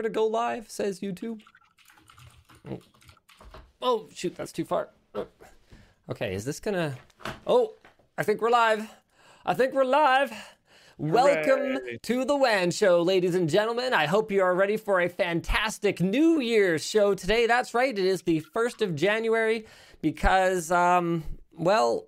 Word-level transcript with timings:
to 0.00 0.08
go 0.08 0.26
live, 0.26 0.70
says 0.70 1.00
YouTube. 1.00 1.42
Oh. 2.70 2.80
oh, 3.82 4.08
shoot, 4.14 4.34
that's 4.36 4.52
too 4.52 4.64
far. 4.64 4.88
Oh. 5.14 5.26
Okay, 6.10 6.34
is 6.34 6.44
this 6.44 6.60
gonna. 6.60 6.94
Oh, 7.46 7.74
I 8.16 8.22
think 8.22 8.40
we're 8.40 8.50
live. 8.50 8.88
I 9.44 9.54
think 9.54 9.74
we're 9.74 9.84
live. 9.84 10.32
Welcome 10.98 11.72
Hooray. 11.72 11.98
to 12.02 12.24
the 12.24 12.36
WAN 12.36 12.70
Show, 12.70 13.02
ladies 13.02 13.34
and 13.34 13.48
gentlemen. 13.48 13.92
I 13.92 14.06
hope 14.06 14.30
you 14.30 14.42
are 14.42 14.54
ready 14.54 14.76
for 14.76 15.00
a 15.00 15.08
fantastic 15.08 16.00
New 16.00 16.38
Year's 16.40 16.84
show 16.84 17.14
today. 17.14 17.46
That's 17.46 17.74
right, 17.74 17.96
it 17.98 18.04
is 18.04 18.22
the 18.22 18.40
1st 18.54 18.82
of 18.82 18.94
January 18.94 19.66
because, 20.00 20.70
um, 20.70 21.24
well, 21.52 22.06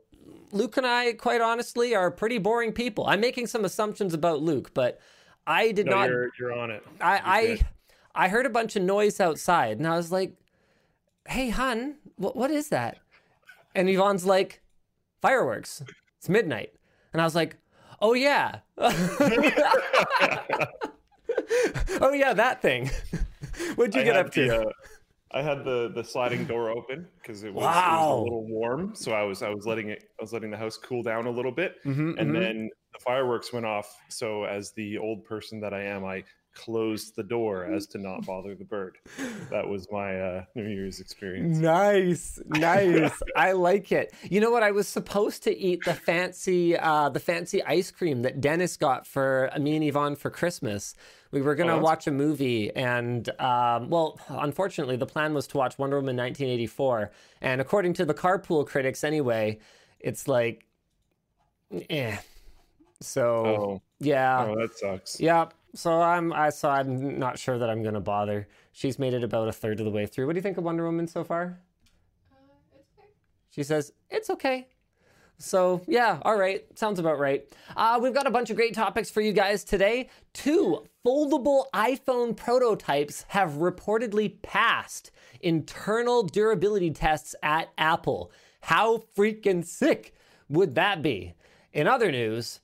Luke 0.53 0.77
and 0.77 0.87
I, 0.87 1.15
quite 1.15 1.41
honestly, 1.41 1.95
are 1.97 2.11
pretty 2.11 2.39
boring 2.39 2.73
people. 2.73 3.07
I'm 3.07 3.21
making 3.21 3.49
some 3.49 3.65
assumptions 3.65 4.15
about 4.15 4.43
Luke, 4.43 4.71
but 4.75 5.01
I 5.47 5.73
did 5.73 5.87
No, 5.87 5.93
not. 5.97 6.09
you're 6.11 6.31
you're 6.39 6.53
on 6.53 6.71
it. 6.71 6.85
I 7.01 7.61
I, 8.15 8.29
heard 8.29 8.47
a 8.47 8.51
bunch 8.51 8.77
of 8.77 8.83
noise 8.83 9.21
outside, 9.21 9.79
and 9.79 9.87
I 9.87 9.97
was 9.97 10.11
like, 10.13 10.35
"Hey, 11.29 11.49
hun, 11.51 11.97
what 12.17 12.37
what 12.37 12.51
is 12.51 12.69
that?" 12.69 12.99
And 13.75 13.89
Yvonne's 13.89 14.25
like, 14.25 14.63
"Fireworks. 15.21 15.83
It's 16.19 16.29
midnight." 16.29 16.73
And 17.13 17.21
I 17.21 17.25
was 17.25 17.35
like, 17.35 17.57
"Oh 18.01 18.15
yeah, 18.15 18.61
oh 22.01 22.13
yeah, 22.15 22.33
that 22.35 22.61
thing." 22.63 22.91
What'd 23.77 23.95
you 23.95 24.01
I 24.01 24.05
get 24.05 24.17
up 24.17 24.31
to? 24.33 24.47
the, 24.47 24.61
uh, 24.63 24.71
I 25.33 25.43
had 25.43 25.65
the 25.65 25.91
the 25.95 26.05
sliding 26.05 26.45
door 26.45 26.71
open 26.71 27.07
because 27.21 27.43
it, 27.45 27.53
was- 27.53 27.65
it 27.65 27.67
was 27.67 28.21
a 28.21 28.23
little 28.23 28.47
warm, 28.47 28.95
so 28.95 29.13
I 29.13 29.23
was 29.23 29.43
I 29.43 29.51
was 29.51 29.67
letting 29.67 29.89
it 29.91 30.05
I 30.19 30.23
was 30.23 30.33
letting 30.33 30.51
the 30.51 30.57
house 30.57 30.77
cool 30.77 31.03
down 31.03 31.27
a 31.27 31.31
little 31.31 31.53
bit, 31.53 31.77
Mhm, 31.85 32.19
and 32.19 32.31
mhm. 32.31 32.41
then 32.41 32.71
the 32.93 32.99
fireworks 33.01 33.53
went 33.53 33.67
off. 33.67 33.93
So 34.09 34.45
as 34.45 34.73
the 34.73 34.99
old 34.99 35.25
person 35.25 35.61
that 35.61 35.75
I 35.75 35.83
am, 35.83 36.05
I 36.05 36.23
closed 36.55 37.17
the 37.17 37.23
door 37.23 37.65
as 37.65 37.87
to 37.89 37.99
not 37.99 38.25
bother 38.27 38.55
the 38.55 38.65
bird. 38.65 38.97
That 39.51 39.69
was 39.69 39.87
my 39.91 40.19
uh, 40.21 40.45
New 40.55 40.67
Year's 40.69 41.01
experience. 41.01 41.59
Nice, 41.59 42.41
nice. 42.47 43.13
I 43.37 43.53
like 43.53 43.93
it. 43.93 44.15
You 44.23 44.41
know 44.41 44.51
what? 44.51 44.63
I 44.63 44.71
was 44.71 44.89
supposed 44.89 45.43
to 45.45 45.57
eat 45.57 45.85
the 45.85 45.95
fancy, 45.95 46.77
uh, 46.79 47.09
the 47.09 47.21
fancy 47.21 47.63
ice 47.65 47.91
cream 47.91 48.23
that 48.23 48.41
Dennis 48.41 48.77
got 48.77 49.07
for 49.07 49.51
me 49.61 49.77
and 49.77 49.85
Yvonne 49.85 50.17
for 50.17 50.31
Christmas. 50.31 50.95
We 51.31 51.43
were 51.43 51.57
gonna 51.57 51.77
Oh, 51.77 51.81
watch 51.81 52.07
a 52.07 52.13
movie, 52.13 52.73
and 52.77 53.29
um, 53.41 53.91
well, 53.91 54.21
unfortunately, 54.29 54.97
the 54.97 55.07
plan 55.07 55.35
was 55.35 55.49
to 55.49 55.57
watch 55.59 55.77
Wonder 55.79 55.97
Woman 55.97 56.17
1984. 56.17 57.11
And 57.41 57.61
according 57.61 57.95
to 57.95 58.05
the 58.05 58.15
carpool 58.15 58.65
critics, 58.67 59.03
anyway, 59.03 59.59
it's 59.99 60.29
like, 60.29 60.65
eh. 61.91 62.17
So 63.01 63.25
Oh, 63.45 63.83
yeah, 63.99 64.47
oh, 64.49 64.55
that 64.61 64.79
sucks. 64.79 65.21
yeah. 65.21 65.47
So 65.75 66.01
I'm 66.01 66.33
I 66.33 66.51
so 66.51 66.71
I'm 66.71 67.19
not 67.19 67.39
sure 67.39 67.59
that 67.59 67.69
I'm 67.69 67.83
gonna 67.83 68.01
bother. 68.01 68.47
She's 68.73 68.99
made 68.99 69.13
it 69.13 69.25
about 69.25 69.49
a 69.49 69.53
third 69.53 69.81
of 69.81 69.85
the 69.85 69.91
way 69.91 70.07
through. 70.07 70.27
What 70.27 70.35
do 70.35 70.39
you 70.39 70.43
think 70.43 70.57
of 70.57 70.65
Wonder 70.65 70.85
Woman 70.85 71.09
so 71.09 71.25
far? 71.25 71.59
She 73.51 73.65
says 73.65 73.93
it's 74.09 74.31
okay. 74.31 74.69
So 75.39 75.83
yeah, 75.89 76.21
all 76.23 76.39
right, 76.39 76.65
sounds 76.79 77.01
about 77.01 77.19
right. 77.19 77.45
Uh, 77.77 77.99
we've 78.01 78.15
got 78.15 78.29
a 78.29 78.31
bunch 78.31 78.51
of 78.51 78.57
great 78.57 78.73
topics 78.73 79.11
for 79.11 79.21
you 79.21 79.33
guys 79.33 79.65
today. 79.65 80.11
Two 80.33 80.85
foldable 81.05 81.65
iPhone 81.75 82.37
prototypes 82.37 83.25
have 83.29 83.55
reportedly 83.55 84.41
passed 84.43 85.11
internal 85.41 86.23
durability 86.23 86.93
tests 86.93 87.35
at 87.43 87.71
Apple. 87.77 88.31
How 88.61 89.03
freaking 89.17 89.65
sick 89.65 90.15
would 90.49 90.77
that 90.77 91.03
be? 91.03 91.35
In 91.73 91.89
other 91.89 92.13
news, 92.13 92.61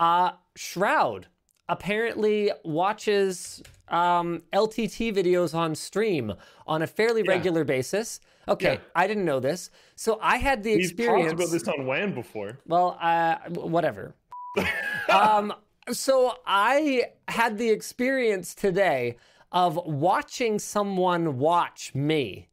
uh, 0.00 0.32
Shroud 0.56 1.28
apparently 1.68 2.50
watches 2.64 3.62
um, 3.88 4.42
LTT 4.52 5.14
videos 5.14 5.54
on 5.54 5.74
stream 5.74 6.32
on 6.66 6.82
a 6.82 6.86
fairly 6.86 7.22
regular 7.22 7.64
basis. 7.64 8.20
Okay, 8.48 8.74
Yeah. 8.74 8.80
I 8.94 9.06
didn't 9.06 9.24
know 9.24 9.40
this. 9.40 9.70
So 9.94 10.18
I 10.22 10.38
had 10.38 10.62
the 10.62 10.74
We've 10.76 10.84
experience. 10.84 11.32
talked 11.32 11.42
about 11.42 11.50
this 11.52 11.68
on 11.68 11.86
WAN 11.86 12.14
before. 12.14 12.58
Well, 12.66 12.98
uh, 13.00 13.36
whatever. 13.50 14.14
um, 15.10 15.52
so 15.92 16.34
I 16.46 17.04
had 17.28 17.58
the 17.58 17.70
experience 17.70 18.54
today 18.54 19.16
of 19.52 19.76
watching 19.84 20.58
someone 20.58 21.38
watch 21.38 21.94
me, 21.94 22.48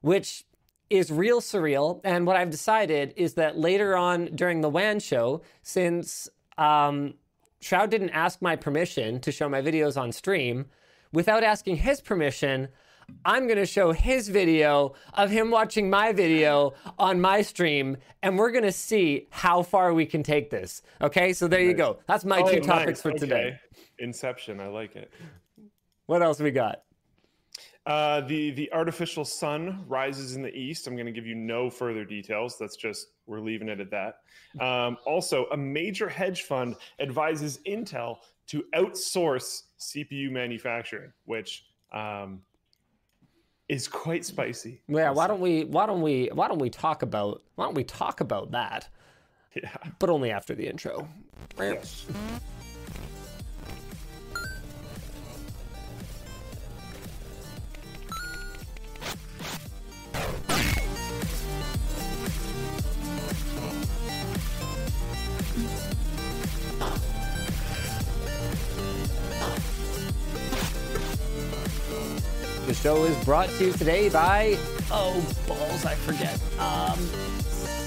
which 0.00 0.44
is 0.90 1.10
real 1.10 1.40
surreal. 1.40 2.00
And 2.04 2.26
what 2.26 2.36
I've 2.36 2.50
decided 2.50 3.14
is 3.16 3.34
that 3.34 3.56
later 3.56 3.96
on 3.96 4.26
during 4.34 4.60
the 4.60 4.68
WAN 4.68 5.00
show, 5.00 5.42
since 5.62 6.28
um, 6.58 7.14
Shroud 7.62 7.90
didn't 7.90 8.10
ask 8.10 8.42
my 8.42 8.56
permission 8.56 9.20
to 9.20 9.30
show 9.30 9.48
my 9.48 9.62
videos 9.62 9.96
on 10.00 10.10
stream, 10.10 10.66
without 11.12 11.44
asking 11.44 11.76
his 11.76 12.00
permission, 12.00 12.66
I'm 13.24 13.46
going 13.46 13.58
to 13.58 13.66
show 13.66 13.92
his 13.92 14.28
video 14.28 14.94
of 15.14 15.30
him 15.30 15.52
watching 15.52 15.88
my 15.88 16.12
video 16.12 16.74
on 16.98 17.20
my 17.20 17.42
stream, 17.42 17.98
and 18.20 18.36
we're 18.36 18.50
going 18.50 18.64
to 18.64 18.72
see 18.72 19.28
how 19.30 19.62
far 19.62 19.94
we 19.94 20.06
can 20.06 20.24
take 20.24 20.50
this. 20.50 20.82
Okay, 21.00 21.32
so 21.32 21.46
there 21.46 21.60
you 21.60 21.74
go. 21.74 22.00
That's 22.08 22.24
my 22.24 22.40
Oh, 22.40 22.50
two 22.50 22.56
nice. 22.58 22.66
topics 22.66 23.00
for 23.02 23.10
Okay. 23.10 23.18
today. 23.18 23.60
Inception, 24.00 24.58
I 24.58 24.66
like 24.66 24.96
it. 24.96 25.12
What 26.06 26.20
else 26.20 26.40
we 26.40 26.50
got? 26.50 26.82
Uh, 27.84 28.20
the 28.20 28.52
the 28.52 28.72
artificial 28.72 29.24
sun 29.24 29.84
rises 29.88 30.36
in 30.36 30.42
the 30.42 30.54
east. 30.54 30.86
I'm 30.86 30.94
going 30.94 31.06
to 31.06 31.12
give 31.12 31.26
you 31.26 31.34
no 31.34 31.68
further 31.68 32.04
details. 32.04 32.56
That's 32.56 32.76
just 32.76 33.08
we're 33.26 33.40
leaving 33.40 33.68
it 33.68 33.80
at 33.80 33.90
that. 33.90 34.18
Um, 34.64 34.98
also, 35.04 35.46
a 35.52 35.56
major 35.56 36.08
hedge 36.08 36.42
fund 36.42 36.76
advises 37.00 37.58
Intel 37.66 38.18
to 38.48 38.64
outsource 38.76 39.62
CPU 39.80 40.30
manufacturing, 40.30 41.12
which 41.24 41.64
um, 41.92 42.42
is 43.68 43.88
quite 43.88 44.24
spicy. 44.24 44.80
Yeah, 44.86 45.10
why 45.10 45.26
don't 45.26 45.40
we 45.40 45.64
why 45.64 45.86
don't 45.86 46.02
we 46.02 46.30
why 46.32 46.46
don't 46.46 46.60
we 46.60 46.70
talk 46.70 47.02
about 47.02 47.42
why 47.56 47.64
don't 47.64 47.74
we 47.74 47.84
talk 47.84 48.20
about 48.20 48.52
that? 48.52 48.88
Yeah. 49.54 49.68
But 49.98 50.08
only 50.08 50.30
after 50.30 50.54
the 50.54 50.66
intro. 50.66 51.06
Yes. 51.58 52.06
Show 72.82 73.04
is 73.04 73.24
brought 73.24 73.48
to 73.48 73.66
you 73.66 73.72
today 73.74 74.08
by 74.08 74.58
oh 74.90 75.14
balls, 75.46 75.84
I 75.84 75.94
forget. 75.94 76.34
Um, 76.58 76.98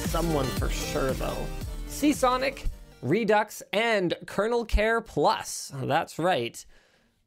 someone 0.07 0.45
for 0.45 0.69
sure 0.69 1.11
though. 1.11 1.45
Seasonic, 1.89 2.67
Redux, 3.01 3.61
and 3.73 4.13
KernelCare 4.23 5.05
Plus. 5.05 5.73
That's 5.75 6.17
right. 6.17 6.65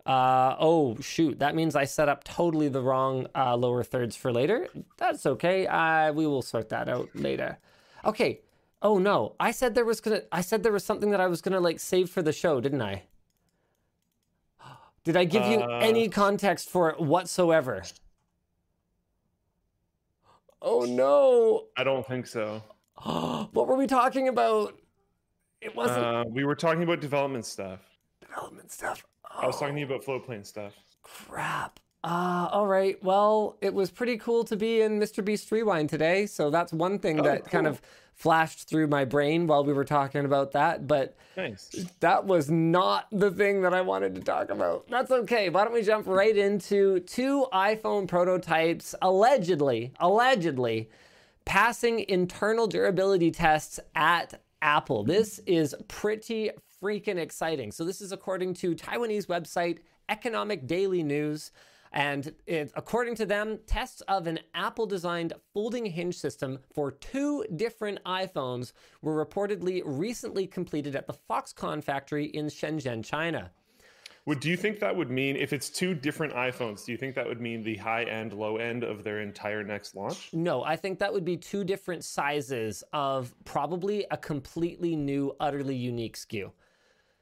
Uh, 0.06 0.56
oh 0.58 0.96
shoot, 1.00 1.40
that 1.40 1.54
means 1.54 1.76
I 1.76 1.84
set 1.84 2.08
up 2.08 2.24
totally 2.24 2.70
the 2.70 2.80
wrong 2.80 3.26
uh, 3.34 3.54
lower 3.54 3.84
thirds 3.84 4.16
for 4.16 4.32
later. 4.32 4.68
That's 4.96 5.26
okay. 5.26 5.66
Uh, 5.66 6.14
we 6.14 6.26
will 6.26 6.40
sort 6.40 6.70
that 6.70 6.88
out 6.88 7.10
later. 7.14 7.58
Okay. 8.02 8.40
Oh 8.80 8.96
no, 8.96 9.34
I 9.38 9.50
said 9.50 9.74
there 9.74 9.84
was 9.84 10.00
gonna. 10.00 10.22
I 10.32 10.40
said 10.40 10.62
there 10.62 10.72
was 10.72 10.86
something 10.86 11.10
that 11.10 11.20
I 11.20 11.26
was 11.26 11.42
gonna 11.42 11.60
like 11.60 11.80
save 11.80 12.08
for 12.08 12.22
the 12.22 12.32
show, 12.32 12.62
didn't 12.62 12.80
I? 12.80 13.02
Did 15.04 15.16
I 15.16 15.24
give 15.24 15.46
you 15.46 15.60
Uh, 15.60 15.78
any 15.82 16.08
context 16.08 16.68
for 16.68 16.90
it 16.90 17.00
whatsoever? 17.00 17.82
Oh 20.60 20.80
no! 20.84 21.66
I 21.76 21.84
don't 21.84 22.06
think 22.06 22.26
so. 22.26 22.62
what 23.04 23.66
were 23.68 23.76
we 23.76 23.86
talking 23.86 24.28
about? 24.28 24.74
It 25.60 25.74
wasn't 25.74 26.04
Uh, 26.04 26.24
we 26.28 26.44
were 26.44 26.54
talking 26.54 26.82
about 26.82 27.00
development 27.00 27.44
stuff. 27.46 27.80
development 28.20 28.70
stuff. 28.70 29.04
I 29.30 29.46
was 29.46 29.58
talking 29.58 29.74
to 29.74 29.80
you 29.80 29.86
about 29.86 30.02
Floatplane 30.04 30.44
stuff. 30.46 30.74
Crap. 31.02 31.80
Uh, 32.04 32.48
all 32.52 32.66
right. 32.66 33.02
Well, 33.02 33.56
it 33.60 33.72
was 33.74 33.90
pretty 33.90 34.16
cool 34.18 34.44
to 34.44 34.56
be 34.56 34.82
in 34.82 34.98
Mr. 35.00 35.24
Beast 35.24 35.50
Rewind 35.50 35.88
today. 35.88 36.26
So 36.26 36.50
that's 36.50 36.72
one 36.72 36.98
thing 36.98 37.20
Oh, 37.20 37.24
that 37.24 37.44
kind 37.50 37.66
of 37.66 37.80
flashed 38.18 38.68
through 38.68 38.88
my 38.88 39.04
brain 39.04 39.46
while 39.46 39.64
we 39.64 39.72
were 39.72 39.84
talking 39.84 40.24
about 40.24 40.52
that. 40.52 40.86
But 40.86 41.16
Nice. 41.36 41.70
that 42.00 42.24
was 42.24 42.50
not 42.50 43.06
the 43.12 43.30
thing 43.30 43.62
that 43.62 43.72
I 43.72 43.80
wanted 43.80 44.14
to 44.16 44.20
talk 44.20 44.50
about. 44.50 44.88
That's 44.88 45.10
okay. 45.10 45.48
Why 45.50 45.64
don't 45.64 45.72
we 45.72 45.82
jump 45.82 46.06
right 46.06 46.36
into 46.36 47.00
two 47.00 47.46
iPhone 47.52 48.08
prototypes 48.08 48.94
allegedly, 49.00 49.92
allegedly 50.00 50.90
passing 51.44 52.00
internal 52.08 52.66
durability 52.66 53.30
tests 53.30 53.78
at 53.94 54.40
Apple. 54.60 55.04
This 55.04 55.38
is 55.46 55.74
pretty 55.86 56.50
freaking 56.82 57.18
exciting. 57.18 57.70
So 57.70 57.84
this 57.84 58.00
is 58.00 58.10
according 58.12 58.54
to 58.54 58.74
Taiwanese 58.74 59.26
website 59.26 59.78
Economic 60.08 60.66
Daily 60.66 61.02
News. 61.04 61.52
And 61.92 62.34
it, 62.46 62.72
according 62.76 63.14
to 63.16 63.26
them, 63.26 63.58
tests 63.66 64.00
of 64.02 64.26
an 64.26 64.40
Apple 64.54 64.86
designed 64.86 65.32
folding 65.52 65.86
hinge 65.86 66.16
system 66.16 66.58
for 66.72 66.90
two 66.90 67.44
different 67.56 68.02
iPhones 68.04 68.72
were 69.02 69.24
reportedly 69.24 69.82
recently 69.84 70.46
completed 70.46 70.94
at 70.94 71.06
the 71.06 71.14
Foxconn 71.28 71.82
factory 71.82 72.26
in 72.26 72.46
Shenzhen, 72.46 73.04
China. 73.04 73.50
Would 74.28 74.40
do 74.40 74.50
you 74.50 74.58
think 74.58 74.78
that 74.80 74.94
would 74.94 75.10
mean 75.10 75.36
if 75.36 75.54
it's 75.54 75.70
two 75.70 75.94
different 75.94 76.34
iPhones? 76.34 76.84
Do 76.84 76.92
you 76.92 76.98
think 76.98 77.14
that 77.14 77.26
would 77.26 77.40
mean 77.40 77.62
the 77.62 77.76
high 77.76 78.04
end, 78.04 78.34
low 78.34 78.58
end 78.58 78.84
of 78.84 79.02
their 79.02 79.22
entire 79.22 79.64
next 79.64 79.96
launch? 79.96 80.28
No, 80.34 80.62
I 80.62 80.76
think 80.76 80.98
that 80.98 81.10
would 81.10 81.24
be 81.24 81.38
two 81.38 81.64
different 81.64 82.04
sizes 82.04 82.84
of 82.92 83.34
probably 83.46 84.04
a 84.10 84.18
completely 84.18 84.96
new, 84.96 85.34
utterly 85.40 85.76
unique 85.76 86.18
SKU. 86.18 86.52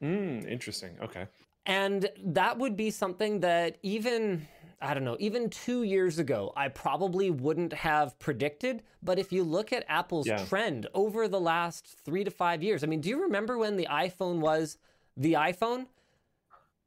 Mm, 0.02 0.50
interesting. 0.50 0.96
Okay. 1.00 1.28
And 1.64 2.10
that 2.24 2.58
would 2.58 2.76
be 2.76 2.90
something 2.90 3.38
that 3.38 3.78
even, 3.84 4.48
I 4.80 4.92
don't 4.92 5.04
know, 5.04 5.16
even 5.18 5.48
two 5.48 5.84
years 5.84 6.18
ago, 6.18 6.52
I 6.56 6.68
probably 6.68 7.30
wouldn't 7.30 7.72
have 7.72 8.18
predicted. 8.18 8.82
But 9.02 9.18
if 9.18 9.32
you 9.32 9.42
look 9.42 9.72
at 9.72 9.84
Apple's 9.88 10.26
yeah. 10.26 10.44
trend 10.44 10.86
over 10.92 11.28
the 11.28 11.40
last 11.40 11.96
three 12.04 12.24
to 12.24 12.30
five 12.30 12.62
years, 12.62 12.84
I 12.84 12.86
mean, 12.86 13.00
do 13.00 13.08
you 13.08 13.22
remember 13.22 13.56
when 13.56 13.76
the 13.76 13.88
iPhone 13.90 14.40
was 14.40 14.76
the 15.16 15.34
iPhone? 15.34 15.86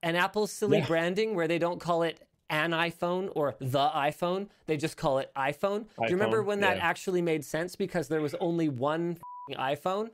And 0.03 0.15
Apple's 0.15 0.51
silly 0.51 0.79
yeah. 0.79 0.85
branding 0.85 1.35
where 1.35 1.47
they 1.47 1.57
don't 1.57 1.79
call 1.79 2.03
it 2.03 2.21
an 2.49 2.71
iPhone 2.71 3.31
or 3.35 3.55
the 3.59 3.89
iPhone, 3.89 4.47
they 4.65 4.77
just 4.77 4.97
call 4.97 5.19
it 5.19 5.31
iPhone. 5.35 5.85
iPhone 5.85 6.07
do 6.07 6.09
you 6.09 6.15
remember 6.15 6.41
when 6.41 6.61
that 6.61 6.77
yeah. 6.77 6.85
actually 6.85 7.21
made 7.21 7.45
sense 7.45 7.75
because 7.75 8.07
there 8.07 8.21
was 8.21 8.35
only 8.35 8.69
one 8.69 9.17
iPhone? 9.51 10.09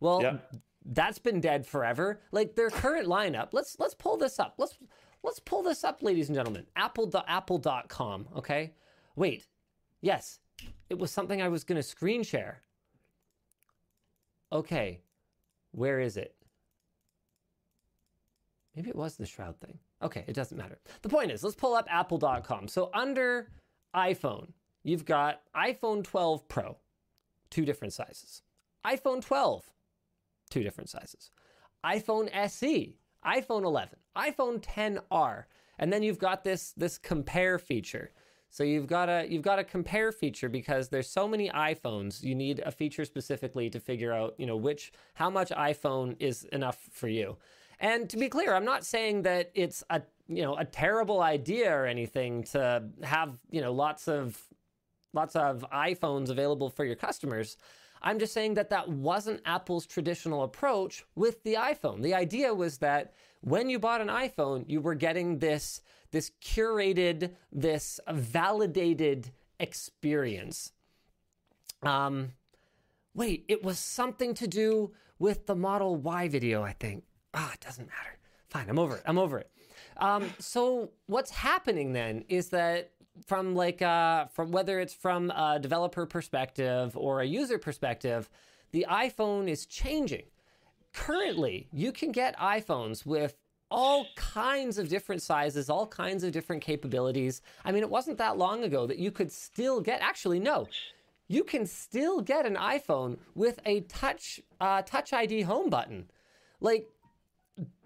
Well, 0.00 0.40
that's 0.84 1.18
been 1.18 1.40
dead 1.40 1.66
forever. 1.66 2.20
Like 2.30 2.54
their 2.54 2.70
current 2.70 3.06
lineup. 3.06 3.48
Let's 3.52 3.76
let's 3.78 3.94
pull 3.94 4.16
this 4.16 4.38
up. 4.38 4.54
Let's 4.58 4.76
let's 5.22 5.40
pull 5.40 5.62
this 5.62 5.84
up, 5.84 6.02
ladies 6.02 6.28
and 6.28 6.36
gentlemen. 6.36 6.66
Apple.apple.com. 6.76 8.28
Okay. 8.36 8.72
Wait. 9.16 9.46
Yes. 10.00 10.38
It 10.90 10.98
was 10.98 11.10
something 11.10 11.40
I 11.40 11.48
was 11.48 11.64
gonna 11.64 11.82
screen 11.82 12.22
share. 12.22 12.62
Okay. 14.52 15.00
Where 15.72 16.00
is 16.00 16.16
it? 16.16 16.34
Maybe 18.74 18.88
it 18.90 18.96
was 18.96 19.16
the 19.16 19.26
shroud 19.26 19.58
thing. 19.60 19.78
Okay, 20.02 20.24
it 20.26 20.34
doesn't 20.34 20.56
matter. 20.56 20.78
The 21.02 21.08
point 21.08 21.30
is, 21.30 21.42
let's 21.42 21.56
pull 21.56 21.74
up 21.74 21.86
apple.com. 21.90 22.68
So 22.68 22.90
under 22.92 23.48
iPhone, 23.94 24.48
you've 24.82 25.04
got 25.04 25.42
iPhone 25.54 26.02
12 26.02 26.48
Pro, 26.48 26.76
two 27.50 27.64
different 27.64 27.92
sizes. 27.92 28.42
iPhone 28.84 29.22
12, 29.22 29.70
two 30.50 30.62
different 30.62 30.90
sizes. 30.90 31.30
iPhone 31.84 32.28
SE, 32.34 32.96
iPhone 33.26 33.64
11, 33.64 33.98
iPhone 34.16 34.60
10R, 34.60 35.44
and 35.78 35.92
then 35.92 36.02
you've 36.02 36.18
got 36.18 36.44
this 36.44 36.72
this 36.72 36.98
compare 36.98 37.58
feature. 37.58 38.12
So 38.50 38.64
you've 38.64 38.86
got 38.86 39.08
a 39.08 39.26
you've 39.28 39.42
got 39.42 39.58
a 39.58 39.64
compare 39.64 40.12
feature 40.12 40.50
because 40.50 40.90
there's 40.90 41.08
so 41.08 41.26
many 41.26 41.48
iPhones. 41.48 42.22
You 42.22 42.34
need 42.34 42.60
a 42.66 42.70
feature 42.70 43.06
specifically 43.06 43.70
to 43.70 43.80
figure 43.80 44.12
out, 44.12 44.34
you 44.36 44.46
know, 44.46 44.56
which 44.56 44.92
how 45.14 45.30
much 45.30 45.48
iPhone 45.50 46.16
is 46.18 46.44
enough 46.52 46.78
for 46.92 47.08
you. 47.08 47.38
And 47.80 48.10
to 48.10 48.16
be 48.18 48.28
clear, 48.28 48.54
I'm 48.54 48.66
not 48.66 48.84
saying 48.84 49.22
that 49.22 49.50
it's 49.54 49.82
a 49.88 50.02
you 50.28 50.42
know 50.42 50.54
a 50.56 50.64
terrible 50.66 51.22
idea 51.22 51.74
or 51.74 51.86
anything 51.86 52.44
to 52.52 52.84
have 53.02 53.38
you 53.50 53.62
know 53.62 53.72
lots 53.72 54.06
of 54.06 54.38
lots 55.14 55.34
of 55.34 55.64
iPhones 55.72 56.28
available 56.28 56.68
for 56.68 56.84
your 56.84 56.96
customers. 56.96 57.56
I'm 58.02 58.18
just 58.18 58.32
saying 58.32 58.54
that 58.54 58.70
that 58.70 58.88
wasn't 58.88 59.40
Apple's 59.44 59.86
traditional 59.86 60.42
approach 60.42 61.04
with 61.14 61.42
the 61.44 61.54
iPhone. 61.54 62.02
The 62.02 62.14
idea 62.14 62.52
was 62.52 62.78
that 62.78 63.14
when 63.40 63.70
you 63.70 63.78
bought 63.78 64.00
an 64.00 64.08
iPhone, 64.08 64.64
you 64.68 64.80
were 64.80 64.94
getting 64.94 65.38
this 65.38 65.80
this 66.10 66.30
curated, 66.44 67.30
this 67.50 67.98
validated 68.10 69.30
experience. 69.58 70.72
Um, 71.82 72.32
wait, 73.14 73.44
it 73.48 73.64
was 73.64 73.78
something 73.78 74.34
to 74.34 74.46
do 74.46 74.92
with 75.18 75.46
the 75.46 75.54
Model 75.54 75.96
Y 75.96 76.28
video, 76.28 76.62
I 76.62 76.72
think. 76.72 77.04
Ah, 77.32 77.48
oh, 77.48 77.54
it 77.54 77.60
doesn't 77.60 77.86
matter. 77.86 78.18
Fine, 78.48 78.68
I'm 78.68 78.78
over 78.78 78.96
it. 78.96 79.02
I'm 79.06 79.18
over 79.18 79.38
it. 79.38 79.50
Um, 79.96 80.30
so 80.38 80.90
what's 81.06 81.30
happening 81.30 81.92
then 81.92 82.24
is 82.28 82.50
that 82.50 82.90
from 83.26 83.54
like 83.54 83.82
uh, 83.82 84.26
from 84.26 84.50
whether 84.52 84.80
it's 84.80 84.94
from 84.94 85.30
a 85.30 85.58
developer 85.60 86.06
perspective 86.06 86.96
or 86.96 87.20
a 87.20 87.26
user 87.26 87.58
perspective, 87.58 88.28
the 88.72 88.86
iPhone 88.88 89.48
is 89.48 89.66
changing. 89.66 90.24
Currently, 90.92 91.68
you 91.72 91.92
can 91.92 92.12
get 92.12 92.36
iPhones 92.38 93.06
with 93.06 93.36
all 93.70 94.06
kinds 94.16 94.76
of 94.76 94.88
different 94.88 95.22
sizes, 95.22 95.70
all 95.70 95.86
kinds 95.86 96.24
of 96.24 96.32
different 96.32 96.62
capabilities. 96.62 97.40
I 97.64 97.72
mean, 97.72 97.82
it 97.82 97.88
wasn't 97.90 98.18
that 98.18 98.36
long 98.36 98.64
ago 98.64 98.86
that 98.86 98.98
you 98.98 99.10
could 99.10 99.32
still 99.32 99.80
get. 99.80 100.02
Actually, 100.02 100.40
no, 100.40 100.68
you 101.28 101.44
can 101.44 101.66
still 101.66 102.20
get 102.20 102.44
an 102.44 102.56
iPhone 102.56 103.16
with 103.34 103.58
a 103.64 103.80
touch 103.82 104.40
uh, 104.60 104.82
Touch 104.82 105.12
ID 105.12 105.42
home 105.42 105.70
button. 105.70 106.10
Like 106.60 106.88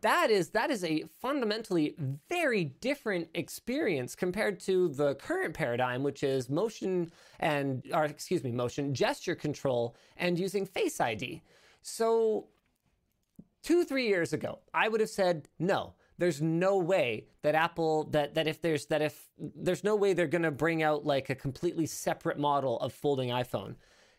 that 0.07 0.31
is 0.31 0.51
that 0.51 0.71
is 0.71 0.85
a 0.85 1.03
fundamentally 1.21 1.97
very 2.29 2.65
different 2.65 3.29
experience 3.35 4.15
compared 4.15 4.61
to 4.61 4.89
the 4.91 5.17
current 5.17 5.53
paradigm 5.53 6.05
which 6.05 6.23
is 6.23 6.49
motion 6.49 7.11
and 7.41 7.83
or 7.93 8.05
excuse 8.05 8.45
me 8.45 8.53
motion 8.53 8.95
gesture 8.95 9.35
control 9.35 9.97
and 10.17 10.39
using 10.39 10.65
face 10.65 11.01
id 11.01 11.43
so 11.83 12.47
two 13.65 13.85
three 13.85 14.07
years 14.07 14.33
ago 14.33 14.61
i 14.73 14.89
would 14.89 15.01
have 15.01 15.11
said 15.11 15.49
no 15.59 15.93
there's 16.19 16.41
no 16.41 16.79
way 16.79 17.27
that 17.43 17.57
apple 17.57 18.05
that 18.05 18.35
that 18.35 18.47
if 18.47 18.63
there's 18.63 18.87
that 18.87 19.03
if 19.03 19.29
there's 19.39 19.83
no 19.83 19.97
way 19.97 20.13
they're 20.13 20.29
to 20.29 20.53
bring 20.53 20.85
out 20.85 21.05
like 21.05 21.31
a 21.31 21.35
completely 21.35 21.87
separate 21.87 22.39
model 22.39 22.79
of 22.81 22.93
folding 22.93 23.31
iphone. 23.31 23.75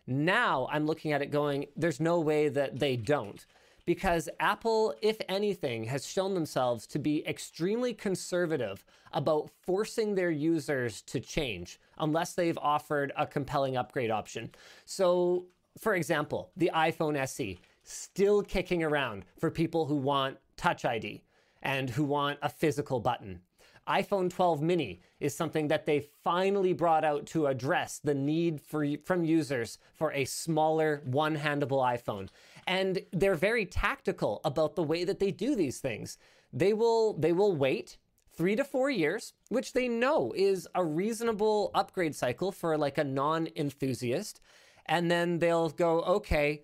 Now 0.06 0.68
i'm 0.72 0.86
looking 0.86 1.14
at 1.14 1.22
it 1.22 1.32
going 1.32 1.68
there's 1.76 2.00
no 2.00 2.20
way 2.20 2.50
that 2.50 2.78
they 2.78 2.98
don't 2.98 3.46
because 3.88 4.28
Apple, 4.42 4.94
if 5.02 5.18
anything, 5.30 5.86
has 5.86 6.06
shown 6.06 6.34
themselves 6.34 6.86
to 6.88 7.00
be 7.00 7.26
extremely 7.26 7.94
conservative 7.94 8.84
about 9.14 9.50
forcing 9.66 10.14
their 10.14 10.30
users 10.30 11.02
to 11.04 11.22
change 11.22 11.80
unless 11.98 12.34
they've 12.34 12.58
offered 12.58 13.14
a 13.18 13.26
compelling 13.26 13.78
upgrade 13.78 14.12
option. 14.12 14.52
So, 14.84 15.46
for 15.80 15.96
example, 15.96 16.52
the 16.58 16.70
iPhone 16.76 17.16
SE 17.16 17.60
still 17.86 18.44
kicking 18.44 18.84
around 18.84 19.24
for 19.40 19.50
people 19.50 19.86
who 19.86 19.96
want 19.96 20.38
Touch 20.58 20.84
ID 20.84 21.24
and 21.64 21.90
who 21.90 22.04
want 22.04 22.40
a 22.42 22.50
physical 22.50 23.00
button 23.00 23.40
iPhone 23.88 24.30
12 24.30 24.62
mini 24.62 25.00
is 25.20 25.36
something 25.36 25.70
that 25.70 25.86
they 25.86 26.06
finally 26.24 26.74
brought 26.74 27.06
out 27.06 27.26
to 27.28 27.48
address 27.48 28.00
the 28.04 28.14
need 28.14 28.62
for, 28.62 28.86
from 29.06 29.24
users 29.24 29.78
for 29.96 30.12
a 30.12 30.26
smaller, 30.26 31.02
one 31.06 31.38
handable 31.38 31.82
iPhone. 31.82 32.28
And 32.68 33.00
they're 33.12 33.36
very 33.36 33.66
tactical 33.66 34.42
about 34.44 34.76
the 34.76 34.84
way 34.84 35.04
that 35.06 35.20
they 35.20 35.32
do 35.32 35.56
these 35.56 35.80
things. 35.80 36.18
They 36.52 36.74
will, 36.74 37.14
they 37.14 37.32
will 37.32 37.56
wait 37.56 37.98
three 38.36 38.56
to 38.56 38.64
four 38.64 38.90
years, 38.90 39.34
which 39.50 39.74
they 39.74 39.88
know 39.88 40.34
is 40.36 40.68
a 40.76 40.84
reasonable 40.84 41.72
upgrade 41.74 42.16
cycle 42.16 42.52
for 42.52 42.78
like 42.78 42.98
a 42.98 43.04
non 43.04 43.48
enthusiast. 43.56 44.42
And 44.86 45.10
then 45.10 45.40
they'll 45.40 45.70
go, 45.70 46.02
okay, 46.04 46.64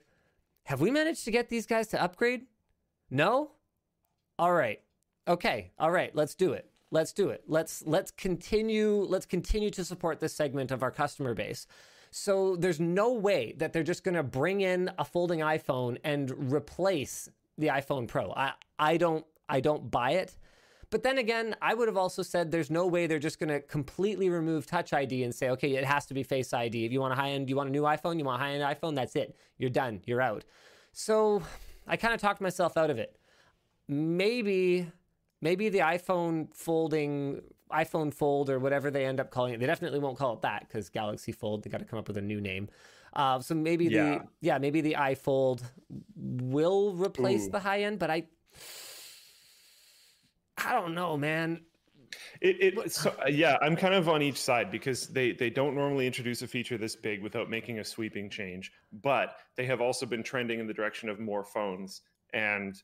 have 0.65 0.81
we 0.81 0.91
managed 0.91 1.25
to 1.25 1.31
get 1.31 1.49
these 1.49 1.65
guys 1.65 1.87
to 1.87 2.01
upgrade? 2.01 2.43
No? 3.09 3.51
All 4.37 4.53
right. 4.53 4.81
Okay. 5.27 5.71
All 5.79 5.91
right. 5.91 6.13
Let's 6.15 6.35
do 6.35 6.53
it 6.53 6.69
let's 6.93 7.11
do 7.11 7.29
it. 7.29 7.43
Let's 7.47 7.83
let's 7.85 8.11
continue 8.11 9.05
let's 9.09 9.25
continue 9.25 9.71
to 9.71 9.83
support 9.83 10.19
this 10.19 10.33
segment 10.33 10.71
of 10.71 10.83
our 10.83 10.91
customer 10.91 11.33
base. 11.33 11.67
So 12.15 12.55
there's 12.55 12.79
no 12.79 13.13
way 13.13 13.55
that 13.57 13.73
they're 13.73 13.81
just 13.81 14.03
going 14.03 14.13
to 14.13 14.21
bring 14.21 14.61
in 14.61 14.91
a 14.99 15.03
folding 15.03 15.39
iPhone 15.39 15.97
and 16.03 16.53
replace 16.53 17.27
the 17.57 17.67
iPhone 17.67 18.07
Pro. 18.07 18.31
I 18.31 18.53
I 18.77 18.97
don't 18.97 19.25
I 19.49 19.59
don't 19.61 19.89
buy 19.89 20.11
it. 20.11 20.37
But 20.91 21.01
then 21.01 21.17
again, 21.17 21.55
I 21.59 21.73
would 21.73 21.87
have 21.87 21.97
also 21.97 22.21
said 22.21 22.51
there's 22.51 22.69
no 22.69 22.85
way 22.85 23.07
they're 23.07 23.17
just 23.17 23.39
going 23.39 23.49
to 23.49 23.61
completely 23.61 24.29
remove 24.29 24.67
Touch 24.67 24.93
ID 24.93 25.23
and 25.23 25.33
say, 25.33 25.49
okay, 25.49 25.75
it 25.75 25.83
has 25.85 26.05
to 26.05 26.13
be 26.13 26.21
Face 26.21 26.53
ID. 26.53 26.85
If 26.85 26.91
you 26.91 27.01
want 27.01 27.13
a 27.13 27.15
high 27.15 27.31
end, 27.31 27.49
you 27.49 27.55
want 27.55 27.69
a 27.69 27.71
new 27.71 27.81
iPhone, 27.81 28.19
you 28.19 28.25
want 28.25 28.39
a 28.39 28.45
high 28.45 28.51
end 28.51 28.63
iPhone, 28.63 28.93
that's 28.93 29.15
it. 29.15 29.35
You're 29.57 29.71
done. 29.71 30.01
You're 30.05 30.21
out. 30.21 30.45
So 30.91 31.41
I 31.87 31.97
kind 31.97 32.13
of 32.13 32.21
talked 32.21 32.41
myself 32.41 32.77
out 32.77 32.91
of 32.91 32.99
it. 32.99 33.17
Maybe 33.87 34.87
maybe 35.41 35.69
the 35.69 35.79
iPhone 35.79 36.53
folding 36.53 37.41
iPhone 37.73 38.13
Fold 38.13 38.49
or 38.49 38.59
whatever 38.59 38.91
they 38.91 39.05
end 39.05 39.19
up 39.19 39.31
calling 39.31 39.53
it. 39.53 39.59
They 39.59 39.65
definitely 39.65 39.99
won't 39.99 40.17
call 40.17 40.33
it 40.33 40.41
that 40.41 40.67
because 40.67 40.89
Galaxy 40.89 41.31
Fold. 41.31 41.63
They 41.63 41.69
got 41.69 41.79
to 41.79 41.85
come 41.85 41.99
up 41.99 42.07
with 42.07 42.17
a 42.17 42.21
new 42.21 42.39
name. 42.39 42.69
Uh, 43.13 43.39
so 43.39 43.53
maybe 43.53 43.85
yeah. 43.85 44.03
the 44.03 44.21
yeah 44.41 44.57
maybe 44.57 44.81
the 44.81 44.95
iFold 44.97 45.61
will 46.15 46.93
replace 46.93 47.47
Ooh. 47.47 47.51
the 47.51 47.59
high 47.59 47.83
end, 47.83 47.99
but 47.99 48.09
I 48.09 48.23
I 50.57 50.73
don't 50.73 50.95
know, 50.95 51.17
man. 51.17 51.61
It, 52.41 52.77
it 52.77 52.91
so, 52.91 53.15
uh, 53.23 53.27
yeah, 53.27 53.57
I'm 53.61 53.75
kind 53.75 53.93
of 53.93 54.07
on 54.07 54.21
each 54.21 54.39
side 54.39 54.71
because 54.71 55.07
they 55.07 55.31
they 55.31 55.49
don't 55.49 55.75
normally 55.75 56.07
introduce 56.07 56.41
a 56.41 56.47
feature 56.47 56.77
this 56.77 56.95
big 56.95 57.21
without 57.21 57.49
making 57.49 57.79
a 57.79 57.83
sweeping 57.83 58.29
change, 58.29 58.71
but 59.01 59.37
they 59.55 59.65
have 59.65 59.81
also 59.81 60.05
been 60.05 60.23
trending 60.23 60.59
in 60.59 60.67
the 60.67 60.73
direction 60.73 61.09
of 61.09 61.19
more 61.19 61.43
phones 61.43 62.01
and 62.33 62.81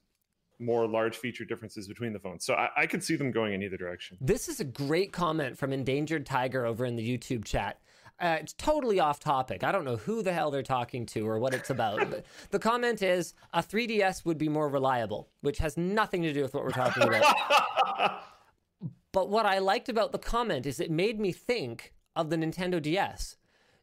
more 0.59 0.87
large 0.87 1.17
feature 1.17 1.45
differences 1.45 1.87
between 1.87 2.13
the 2.13 2.19
phones. 2.19 2.45
So 2.45 2.53
I, 2.53 2.69
I 2.77 2.85
could 2.85 3.03
see 3.03 3.15
them 3.15 3.31
going 3.31 3.53
in 3.53 3.63
either 3.63 3.77
direction. 3.77 4.17
This 4.19 4.49
is 4.49 4.59
a 4.59 4.65
great 4.65 5.11
comment 5.11 5.57
from 5.57 5.71
Endangered 5.73 6.25
Tiger 6.25 6.65
over 6.65 6.85
in 6.85 6.95
the 6.95 7.17
YouTube 7.17 7.45
chat. 7.45 7.79
Uh, 8.19 8.37
it's 8.41 8.53
totally 8.53 8.99
off 8.99 9.19
topic. 9.19 9.63
I 9.63 9.71
don't 9.71 9.85
know 9.85 9.95
who 9.95 10.21
the 10.21 10.33
hell 10.33 10.51
they're 10.51 10.61
talking 10.61 11.05
to 11.07 11.25
or 11.25 11.39
what 11.39 11.53
it's 11.53 11.69
about. 11.69 12.09
but 12.09 12.25
the 12.49 12.59
comment 12.59 13.01
is 13.01 13.33
a 13.53 13.63
3DS 13.63 14.25
would 14.25 14.37
be 14.37 14.49
more 14.49 14.67
reliable, 14.67 15.29
which 15.41 15.59
has 15.59 15.77
nothing 15.77 16.23
to 16.23 16.33
do 16.33 16.41
with 16.41 16.53
what 16.53 16.63
we're 16.63 16.71
talking 16.71 17.03
about. 17.03 18.23
but 19.13 19.29
what 19.29 19.45
I 19.45 19.59
liked 19.59 19.87
about 19.87 20.11
the 20.11 20.19
comment 20.19 20.65
is 20.65 20.81
it 20.81 20.91
made 20.91 21.19
me 21.19 21.31
think 21.31 21.93
of 22.15 22.29
the 22.29 22.35
Nintendo 22.35 22.81
DS. 22.81 23.37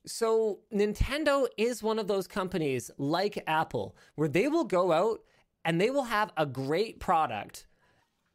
So, 0.05 0.61
Nintendo 0.73 1.49
is 1.57 1.83
one 1.83 1.99
of 1.99 2.07
those 2.07 2.29
companies 2.29 2.93
like 2.97 3.43
Apple 3.49 3.97
where 4.15 4.29
they 4.29 4.47
will 4.47 4.63
go 4.63 4.93
out 4.93 5.21
and 5.67 5.79
they 5.79 5.91
will 5.91 6.05
have 6.05 6.33
a 6.39 6.47
great 6.47 7.01
product 7.01 7.67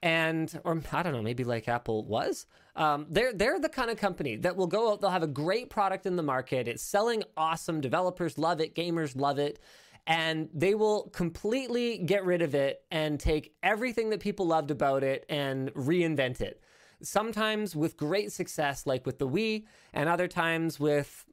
and 0.03 0.59
or 0.63 0.81
I 0.91 1.03
don't 1.03 1.13
know, 1.13 1.21
maybe 1.21 1.43
like 1.43 1.67
Apple 1.67 2.05
was. 2.05 2.45
Um, 2.75 3.05
they're 3.09 3.33
they're 3.33 3.59
the 3.59 3.69
kind 3.69 3.91
of 3.91 3.97
company 3.97 4.35
that 4.37 4.55
will 4.55 4.67
go 4.67 4.91
out. 4.91 5.01
They'll 5.01 5.11
have 5.11 5.23
a 5.23 5.27
great 5.27 5.69
product 5.69 6.05
in 6.05 6.15
the 6.15 6.23
market. 6.23 6.67
It's 6.67 6.83
selling 6.83 7.23
awesome. 7.37 7.81
Developers 7.81 8.37
love 8.37 8.61
it. 8.61 8.75
Gamers 8.75 9.15
love 9.15 9.37
it. 9.39 9.59
And 10.07 10.49
they 10.53 10.73
will 10.73 11.09
completely 11.09 11.99
get 11.99 12.25
rid 12.25 12.41
of 12.41 12.55
it 12.55 12.83
and 12.89 13.19
take 13.19 13.53
everything 13.61 14.09
that 14.09 14.19
people 14.19 14.47
loved 14.47 14.71
about 14.71 15.03
it 15.03 15.25
and 15.29 15.71
reinvent 15.75 16.41
it. 16.41 16.59
Sometimes 17.03 17.75
with 17.75 17.97
great 17.97 18.31
success, 18.31 18.87
like 18.87 19.05
with 19.05 19.19
the 19.19 19.27
Wii, 19.27 19.65
and 19.93 20.09
other 20.09 20.27
times 20.27 20.79
with 20.79 21.25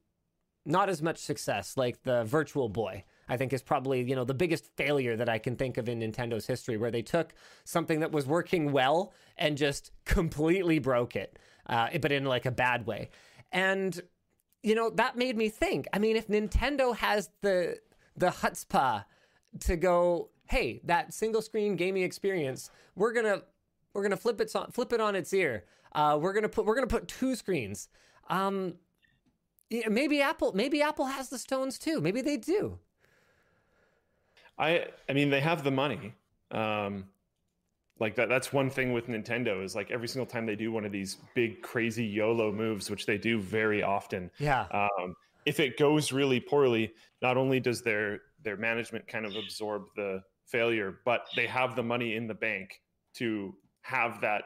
not 0.66 0.90
as 0.90 1.00
much 1.00 1.16
success, 1.16 1.78
like 1.78 2.02
the 2.02 2.24
Virtual 2.24 2.68
Boy. 2.68 3.04
I 3.28 3.36
think 3.36 3.52
is 3.52 3.62
probably 3.62 4.02
you 4.02 4.14
know 4.14 4.24
the 4.24 4.34
biggest 4.34 4.66
failure 4.76 5.16
that 5.16 5.28
I 5.28 5.38
can 5.38 5.56
think 5.56 5.78
of 5.78 5.88
in 5.88 6.00
Nintendo's 6.00 6.46
history, 6.46 6.76
where 6.76 6.90
they 6.90 7.02
took 7.02 7.34
something 7.64 8.00
that 8.00 8.12
was 8.12 8.26
working 8.26 8.72
well 8.72 9.12
and 9.36 9.56
just 9.56 9.90
completely 10.04 10.78
broke 10.78 11.16
it, 11.16 11.38
uh, 11.68 11.88
but 12.00 12.12
in 12.12 12.24
like 12.24 12.46
a 12.46 12.50
bad 12.50 12.86
way. 12.86 13.10
And 13.52 14.00
you 14.62 14.74
know 14.74 14.90
that 14.90 15.16
made 15.16 15.36
me 15.36 15.48
think. 15.48 15.86
I 15.92 15.98
mean, 15.98 16.16
if 16.16 16.28
Nintendo 16.28 16.96
has 16.96 17.30
the 17.42 17.78
the 18.16 18.28
chutzpah 18.28 19.04
to 19.60 19.76
go, 19.76 20.30
hey, 20.46 20.80
that 20.84 21.14
single 21.14 21.42
screen 21.42 21.76
gaming 21.76 22.02
experience, 22.02 22.70
we're 22.96 23.12
gonna 23.12 23.42
we're 23.94 24.02
gonna 24.02 24.16
flip 24.16 24.40
it 24.40 24.54
on, 24.54 24.70
flip 24.70 24.92
it 24.92 25.00
on 25.00 25.14
its 25.14 25.32
ear. 25.32 25.64
Uh, 25.92 26.18
we're 26.20 26.32
gonna 26.32 26.48
put 26.48 26.66
we're 26.66 26.74
gonna 26.74 26.86
put 26.86 27.08
two 27.08 27.34
screens. 27.34 27.88
Um, 28.28 28.74
yeah, 29.70 29.88
maybe 29.88 30.20
Apple 30.20 30.52
maybe 30.54 30.82
Apple 30.82 31.06
has 31.06 31.28
the 31.28 31.38
stones 31.38 31.78
too. 31.78 32.00
Maybe 32.00 32.20
they 32.20 32.36
do. 32.36 32.78
I 34.58 34.86
I 35.08 35.12
mean 35.12 35.30
they 35.30 35.40
have 35.40 35.64
the 35.64 35.70
money. 35.70 36.14
Um, 36.50 37.04
like 38.00 38.14
that 38.16 38.28
that's 38.28 38.52
one 38.52 38.70
thing 38.70 38.92
with 38.92 39.08
Nintendo 39.08 39.62
is 39.62 39.74
like 39.74 39.90
every 39.90 40.08
single 40.08 40.26
time 40.26 40.46
they 40.46 40.56
do 40.56 40.70
one 40.70 40.84
of 40.84 40.92
these 40.92 41.18
big 41.34 41.62
crazy 41.62 42.04
YOLO 42.04 42.52
moves, 42.52 42.90
which 42.90 43.06
they 43.06 43.18
do 43.18 43.40
very 43.40 43.82
often. 43.82 44.30
Yeah. 44.38 44.66
Um, 44.70 45.14
if 45.46 45.60
it 45.60 45.78
goes 45.78 46.12
really 46.12 46.40
poorly, 46.40 46.92
not 47.22 47.36
only 47.36 47.60
does 47.60 47.82
their 47.82 48.20
their 48.42 48.56
management 48.56 49.06
kind 49.08 49.26
of 49.26 49.34
absorb 49.34 49.84
the 49.96 50.22
failure, 50.46 51.00
but 51.04 51.26
they 51.36 51.46
have 51.46 51.74
the 51.76 51.82
money 51.82 52.14
in 52.14 52.26
the 52.26 52.34
bank 52.34 52.80
to 53.14 53.54
have 53.82 54.20
that 54.20 54.44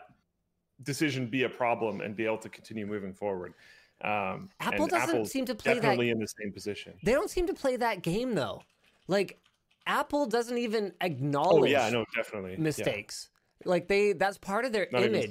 decision 0.82 1.26
be 1.26 1.44
a 1.44 1.48
problem 1.48 2.00
and 2.00 2.16
be 2.16 2.24
able 2.24 2.38
to 2.38 2.48
continue 2.48 2.86
moving 2.86 3.12
forward. 3.12 3.54
Um, 4.02 4.48
Apple 4.60 4.86
doesn't 4.86 5.10
Apple's 5.10 5.30
seem 5.30 5.44
to 5.44 5.54
play 5.54 5.74
definitely 5.74 6.06
that. 6.06 6.12
in 6.12 6.18
the 6.18 6.26
same 6.26 6.52
position. 6.52 6.94
They 7.04 7.12
don't 7.12 7.30
seem 7.30 7.46
to 7.46 7.54
play 7.54 7.76
that 7.76 8.02
game 8.02 8.34
though. 8.34 8.62
Like 9.06 9.38
Apple 9.86 10.26
doesn't 10.26 10.58
even 10.58 10.92
Oh 11.00 11.06
acknowledge 11.06 11.70
yeah, 11.70 11.90
no, 11.90 12.04
definitely 12.14 12.52
Yeah. 12.52 12.58
mistakes. 12.60 13.28
Like 13.64 13.86
they 13.86 14.12
that's 14.12 14.38
part 14.38 14.64
of 14.64 14.72
their 14.72 14.88
Not 14.90 15.04
image 15.04 15.30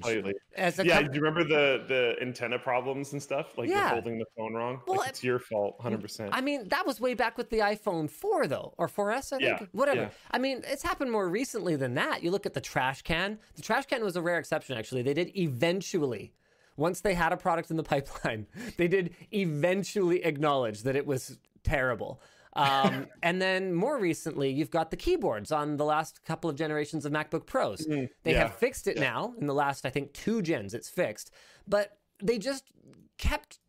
as 0.55 0.79
a 0.79 0.86
Yeah, 0.86 1.01
do 1.01 1.10
you 1.13 1.20
remember 1.20 1.43
the 1.43 1.84
the 1.86 2.15
antenna 2.22 2.58
problems 2.60 3.12
and 3.12 3.22
stuff? 3.22 3.58
Like 3.58 3.67
Yeah. 3.70 3.79
you're 3.79 3.88
holding 3.89 4.20
the 4.20 4.25
phone 4.38 4.53
wrong. 4.53 4.81
Well, 4.88 5.00
like 5.00 5.10
it's 5.10 5.24
your 5.24 5.38
fault, 5.39 5.75
hundred 5.81 6.00
percent. 6.01 6.29
I 6.34 6.39
mean, 6.39 6.70
that 6.70 6.86
was 6.88 7.01
way 7.01 7.13
back 7.13 7.38
with 7.38 7.50
the 7.50 7.60
iPhone 7.60 8.10
4, 8.10 8.48
though, 8.48 8.74
or 8.77 8.88
4S, 8.88 9.34
I 9.34 9.38
think. 9.39 9.60
Yeah, 9.60 9.65
Whatever. 9.74 10.01
yeah. 10.03 10.10
I 10.31 10.38
mean, 10.38 10.62
it's 10.65 10.81
happened 10.84 11.12
more 11.12 11.27
recently 11.27 11.75
than 11.75 11.93
that. 11.96 12.24
You 12.24 12.31
look 12.31 12.46
at 12.46 12.53
the 12.53 12.62
trash 12.62 13.01
can. 13.01 13.38
The 13.55 13.62
trash 13.62 13.86
can 13.86 14.01
was 14.01 14.15
a 14.15 14.22
rare 14.22 14.38
exception, 14.39 14.77
actually. 14.77 15.01
They 15.01 15.13
did 15.13 15.36
eventually, 15.38 16.34
once 16.77 17.01
they 17.01 17.13
had 17.15 17.34
a 17.34 17.38
product 17.38 17.70
in 17.70 17.75
the 17.75 17.84
pipeline, 17.84 18.48
they 18.77 18.88
did 18.88 19.13
eventually 19.34 20.24
acknowledge 20.24 20.84
that 20.84 20.96
it 20.96 21.05
was 21.05 21.38
terrible. 21.63 22.22
Um, 22.53 23.08
and 23.24 23.41
then 23.41 23.74
more 23.74 23.98
recently, 23.98 24.50
you've 24.51 24.72
got 24.72 24.91
the 24.91 24.98
keyboards 24.98 25.51
on 25.51 25.77
the 25.77 25.86
last 25.86 26.24
couple 26.25 26.50
of 26.50 26.55
generations 26.55 27.05
of 27.05 27.13
MacBook 27.13 27.46
Pros. 27.46 27.86
They 27.86 27.93
Mm, 27.96 28.10
yeah, 28.25 28.39
have 28.39 28.55
fixed 28.55 28.88
it 28.88 28.98
now. 28.98 29.34
In 29.39 29.48
the 29.48 29.53
last, 29.53 29.86
I 29.86 29.89
think, 29.89 30.13
two 30.13 30.41
gens, 30.41 30.74
it's 30.74 30.89
fixed. 30.89 31.31
But 31.67 31.98
they 32.22 32.38
just 32.38 32.65
kept 33.17 33.60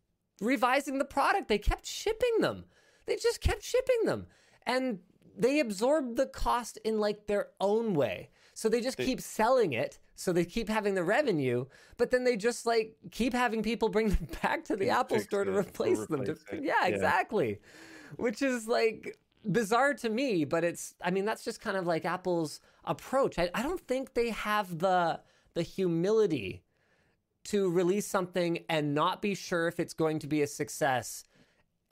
revising 0.41 0.97
the 0.97 1.05
product. 1.05 1.47
They 1.47 1.57
kept 1.59 1.85
shipping 1.85 2.39
them. 2.41 2.65
They 3.05 3.15
just 3.15 3.39
kept 3.41 3.63
shipping 3.63 4.03
them. 4.05 4.27
And 4.65 4.99
they 5.37 5.59
absorbed 5.59 6.17
the 6.17 6.25
cost 6.27 6.77
in 6.83 6.99
like 6.99 7.27
their 7.27 7.47
own 7.61 7.93
way. 7.93 8.29
So 8.53 8.69
they 8.69 8.81
just 8.81 8.97
keep 8.97 9.19
selling 9.21 9.73
it. 9.73 9.97
So 10.15 10.31
they 10.31 10.45
keep 10.45 10.69
having 10.69 10.93
the 10.93 11.03
revenue, 11.03 11.65
but 11.97 12.11
then 12.11 12.23
they 12.23 12.37
just 12.37 12.67
like 12.67 12.95
keep 13.11 13.33
having 13.33 13.63
people 13.63 13.89
bring 13.89 14.09
them 14.09 14.27
back 14.43 14.63
to 14.65 14.75
the 14.75 14.89
Apple 14.89 15.19
store 15.19 15.43
to 15.43 15.51
replace 15.51 16.05
them. 16.05 16.23
To, 16.25 16.33
replace 16.33 16.61
yeah, 16.61 16.85
Yeah. 16.85 16.93
exactly. 16.93 17.59
Which 18.17 18.41
is 18.41 18.67
like 18.67 19.17
bizarre 19.49 19.93
to 19.95 20.09
me, 20.09 20.45
but 20.45 20.63
it's 20.63 20.95
I 21.01 21.11
mean 21.11 21.25
that's 21.25 21.43
just 21.43 21.61
kind 21.61 21.77
of 21.77 21.85
like 21.85 22.05
Apple's 22.05 22.59
approach. 22.85 23.39
I, 23.39 23.49
I 23.53 23.63
don't 23.63 23.81
think 23.81 24.13
they 24.13 24.29
have 24.31 24.79
the 24.79 25.19
the 25.53 25.63
humility 25.63 26.63
to 27.45 27.69
release 27.69 28.07
something 28.07 28.59
and 28.69 28.95
not 28.95 29.21
be 29.21 29.35
sure 29.35 29.67
if 29.67 29.79
it's 29.79 29.93
going 29.93 30.19
to 30.19 30.27
be 30.27 30.41
a 30.41 30.47
success 30.47 31.25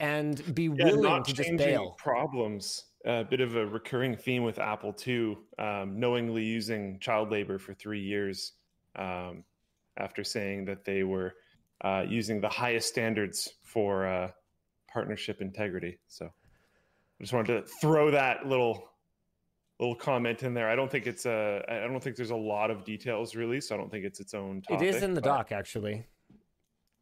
and 0.00 0.54
be 0.54 0.64
yeah, 0.64 0.86
willing 0.86 1.22
to 1.22 1.32
just 1.32 1.56
bail. 1.56 1.94
problems. 1.98 2.86
A 3.04 3.24
bit 3.24 3.40
of 3.40 3.56
a 3.56 3.66
recurring 3.66 4.16
theme 4.16 4.44
with 4.44 4.58
Apple 4.58 4.92
too, 4.92 5.38
um, 5.58 5.98
knowingly 5.98 6.44
using 6.44 6.98
child 7.00 7.30
labor 7.30 7.58
for 7.58 7.74
three 7.74 8.00
years 8.00 8.52
um, 8.96 9.44
after 9.96 10.24
saying 10.24 10.64
that 10.66 10.84
they 10.84 11.02
were 11.02 11.34
uh, 11.84 12.04
using 12.08 12.40
the 12.40 12.48
highest 12.48 12.88
standards 12.88 13.54
for 13.62 14.06
uh, 14.06 14.30
partnership 14.92 15.40
integrity. 15.40 15.98
So 16.08 16.26
I 16.26 17.22
just 17.22 17.32
wanted 17.32 17.64
to 17.64 17.72
throw 17.80 18.10
that 18.10 18.46
little 18.46 18.88
little 19.80 19.94
comment 19.94 20.42
in 20.42 20.54
there. 20.54 20.68
I 20.68 20.76
don't 20.76 20.90
think 20.90 21.06
it's 21.06 21.26
a. 21.26 21.64
I 21.68 21.80
don't 21.80 22.02
think 22.02 22.16
there's 22.16 22.30
a 22.30 22.36
lot 22.36 22.70
of 22.70 22.84
details 22.84 23.34
really, 23.34 23.60
so 23.60 23.74
I 23.74 23.78
don't 23.78 23.90
think 23.90 24.04
it's 24.04 24.20
its 24.20 24.34
own 24.34 24.62
topic. 24.62 24.86
it 24.86 24.94
is 24.94 25.02
in 25.02 25.14
the 25.14 25.20
but- 25.20 25.28
doc 25.28 25.52
actually. 25.52 26.06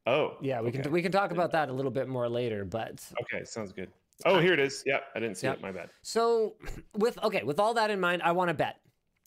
Oh, 0.06 0.38
Yeah, 0.40 0.62
we 0.62 0.70
okay. 0.70 0.80
can 0.80 0.92
we 0.92 1.02
can 1.02 1.12
talk 1.12 1.30
about 1.30 1.52
that 1.52 1.68
a 1.68 1.72
little 1.72 1.90
bit 1.90 2.08
more 2.08 2.28
later, 2.28 2.64
but 2.64 3.04
Okay, 3.22 3.44
sounds 3.44 3.70
good. 3.72 3.90
Oh, 4.24 4.38
here 4.38 4.54
it 4.54 4.58
is. 4.58 4.82
Yeah, 4.86 5.00
I 5.14 5.20
didn't 5.20 5.36
see 5.36 5.46
Yeah. 5.46 5.54
it. 5.54 5.62
My 5.62 5.72
bad. 5.72 5.90
So, 6.02 6.56
with 6.96 7.22
okay, 7.22 7.42
with 7.42 7.60
all 7.60 7.74
that 7.74 7.90
in 7.90 8.00
mind, 8.00 8.22
I 8.22 8.32
want 8.32 8.48
to 8.48 8.54
bet. 8.54 8.80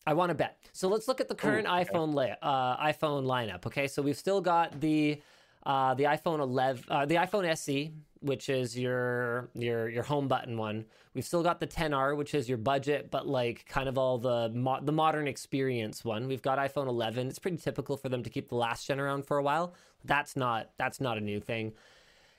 I 0.06 0.14
want 0.14 0.30
to 0.30 0.34
bet. 0.34 0.58
So 0.72 0.88
let's 0.88 1.06
look 1.08 1.20
at 1.20 1.28
the 1.28 1.34
current 1.34 1.66
okay. 1.66 1.84
iPhone 1.84 2.12
lay, 2.12 2.34
uh, 2.42 2.76
iPhone 2.76 3.24
lineup. 3.24 3.64
Okay, 3.66 3.86
so 3.86 4.02
we've 4.02 4.16
still 4.16 4.40
got 4.40 4.80
the 4.80 5.22
uh, 5.64 5.94
the 5.94 6.04
iPhone 6.04 6.40
11, 6.40 6.84
uh, 6.90 7.06
the 7.06 7.14
iPhone 7.14 7.46
SE, 7.46 7.92
which 8.24 8.48
is 8.48 8.78
your 8.78 9.50
your 9.54 9.88
your 9.88 10.02
home 10.02 10.28
button 10.28 10.56
one. 10.56 10.86
We've 11.14 11.24
still 11.24 11.42
got 11.42 11.60
the 11.60 11.66
10R, 11.66 12.16
which 12.16 12.34
is 12.34 12.48
your 12.48 12.58
budget, 12.58 13.10
but 13.10 13.26
like 13.26 13.66
kind 13.68 13.88
of 13.88 13.98
all 13.98 14.18
the 14.18 14.50
mo- 14.54 14.80
the 14.82 14.92
modern 14.92 15.28
experience 15.28 16.04
one. 16.04 16.26
We've 16.26 16.42
got 16.42 16.58
iPhone 16.58 16.88
11. 16.88 17.28
It's 17.28 17.38
pretty 17.38 17.58
typical 17.58 17.96
for 17.96 18.08
them 18.08 18.22
to 18.22 18.30
keep 18.30 18.48
the 18.48 18.56
last 18.56 18.86
gen 18.86 18.98
around 18.98 19.26
for 19.26 19.36
a 19.36 19.42
while. 19.42 19.74
That's 20.04 20.36
not 20.36 20.70
that's 20.78 21.00
not 21.00 21.18
a 21.18 21.20
new 21.20 21.40
thing. 21.40 21.72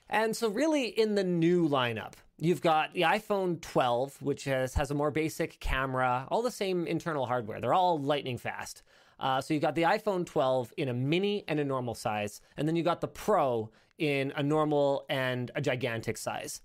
And 0.08 0.36
so, 0.36 0.48
really, 0.48 0.86
in 0.86 1.14
the 1.14 1.24
new 1.24 1.68
lineup, 1.68 2.12
you've 2.38 2.60
got 2.60 2.92
the 2.94 3.02
iPhone 3.02 3.60
12, 3.60 4.22
which 4.22 4.44
has, 4.44 4.74
has 4.74 4.90
a 4.90 4.94
more 4.94 5.10
basic 5.10 5.58
camera, 5.58 6.26
all 6.30 6.42
the 6.42 6.50
same 6.50 6.86
internal 6.86 7.26
hardware. 7.26 7.60
They're 7.60 7.74
all 7.74 7.98
lightning 7.98 8.38
fast. 8.38 8.82
Uh, 9.18 9.40
so, 9.40 9.54
you've 9.54 9.62
got 9.62 9.74
the 9.74 9.82
iPhone 9.82 10.26
12 10.26 10.72
in 10.76 10.88
a 10.88 10.94
mini 10.94 11.44
and 11.48 11.58
a 11.58 11.64
normal 11.64 11.94
size, 11.94 12.40
and 12.56 12.68
then 12.68 12.76
you 12.76 12.82
got 12.82 13.00
the 13.00 13.08
Pro 13.08 13.70
in 13.98 14.32
a 14.36 14.42
normal 14.42 15.06
and 15.08 15.50
a 15.54 15.60
gigantic 15.60 16.18
size. 16.18 16.60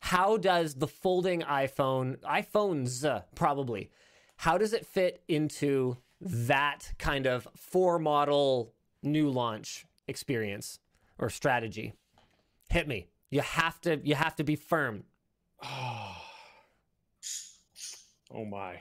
How 0.00 0.38
does 0.38 0.74
the 0.74 0.86
folding 0.88 1.42
iPhone, 1.42 2.18
iPhones 2.20 3.22
probably, 3.34 3.90
how 4.36 4.56
does 4.56 4.72
it 4.72 4.86
fit 4.86 5.22
into 5.28 5.98
that 6.22 6.92
kind 6.98 7.26
of 7.26 7.46
four 7.54 7.98
model 7.98 8.72
new 9.02 9.28
launch 9.28 9.84
experience 10.08 10.78
or 11.18 11.28
strategy? 11.28 11.92
hit 12.70 12.86
me 12.86 13.08
you 13.30 13.40
have 13.40 13.80
to 13.80 14.00
you 14.04 14.14
have 14.14 14.34
to 14.36 14.44
be 14.44 14.56
firm 14.56 15.04
oh 18.32 18.44
my. 18.46 18.80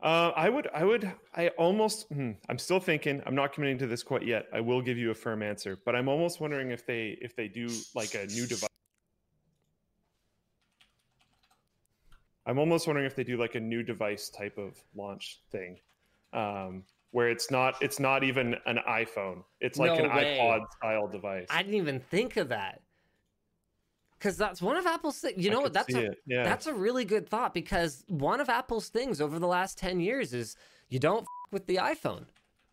Uh, 0.00 0.30
I 0.36 0.48
would, 0.48 0.68
I 0.72 0.84
would, 0.84 1.10
I 1.34 1.48
almost, 1.58 2.06
hmm, 2.12 2.32
I'm 2.48 2.58
still 2.58 2.78
thinking. 2.78 3.20
I'm 3.26 3.34
not 3.34 3.52
committing 3.52 3.78
to 3.78 3.86
this 3.88 4.04
quite 4.04 4.24
yet. 4.24 4.46
I 4.52 4.60
will 4.60 4.80
give 4.80 4.96
you 4.96 5.10
a 5.10 5.14
firm 5.14 5.42
answer, 5.42 5.76
but 5.84 5.96
I'm 5.96 6.08
almost 6.08 6.40
wondering 6.40 6.70
if 6.70 6.86
they, 6.86 7.18
if 7.20 7.34
they 7.34 7.48
do 7.48 7.68
like 7.96 8.14
a 8.14 8.26
new 8.26 8.46
device. 8.46 8.68
I'm 12.46 12.58
almost 12.58 12.86
wondering 12.86 13.06
if 13.06 13.14
they 13.14 13.24
do 13.24 13.36
like 13.36 13.56
a 13.56 13.60
new 13.60 13.82
device 13.82 14.30
type 14.30 14.56
of 14.56 14.74
launch 14.96 15.40
thing, 15.50 15.78
um, 16.32 16.84
where 17.10 17.28
it's 17.28 17.50
not 17.50 17.74
it's 17.82 18.00
not 18.00 18.24
even 18.24 18.56
an 18.64 18.78
iPhone. 18.88 19.42
It's 19.60 19.78
like 19.78 19.98
No 19.98 20.04
an 20.04 20.16
way. 20.16 20.38
iPod 20.40 20.60
style 20.78 21.08
device. 21.08 21.46
I 21.50 21.62
didn't 21.62 21.74
even 21.74 22.00
think 22.00 22.38
of 22.38 22.48
that. 22.48 22.80
Because 24.18 24.36
that's 24.36 24.60
one 24.60 24.76
of 24.76 24.84
Apple's 24.86 25.18
things. 25.18 25.42
You 25.44 25.50
know 25.50 25.60
what? 25.60 25.72
That's 25.72 25.94
a, 25.94 26.14
yeah. 26.26 26.42
that's 26.42 26.66
a 26.66 26.74
really 26.74 27.04
good 27.04 27.28
thought 27.28 27.54
because 27.54 28.04
one 28.08 28.40
of 28.40 28.48
Apple's 28.48 28.88
things 28.88 29.20
over 29.20 29.38
the 29.38 29.46
last 29.46 29.78
10 29.78 30.00
years 30.00 30.34
is 30.34 30.56
you 30.88 30.98
don't 30.98 31.22
f- 31.22 31.26
with 31.52 31.66
the 31.66 31.76
iPhone, 31.76 32.24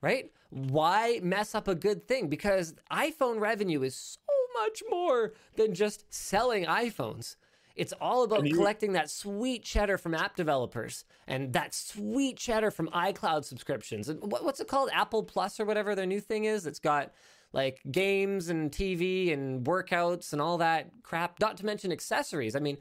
right? 0.01 0.31
Why 0.49 1.19
mess 1.21 1.53
up 1.53 1.67
a 1.67 1.75
good 1.75 2.07
thing? 2.07 2.29
Because 2.29 2.73
iPhone 2.91 3.39
revenue 3.39 3.83
is 3.83 3.95
so 3.95 4.61
much 4.63 4.81
more 4.89 5.33
than 5.55 5.75
just 5.75 6.11
selling 6.11 6.65
iPhones. 6.65 7.35
It's 7.75 7.93
all 8.01 8.23
about 8.23 8.47
you- 8.47 8.55
collecting 8.55 8.93
that 8.93 9.09
sweet 9.09 9.63
cheddar 9.63 9.97
from 9.97 10.15
app 10.15 10.35
developers 10.35 11.05
and 11.27 11.53
that 11.53 11.73
sweet 11.75 12.37
cheddar 12.37 12.71
from 12.71 12.87
iCloud 12.87 13.43
subscriptions. 13.43 14.09
And 14.09 14.19
what, 14.31 14.43
what's 14.43 14.59
it 14.61 14.67
called? 14.67 14.89
Apple 14.93 15.23
Plus 15.23 15.59
or 15.59 15.65
whatever 15.65 15.93
their 15.93 16.05
new 16.05 16.21
thing 16.21 16.45
is. 16.45 16.65
It's 16.65 16.79
got 16.79 17.11
like 17.55 17.79
games 17.89 18.49
and 18.49 18.69
TV 18.69 19.31
and 19.31 19.65
workouts 19.65 20.33
and 20.33 20.41
all 20.41 20.57
that 20.57 20.89
crap, 21.03 21.39
not 21.39 21.55
to 21.57 21.65
mention 21.65 21.89
accessories. 21.89 22.53
I 22.53 22.59
mean, 22.59 22.77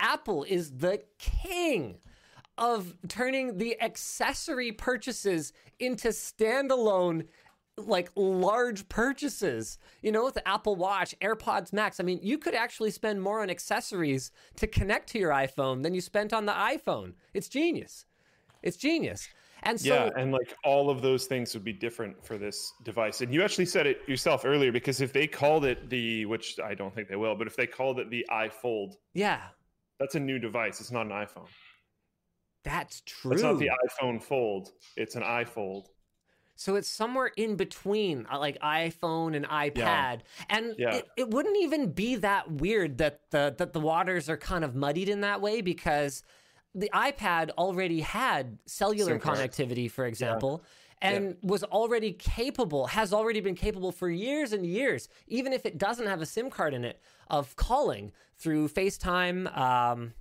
Apple 0.00 0.44
is 0.44 0.78
the 0.78 1.02
king 1.18 1.98
of 2.56 2.96
turning 3.06 3.58
the 3.58 3.80
accessory 3.82 4.72
purchases 4.72 5.52
into 5.78 6.08
standalone 6.08 7.26
like 7.76 8.08
large 8.16 8.88
purchases. 8.88 9.78
You 10.00 10.10
know 10.10 10.24
with 10.24 10.34
the 10.34 10.48
apple 10.48 10.76
watch 10.76 11.14
airpods 11.20 11.72
max 11.72 11.98
i 11.98 12.04
mean 12.04 12.20
you 12.22 12.38
could 12.38 12.54
actually 12.54 12.92
spend 12.92 13.20
more 13.20 13.42
on 13.42 13.50
accessories 13.50 14.30
to 14.54 14.68
connect 14.68 15.08
to 15.10 15.18
your 15.18 15.32
iphone 15.32 15.82
than 15.82 15.92
you 15.92 16.00
spent 16.00 16.32
on 16.32 16.46
the 16.46 16.52
iphone. 16.52 17.14
It's 17.34 17.48
genius. 17.48 18.06
It's 18.62 18.76
genius 18.76 19.28
and 19.64 19.80
so 19.80 19.94
yeah, 19.94 20.10
and 20.16 20.32
like 20.32 20.54
all 20.64 20.90
of 20.90 21.02
those 21.02 21.26
things 21.26 21.54
would 21.54 21.64
be 21.64 21.72
different 21.72 22.24
for 22.24 22.38
this 22.38 22.72
device. 22.84 23.20
And 23.20 23.32
you 23.32 23.42
actually 23.42 23.66
said 23.66 23.86
it 23.86 24.00
yourself 24.06 24.44
earlier 24.44 24.72
because 24.72 25.00
if 25.00 25.12
they 25.12 25.26
called 25.26 25.64
it 25.64 25.88
the, 25.90 26.26
which 26.26 26.58
I 26.60 26.74
don't 26.74 26.94
think 26.94 27.08
they 27.08 27.16
will, 27.16 27.34
but 27.34 27.46
if 27.46 27.56
they 27.56 27.66
called 27.66 27.98
it 27.98 28.10
the 28.10 28.24
iFold, 28.30 28.94
yeah 29.14 29.40
that's 30.00 30.14
a 30.16 30.20
new 30.20 30.38
device. 30.38 30.80
It's 30.80 30.90
not 30.90 31.06
an 31.06 31.12
iPhone. 31.12 31.48
that's 32.64 33.02
true 33.06 33.32
It's 33.32 33.42
not 33.42 33.58
the 33.58 33.70
iPhone 33.88 34.22
Fold. 34.22 34.72
It's 34.96 35.14
an 35.16 35.22
iFold. 35.22 35.86
So 36.56 36.76
it's 36.76 36.88
somewhere 36.88 37.32
in 37.36 37.56
between, 37.56 38.26
uh, 38.32 38.38
like 38.38 38.58
iPhone 38.60 39.34
and 39.34 39.44
iPad, 39.46 40.20
and 40.48 40.74
Yeah. 40.78 40.94
it, 40.96 41.08
it 41.16 41.30
wouldn't 41.30 41.56
even 41.60 41.90
be 41.92 42.14
that 42.16 42.50
weird 42.50 42.98
that 42.98 43.22
the 43.30 43.54
that 43.58 43.72
the 43.72 43.80
waters 43.80 44.28
are 44.28 44.36
kind 44.36 44.64
of 44.64 44.74
muddied 44.74 45.08
in 45.08 45.20
that 45.22 45.40
way 45.40 45.60
because 45.62 46.22
the 46.74 46.90
iPad 46.94 47.50
already 47.50 48.00
had 48.00 48.58
cellular 48.66 49.12
SIM 49.12 49.20
connectivity, 49.20 49.90
for 49.90 50.06
example, 50.06 50.64
and 51.00 51.36
was 51.42 51.62
already 51.64 52.12
capable, 52.12 52.86
has 52.86 53.12
already 53.12 53.40
been 53.40 53.54
capable 53.54 53.92
for 53.92 54.08
years 54.10 54.52
and 54.52 54.64
years, 54.66 55.08
even 55.26 55.52
if 55.52 55.66
it 55.66 55.76
doesn't 55.78 56.06
have 56.06 56.22
a 56.22 56.26
SIM 56.26 56.50
card 56.50 56.72
in 56.74 56.84
it, 56.84 57.00
of 57.28 57.54
calling 57.56 58.12
through 58.38 58.68
FaceTime. 58.68 59.54
Um, 59.56 60.14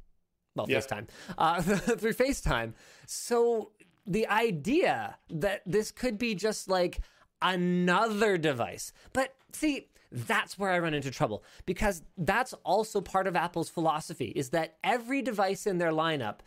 well, 0.55 0.67
Yeah. 0.69 0.79
FaceTime, 0.79 1.09
uh, 1.37 1.61
through 1.97 2.13
FaceTime. 2.13 2.73
So 3.07 3.71
the 4.05 4.27
idea 4.27 5.17
that 5.29 5.61
this 5.65 5.91
could 5.91 6.17
be 6.17 6.35
just 6.35 6.67
like 6.69 6.99
another 7.41 8.37
device, 8.37 8.93
but 9.13 9.33
see, 9.51 9.87
that's 10.13 10.59
where 10.59 10.69
I 10.69 10.79
run 10.79 10.93
into 10.93 11.09
trouble 11.09 11.43
because 11.65 12.03
that's 12.17 12.53
also 12.63 13.01
part 13.01 13.27
of 13.27 13.35
Apple's 13.35 13.69
philosophy 13.69 14.31
is 14.35 14.49
that 14.49 14.77
every 14.83 15.21
device 15.21 15.65
in 15.65 15.79
their 15.79 15.91
lineup 15.91 16.39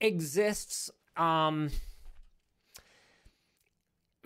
exists 0.00 0.90
um, 1.16 1.70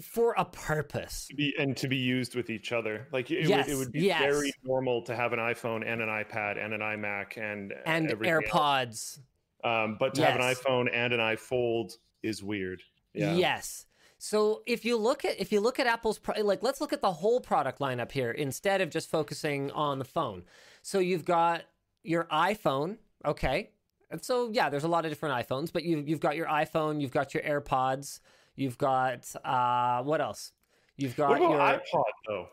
for 0.00 0.34
a 0.36 0.44
purpose. 0.44 1.26
To 1.30 1.34
be, 1.34 1.54
and 1.58 1.76
to 1.78 1.88
be 1.88 1.96
used 1.96 2.34
with 2.34 2.50
each 2.50 2.72
other. 2.72 3.08
Like 3.12 3.30
it, 3.30 3.48
Yes, 3.48 3.66
would, 3.66 3.74
it 3.74 3.78
would 3.78 3.92
be 3.92 4.00
yes. 4.00 4.20
very 4.20 4.52
normal 4.62 5.02
to 5.02 5.16
have 5.16 5.32
an 5.32 5.38
iPhone 5.38 5.82
and 5.86 6.02
an 6.02 6.08
iPad 6.08 6.62
and 6.62 6.74
an 6.74 6.80
iMac 6.80 7.38
and 7.38 7.72
And. 7.86 8.08
AirPods. 8.10 9.20
Um, 9.64 9.96
but 9.98 10.14
to 10.14 10.24
have 10.24 10.36
an 10.36 10.42
iPhone 10.42 10.88
and 10.92 11.12
an 11.12 11.20
iFold 11.20 11.96
is 12.22 12.42
weird. 12.42 12.82
Yeah. 13.12 13.34
Yes. 13.34 13.86
So 14.18 14.62
if 14.66 14.84
you 14.84 14.96
look 14.96 15.24
at 15.24 15.40
if 15.40 15.52
you 15.52 15.60
look 15.60 15.78
at 15.78 15.86
Apple's 15.86 16.18
pro- 16.18 16.42
like 16.42 16.62
let's 16.62 16.80
look 16.80 16.92
at 16.92 17.00
the 17.00 17.12
whole 17.12 17.40
product 17.40 17.78
lineup 17.78 18.10
here 18.10 18.32
instead 18.32 18.80
of 18.80 18.90
just 18.90 19.10
focusing 19.10 19.70
on 19.70 19.98
the 19.98 20.04
phone. 20.04 20.42
So 20.82 20.98
you've 20.98 21.24
got 21.24 21.62
your 22.02 22.24
iPhone, 22.24 22.98
okay? 23.24 23.70
And 24.10 24.22
so 24.22 24.50
yeah, 24.52 24.68
there's 24.70 24.84
a 24.84 24.88
lot 24.88 25.04
of 25.04 25.10
different 25.10 25.46
iPhones, 25.46 25.72
but 25.72 25.84
you 25.84 26.02
you've 26.04 26.20
got 26.20 26.36
your 26.36 26.46
iPhone, 26.46 27.00
you've 27.00 27.12
got 27.12 27.32
your 27.32 27.44
AirPods, 27.44 28.20
you've 28.56 28.76
got 28.76 29.32
uh 29.44 30.02
what 30.02 30.20
else? 30.20 30.52
You've 30.96 31.16
got 31.16 31.30
What 31.30 31.38
about 31.38 31.50
your 31.50 31.60
iPod 31.60 32.04
though? 32.26 32.48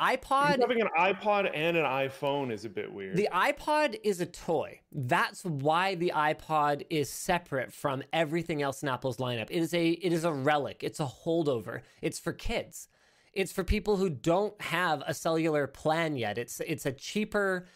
iPod. 0.00 0.60
Having 0.60 0.82
an 0.82 0.88
iPod 0.98 1.50
and 1.54 1.76
an 1.76 1.84
iPhone 1.84 2.50
is 2.50 2.64
a 2.64 2.68
bit 2.68 2.92
weird. 2.92 3.16
The 3.16 3.28
iPod 3.32 3.98
is 4.02 4.20
a 4.20 4.26
toy. 4.26 4.80
That's 4.90 5.44
why 5.44 5.94
the 5.94 6.12
iPod 6.14 6.86
is 6.90 7.08
separate 7.08 7.72
from 7.72 8.02
everything 8.12 8.62
else 8.62 8.82
in 8.82 8.88
Apple's 8.88 9.18
lineup. 9.18 9.50
It 9.50 9.62
is 9.62 9.74
a 9.74 9.90
it 9.90 10.12
is 10.12 10.24
a 10.24 10.32
relic. 10.32 10.82
It's 10.82 11.00
a 11.00 11.06
holdover. 11.06 11.82
It's 12.00 12.18
for 12.18 12.32
kids. 12.32 12.88
It's 13.32 13.52
for 13.52 13.64
people 13.64 13.96
who 13.96 14.10
don't 14.10 14.60
have 14.60 15.02
a 15.06 15.14
cellular 15.14 15.66
plan 15.66 16.16
yet. 16.16 16.38
It's 16.38 16.60
it's 16.60 16.86
a 16.86 16.92
cheaper 16.92 17.66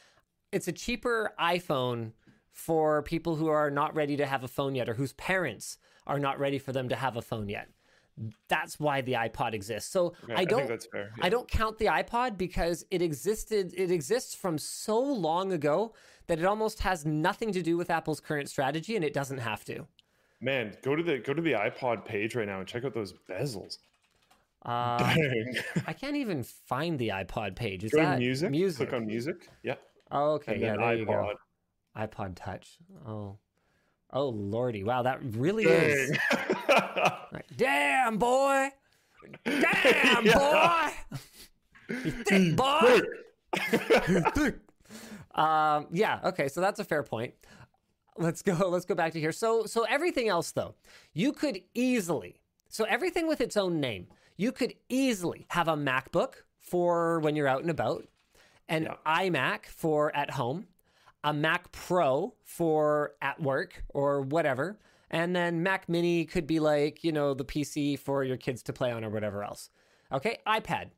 it's 0.52 0.68
a 0.68 0.72
cheaper 0.72 1.32
iPhone 1.40 2.12
for 2.50 3.02
people 3.02 3.36
who 3.36 3.48
are 3.48 3.70
not 3.70 3.94
ready 3.94 4.16
to 4.16 4.26
have 4.26 4.42
a 4.42 4.48
phone 4.48 4.74
yet 4.74 4.88
or 4.88 4.94
whose 4.94 5.12
parents 5.14 5.78
are 6.06 6.18
not 6.18 6.38
ready 6.38 6.58
for 6.58 6.72
them 6.72 6.88
to 6.88 6.96
have 6.96 7.16
a 7.16 7.22
phone 7.22 7.48
yet. 7.48 7.68
That's 8.48 8.80
why 8.80 9.02
the 9.02 9.12
iPod 9.12 9.52
exists. 9.52 9.90
So 9.90 10.14
Yeah, 10.28 10.38
I 10.38 10.44
don't 10.44 10.60
think 10.60 10.70
that's 10.70 10.86
fair. 10.86 11.10
I 11.20 11.28
don't 11.28 11.48
count 11.48 11.78
the 11.78 11.86
iPod 11.86 12.38
because 12.38 12.84
it 12.90 13.02
existed 13.02 13.74
it 13.76 13.90
exists 13.90 14.34
from 14.34 14.56
so 14.58 14.98
long 15.00 15.52
ago 15.52 15.92
that 16.26 16.38
it 16.38 16.44
almost 16.44 16.80
has 16.80 17.04
nothing 17.04 17.52
to 17.52 17.62
do 17.62 17.76
with 17.76 17.90
Apple's 17.90 18.20
current 18.20 18.48
strategy 18.48 18.96
and 18.96 19.04
it 19.04 19.12
doesn't 19.12 19.38
have 19.38 19.64
to. 19.66 19.86
Man, 20.40 20.74
go 20.82 20.96
to 20.96 21.02
the 21.02 21.18
go 21.18 21.34
to 21.34 21.42
the 21.42 21.52
iPod 21.52 22.04
page 22.04 22.34
right 22.34 22.46
now 22.46 22.58
and 22.60 22.66
check 22.68 22.84
out 22.84 22.94
those 22.94 23.12
bezels. 23.28 23.78
Uh, 24.64 24.98
Dang. 24.98 25.54
I 25.86 25.92
can't 25.92 26.16
even 26.16 26.42
find 26.42 26.98
the 26.98 27.08
iPod 27.08 27.54
page. 27.54 27.84
Is 27.84 27.92
go 27.92 28.02
that 28.02 28.18
music. 28.18 28.50
Music. 28.50 28.88
Click 28.88 29.00
on 29.00 29.06
music. 29.06 29.48
Yeah. 29.62 29.76
Oh, 30.10 30.32
okay, 30.34 30.54
And 30.54 30.60
yeah, 30.62 30.76
there 30.76 30.94
you 30.96 31.06
iPod. 31.06 31.34
go. 31.96 32.00
iPod 32.00 32.34
Touch. 32.36 32.78
Oh, 33.06 33.38
oh, 34.12 34.28
lordy! 34.28 34.82
Wow, 34.84 35.02
that 35.02 35.18
really 35.22 35.64
is. 35.64 36.16
Like, 37.32 37.46
Damn, 37.56 38.18
boy! 38.18 38.68
Damn, 39.44 40.24
boy! 40.32 40.90
You 41.88 42.10
thick 42.10 42.56
boy! 42.56 43.00
um, 45.40 45.86
yeah. 45.92 46.20
Okay. 46.24 46.48
So 46.48 46.60
that's 46.60 46.80
a 46.80 46.84
fair 46.84 47.02
point. 47.02 47.34
Let's 48.18 48.42
go. 48.42 48.52
Let's 48.68 48.84
go 48.84 48.94
back 48.94 49.12
to 49.12 49.20
here. 49.20 49.32
So, 49.32 49.66
so 49.66 49.84
everything 49.84 50.28
else 50.28 50.52
though, 50.52 50.74
you 51.12 51.32
could 51.32 51.60
easily. 51.74 52.40
So 52.68 52.84
everything 52.84 53.26
with 53.28 53.40
its 53.40 53.56
own 53.56 53.80
name, 53.80 54.06
you 54.36 54.52
could 54.52 54.74
easily 54.88 55.46
have 55.50 55.68
a 55.68 55.76
MacBook 55.76 56.34
for 56.60 57.20
when 57.20 57.36
you're 57.36 57.48
out 57.48 57.60
and 57.62 57.70
about, 57.70 58.06
an 58.68 58.84
Yeah. 58.84 58.94
iMac 59.06 59.66
for 59.66 60.14
at 60.16 60.32
home, 60.32 60.66
a 61.22 61.32
Mac 61.32 61.70
Pro 61.72 62.34
for 62.42 63.12
at 63.22 63.40
work 63.40 63.84
or 63.90 64.22
whatever, 64.22 64.78
and 65.16 65.34
then 65.34 65.62
Mac 65.62 65.88
Mini 65.88 66.26
could 66.26 66.46
be 66.46 66.60
like 66.60 67.02
you 67.02 67.10
know 67.10 67.32
the 67.32 67.44
PC 67.44 67.98
for 67.98 68.22
your 68.22 68.36
kids 68.36 68.62
to 68.64 68.72
play 68.72 68.92
on 68.92 69.02
or 69.02 69.08
whatever 69.08 69.42
else. 69.42 69.70
Okay, 70.12 70.38
iPad. 70.46 70.90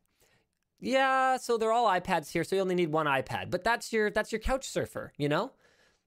Yeah, 0.80 1.36
so 1.36 1.56
they're 1.56 1.72
all 1.72 1.86
iPads 1.86 2.30
here, 2.30 2.42
so 2.42 2.56
you 2.56 2.62
only 2.62 2.74
need 2.74 2.90
one 2.90 3.06
iPad. 3.06 3.50
But 3.50 3.62
that's 3.62 3.92
your 3.92 4.10
that's 4.10 4.32
your 4.32 4.40
couch 4.40 4.68
surfer, 4.68 5.12
you 5.16 5.28
know? 5.28 5.52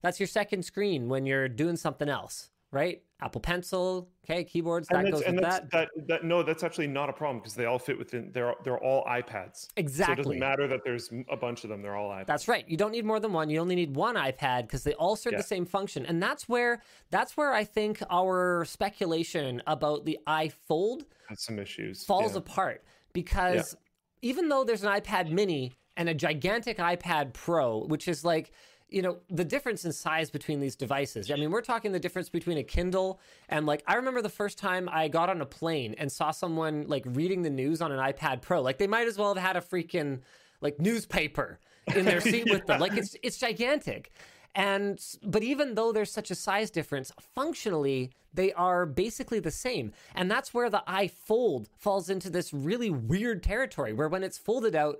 That's 0.02 0.20
your 0.20 0.28
second 0.28 0.64
screen 0.64 1.08
when 1.08 1.26
you're 1.26 1.48
doing 1.48 1.78
something 1.78 2.10
else, 2.10 2.50
right? 2.72 3.02
Apple 3.24 3.40
Pencil, 3.42 4.10
okay, 4.26 4.44
keyboards, 4.44 4.88
that 4.88 4.98
and 4.98 5.08
that's, 5.08 5.18
goes 5.18 5.24
and 5.28 5.36
with 5.36 5.44
that. 5.44 5.70
that. 5.72 5.90
That 6.08 6.24
no, 6.24 6.42
that's 6.42 6.64
actually 6.64 6.88
not 6.88 7.08
a 7.10 7.14
problem 7.14 7.38
because 7.40 7.54
they 7.54 7.66
all 7.66 7.78
fit 7.78 7.98
within. 8.00 8.32
They're 8.34 8.56
they're 8.64 8.80
all 8.84 9.04
iPads. 9.06 9.68
Exactly. 9.78 10.16
So 10.16 10.22
it 10.22 10.24
doesn't 10.24 10.40
matter 10.40 10.68
that 10.68 10.80
there's 10.84 11.12
a 11.30 11.38
bunch 11.38 11.64
of 11.64 11.70
them. 11.70 11.82
They're 11.84 11.96
all 11.96 12.10
iPads. 12.10 12.26
That's 12.26 12.48
right. 12.48 12.68
You 12.68 12.78
don't 12.78 12.92
need 12.92 13.06
more 13.06 13.20
than 13.20 13.32
one. 13.32 13.50
You 13.50 13.60
only 13.60 13.76
need 13.76 13.96
one 13.96 14.16
iPad 14.16 14.64
because 14.64 14.84
they 14.84 14.94
all 14.96 15.16
serve 15.16 15.34
Yeah. 15.34 15.38
the 15.38 15.44
same 15.44 15.66
function. 15.66 16.06
And 16.06 16.22
that's 16.22 16.50
where 16.50 16.82
that's 17.12 17.38
where 17.38 17.54
I 17.54 17.64
think 17.64 18.02
our 18.10 18.66
speculation 18.66 19.62
about 19.68 20.06
the 20.06 20.18
iFold 20.28 21.04
Has 21.30 21.44
some 21.44 21.60
issues. 21.60 22.04
falls 22.04 22.32
yeah. 22.34 22.40
apart 22.40 22.84
because 23.14 23.76
even 24.24 24.50
though 24.50 24.64
there's 24.64 24.84
an 24.84 24.90
iPad 24.90 25.30
mini 25.32 25.74
and 25.98 26.10
a 26.10 26.14
gigantic 26.16 26.78
iPad 26.78 27.34
Pro, 27.34 27.86
which 27.86 28.08
is 28.08 28.24
like, 28.24 28.52
you 28.92 29.02
know, 29.02 29.18
the 29.30 29.46
difference 29.46 29.86
in 29.86 29.94
size 29.94 30.30
between 30.30 30.60
these 30.60 30.76
devices. 30.76 31.32
I 31.32 31.36
mean, 31.36 31.50
we're 31.50 31.62
talking 31.62 31.94
the 31.94 32.00
difference 32.00 32.30
between 32.30 32.58
a 32.58 32.64
Kindle 32.64 33.20
and 33.50 33.66
like, 33.66 33.82
I 33.88 33.96
remember 33.96 34.22
the 34.22 34.30
first 34.30 34.58
time 34.58 34.90
I 34.92 35.08
got 35.08 35.30
on 35.30 35.42
a 35.42 35.46
plane 35.46 35.96
and 35.98 36.12
saw 36.12 36.32
someone 36.32 36.86
like 36.88 37.04
reading 37.06 37.42
the 37.42 37.50
news 37.50 37.82
on 37.82 37.92
an 37.92 38.00
iPad 38.00 38.42
Pro. 38.42 38.62
Like, 38.62 38.78
they 38.78 38.88
might 38.88 39.08
as 39.08 39.18
well 39.18 39.34
have 39.34 39.44
had 39.44 39.56
a 39.56 39.62
freaking 39.62 40.20
like 40.60 40.80
newspaper 40.80 41.60
in 41.96 42.06
their 42.06 42.22
seat 42.22 42.50
with 42.50 42.66
them. 42.68 42.80
Like, 42.80 42.98
it's 42.98 43.16
it's 43.24 43.38
gigantic. 43.38 44.12
And 44.54 45.00
but 45.24 45.44
even 45.44 45.76
though 45.76 45.94
there's 45.94 46.12
such 46.12 46.30
a 46.30 46.36
size 46.36 46.70
difference, 46.70 47.12
functionally 47.34 48.12
they 48.34 48.52
are 48.54 48.86
basically 48.86 49.40
the 49.40 49.52
same. 49.52 49.94
And 50.16 50.30
that's 50.30 50.54
where 50.54 50.70
the 50.70 50.84
iFold 50.88 51.68
falls 51.78 52.10
into 52.10 52.30
this 52.30 52.54
really 52.54 52.90
weird 52.90 53.44
territory 53.44 53.94
where 53.94 54.10
when 54.10 54.24
it's 54.24 54.38
folded 54.38 54.76
out, 54.76 54.98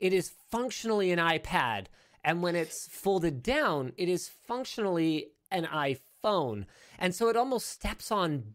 it 0.00 0.12
is 0.12 0.32
functionally 0.50 1.12
an 1.12 1.18
iPad, 1.18 1.86
and 2.24 2.42
when 2.42 2.56
it's 2.56 2.88
folded 2.88 3.42
down, 3.42 3.92
it 3.96 4.08
is 4.08 4.28
functionally 4.28 5.28
an 5.50 5.66
iPhone. 5.66 6.64
And 6.98 7.14
so 7.14 7.28
it 7.28 7.36
almost 7.36 7.68
steps 7.68 8.10
on 8.10 8.54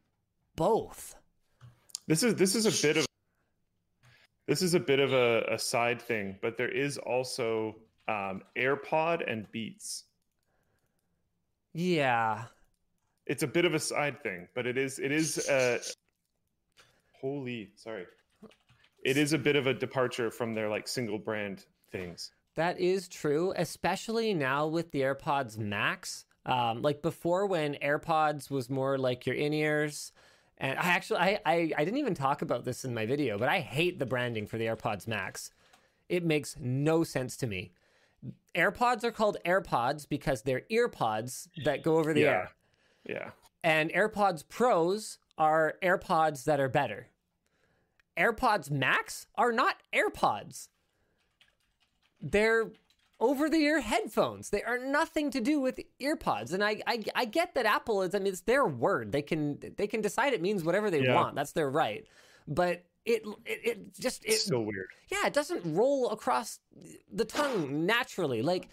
both. 0.56 1.16
This 2.08 2.24
is 2.24 2.36
this 2.36 2.56
is 2.56 2.66
a 2.66 2.88
bit 2.88 2.98
of 2.98 3.06
this 4.48 4.64
is 4.64 4.74
a 4.74 4.80
bit 4.80 5.00
of 5.00 5.14
a, 5.14 5.46
a 5.52 5.60
side 5.60 6.02
thing, 6.02 6.38
but 6.42 6.58
there 6.58 6.72
is 6.72 6.98
also 6.98 7.76
um, 8.08 8.42
AirPod 8.58 9.32
and 9.32 9.50
Beats. 9.52 10.06
Yeah, 11.74 12.46
it's 13.28 13.44
a 13.44 13.48
bit 13.48 13.66
of 13.66 13.76
a 13.76 13.80
side 13.80 14.24
thing, 14.24 14.48
but 14.56 14.66
it 14.66 14.76
is 14.76 14.98
it 14.98 15.12
is 15.12 15.48
uh, 15.48 15.78
holy 17.22 17.70
sorry, 17.76 18.08
it 19.06 19.18
is 19.18 19.34
a 19.34 19.38
bit 19.38 19.56
of 19.56 19.68
a 19.68 19.74
departure 19.76 20.32
from 20.32 20.56
their 20.56 20.68
like 20.68 20.88
single 20.88 21.20
brand 21.20 21.66
things. 21.92 22.32
That 22.56 22.80
is 22.80 23.08
true, 23.08 23.54
especially 23.56 24.34
now 24.34 24.68
with 24.68 24.92
the 24.92 25.02
AirPods 25.02 25.58
Max. 25.58 26.26
Um, 26.46 26.82
like 26.82 27.02
before, 27.02 27.46
when 27.46 27.76
AirPods 27.76 28.50
was 28.50 28.70
more 28.70 28.98
like 28.98 29.26
your 29.26 29.36
in 29.36 29.54
ears. 29.54 30.12
And 30.58 30.78
I 30.78 30.88
actually, 30.88 31.20
I, 31.20 31.40
I, 31.46 31.72
I 31.78 31.86
didn't 31.86 32.00
even 32.00 32.16
talk 32.16 32.42
about 32.42 32.66
this 32.66 32.84
in 32.84 32.94
my 32.94 33.06
video, 33.06 33.38
but 33.38 33.48
I 33.50 33.60
hate 33.60 34.00
the 34.00 34.06
branding 34.06 34.46
for 34.48 34.58
the 34.58 34.66
AirPods 34.66 35.08
Max. 35.08 35.52
It 36.10 36.26
makes 36.26 36.56
no 36.60 37.04
sense 37.04 37.38
to 37.38 37.48
me. 37.48 37.72
AirPods 38.56 39.04
are 39.04 39.12
called 39.12 39.38
AirPods 39.46 40.10
because 40.10 40.42
they're 40.42 40.64
earpods 40.72 41.48
that 41.64 41.84
go 41.84 41.98
over 41.98 42.14
the 42.14 42.22
Yeah. 42.22 42.30
air. 42.32 42.50
Yeah, 43.08 43.32
And 43.64 43.90
AirPods 43.92 44.44
Pros 44.48 45.20
are 45.38 45.76
AirPods 45.82 46.44
that 46.44 46.60
are 46.60 46.68
better. 46.68 47.08
AirPods 48.18 48.70
Max 48.70 49.28
are 49.36 49.52
not 49.52 49.78
AirPods. 49.94 50.68
They're 52.22 52.72
over 53.20 53.50
the 53.50 53.58
ear 53.58 53.82
headphones. 53.82 54.50
They 54.50 54.64
are 54.64 54.78
nothing 54.78 55.30
to 55.32 55.42
do 55.42 55.60
with 55.60 55.80
earpods. 56.02 56.54
And 56.54 56.64
I, 56.64 56.82
I 56.88 57.04
I 57.16 57.26
get 57.26 57.54
that 57.56 57.66
Apple 57.66 58.02
is 58.02 58.16
I 58.16 58.20
mean 58.20 58.28
it's 58.28 58.42
their 58.42 58.66
word. 58.66 59.12
They 59.12 59.22
can 59.22 59.60
they 59.78 59.88
can 59.88 60.02
decide 60.02 60.34
it 60.34 60.42
means 60.42 60.64
whatever 60.64 60.90
they 60.90 61.04
Yeah. 61.04 61.16
want. 61.16 61.36
That's 61.36 61.52
their 61.52 61.70
right. 61.70 62.06
But 62.48 62.86
it 63.06 63.24
it, 63.46 63.60
it 63.64 64.00
just 64.00 64.24
it 64.26 64.30
it's 64.30 64.44
still 64.46 64.64
weird. 64.64 64.88
yeah, 65.12 65.26
it 65.28 65.34
doesn't 65.34 65.62
roll 65.76 66.10
across 66.12 66.60
the 67.12 67.26
tongue 67.26 67.86
naturally. 67.86 68.42
Like, 68.42 68.70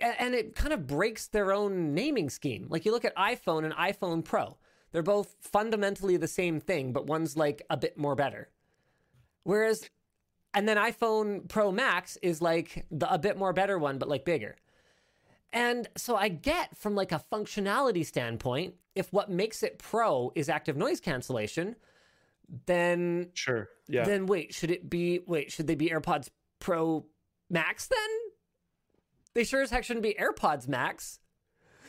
and 0.00 0.34
it 0.34 0.54
kind 0.56 0.72
of 0.72 0.86
breaks 0.86 1.28
their 1.28 1.52
own 1.52 1.94
naming 1.94 2.28
scheme. 2.30 2.66
Like, 2.68 2.84
you 2.84 2.90
look 2.92 3.04
at 3.04 3.14
iPhone 3.16 3.64
and 3.64 3.72
iPhone 3.74 4.24
Pro, 4.24 4.56
they're 4.90 5.02
both 5.02 5.36
fundamentally 5.40 6.16
the 6.16 6.26
same 6.28 6.60
thing, 6.60 6.92
but 6.92 7.06
one's 7.06 7.36
like 7.36 7.62
a 7.70 7.76
bit 7.76 7.96
more 7.96 8.16
better. 8.16 8.50
Whereas, 9.44 9.88
and 10.54 10.68
then 10.68 10.76
iPhone 10.76 11.48
Pro 11.48 11.72
Max 11.72 12.16
is 12.22 12.40
like 12.40 12.86
the 12.90 13.12
a 13.12 13.18
bit 13.18 13.36
more 13.36 13.52
better 13.52 13.78
one, 13.78 13.98
but 13.98 14.08
like 14.08 14.24
bigger. 14.24 14.56
And 15.52 15.88
so 15.96 16.16
I 16.16 16.28
get 16.28 16.76
from 16.76 16.94
like 16.94 17.12
a 17.12 17.22
functionality 17.32 18.04
standpoint, 18.04 18.74
if 18.94 19.12
what 19.12 19.30
makes 19.30 19.62
it 19.62 19.78
pro 19.78 20.32
is 20.34 20.48
active 20.48 20.76
noise 20.76 21.00
cancellation, 21.00 21.76
then 22.66 23.30
Sure. 23.34 23.68
Yeah. 23.88 24.04
then 24.04 24.26
wait, 24.26 24.54
should 24.54 24.70
it 24.70 24.88
be 24.88 25.20
wait, 25.26 25.52
should 25.52 25.66
they 25.66 25.74
be 25.74 25.90
AirPods 25.90 26.28
Pro 26.58 27.06
Max 27.50 27.86
then? 27.86 27.98
They 29.34 29.44
sure 29.44 29.62
as 29.62 29.70
heck 29.70 29.84
shouldn't 29.84 30.02
be 30.02 30.14
AirPods 30.14 30.68
Max. 30.68 31.18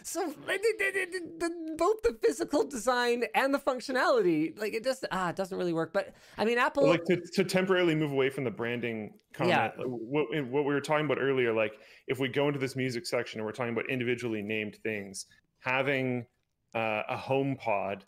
So 0.07 0.27
both 0.27 2.01
the 2.03 2.15
physical 2.21 2.63
design 2.63 3.23
and 3.33 3.51
the 3.53 3.59
functionality, 3.59 4.57
like 4.59 4.75
it 4.75 4.83
just 4.83 5.03
ah, 5.11 5.29
it 5.29 5.35
doesn't 5.35 5.57
really 5.57 5.73
work. 5.73 5.93
But 5.93 6.13
I 6.37 6.45
mean, 6.45 6.59
Apple, 6.59 6.83
Well, 6.83 6.91
like 6.91 7.05
to, 7.05 7.19
to 7.33 7.43
temporarily 7.43 7.95
move 7.95 8.11
away 8.11 8.29
from 8.29 8.43
the 8.43 8.51
branding 8.51 9.13
comment 9.33 9.73
Yeah. 9.77 9.83
what, 9.85 10.27
what 10.45 10.65
we 10.65 10.73
were 10.73 10.81
talking 10.81 11.05
about 11.05 11.17
earlier 11.19 11.51
like 11.53 11.73
if 12.07 12.19
we 12.19 12.29
go 12.29 12.47
into 12.47 12.59
this 12.59 12.75
music 12.75 13.05
section 13.05 13.39
and 13.39 13.45
we're 13.45 13.51
talking 13.51 13.73
about 13.73 13.89
individually 13.89 14.41
named 14.41 14.77
things 14.83 15.25
having 15.59 16.25
uh, 16.73 17.01
a 17.09 17.17
home 17.17 17.57
pod 17.59 18.05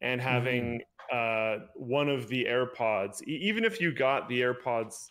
and 0.00 0.20
having 0.20 0.80
uh, 1.12 1.58
one 1.74 2.08
of 2.08 2.28
the 2.28 2.44
airpods 2.44 3.22
even 3.22 3.64
if 3.64 3.80
you 3.80 3.92
got 3.94 4.28
the 4.28 4.40
airpods 4.40 5.10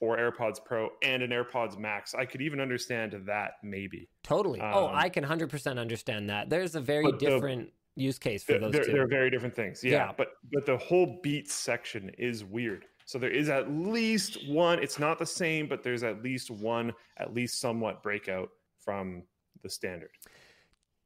or 0.00 0.16
airpods 0.18 0.58
pro 0.64 0.90
and 1.02 1.22
an 1.22 1.30
airpods 1.30 1.78
max 1.78 2.14
i 2.14 2.24
could 2.24 2.42
even 2.42 2.60
understand 2.60 3.14
that 3.26 3.52
maybe 3.62 4.08
totally. 4.22 4.60
oh, 4.60 4.88
um, 4.88 4.94
I 4.94 5.08
can 5.08 5.24
hundred 5.24 5.48
percent 5.50 5.78
understand 5.78 6.28
that. 6.30 6.50
There's 6.50 6.74
a 6.74 6.80
very 6.80 7.04
but 7.04 7.18
the- 7.18 7.26
different 7.26 7.70
use 7.94 8.18
case 8.18 8.44
for 8.44 8.52
they're, 8.52 8.60
those 8.60 8.72
they're, 8.72 8.84
2 8.84 8.92
they're 8.92 9.08
very 9.08 9.30
different 9.30 9.54
things 9.56 9.82
yeah, 9.82 9.92
Yeah. 9.92 10.12
but 10.16 10.28
but 10.52 10.66
the 10.66 10.76
whole 10.76 11.18
beats 11.22 11.54
section 11.54 12.10
is 12.18 12.44
weird 12.44 12.84
so 13.06 13.18
there 13.18 13.30
is 13.30 13.48
at 13.48 13.70
least 13.70 14.46
one 14.48 14.78
it's 14.82 14.98
not 14.98 15.18
the 15.18 15.24
same 15.24 15.66
but 15.66 15.82
there's 15.82 16.02
at 16.02 16.22
least 16.22 16.50
one 16.50 16.92
at 17.16 17.32
least 17.32 17.58
somewhat 17.58 18.02
breakout 18.02 18.50
from 18.84 19.22
the 19.62 19.70
standard 19.70 20.10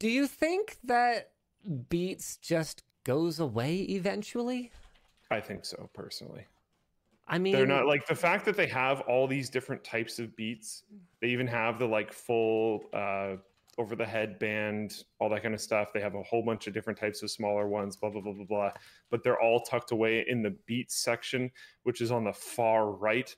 Do 0.01 0.09
you 0.09 0.27
think 0.27 0.79
that 0.85 1.31
Beats 1.91 2.37
just 2.39 2.83
goes 3.05 3.39
away 3.39 3.77
eventually? 3.83 4.73
i 5.31 5.39
think 5.39 5.65
so 5.65 5.89
personally 5.95 6.45
I 7.31 7.39
mean, 7.39 7.53
they're 7.53 7.67
not 7.67 7.87
like 7.87 8.07
the 8.07 8.15
fact 8.15 8.45
that 8.47 8.57
they 8.57 8.67
have 8.67 9.01
all 9.03 9.27
these 9.27 9.49
different 9.49 9.85
types 9.85 10.19
of 10.19 10.37
beats 10.37 10.83
they 11.21 11.29
even 11.29 11.47
have 11.47 11.79
the 11.79 11.87
like 11.87 12.13
full 12.13 12.81
uh 12.93 13.37
over 13.79 13.95
the 13.97 14.05
head 14.05 14.39
band 14.39 15.05
all 15.21 15.31
that 15.31 15.43
kind 15.43 15.55
of 15.55 15.61
stuff. 15.61 15.93
They 15.93 16.01
have 16.01 16.15
a 16.15 16.23
whole 16.23 16.45
bunch 16.45 16.67
of 16.67 16.75
different 16.75 16.99
types 16.99 17.23
of 17.23 17.31
smaller 17.31 17.69
ones 17.69 17.97
blah 17.97 18.11
blah 18.11 18.21
blah 18.21 18.33
blah 18.33 18.45
blah. 18.45 18.71
But 19.11 19.23
they're 19.23 19.41
all 19.41 19.61
tucked 19.61 19.93
away 19.93 20.27
in 20.29 20.43
the 20.43 20.55
beats 20.67 20.97
section 20.97 21.51
which 21.85 22.01
is 22.01 22.11
on 22.11 22.25
the 22.25 22.33
far 22.33 22.91
right 22.91 23.35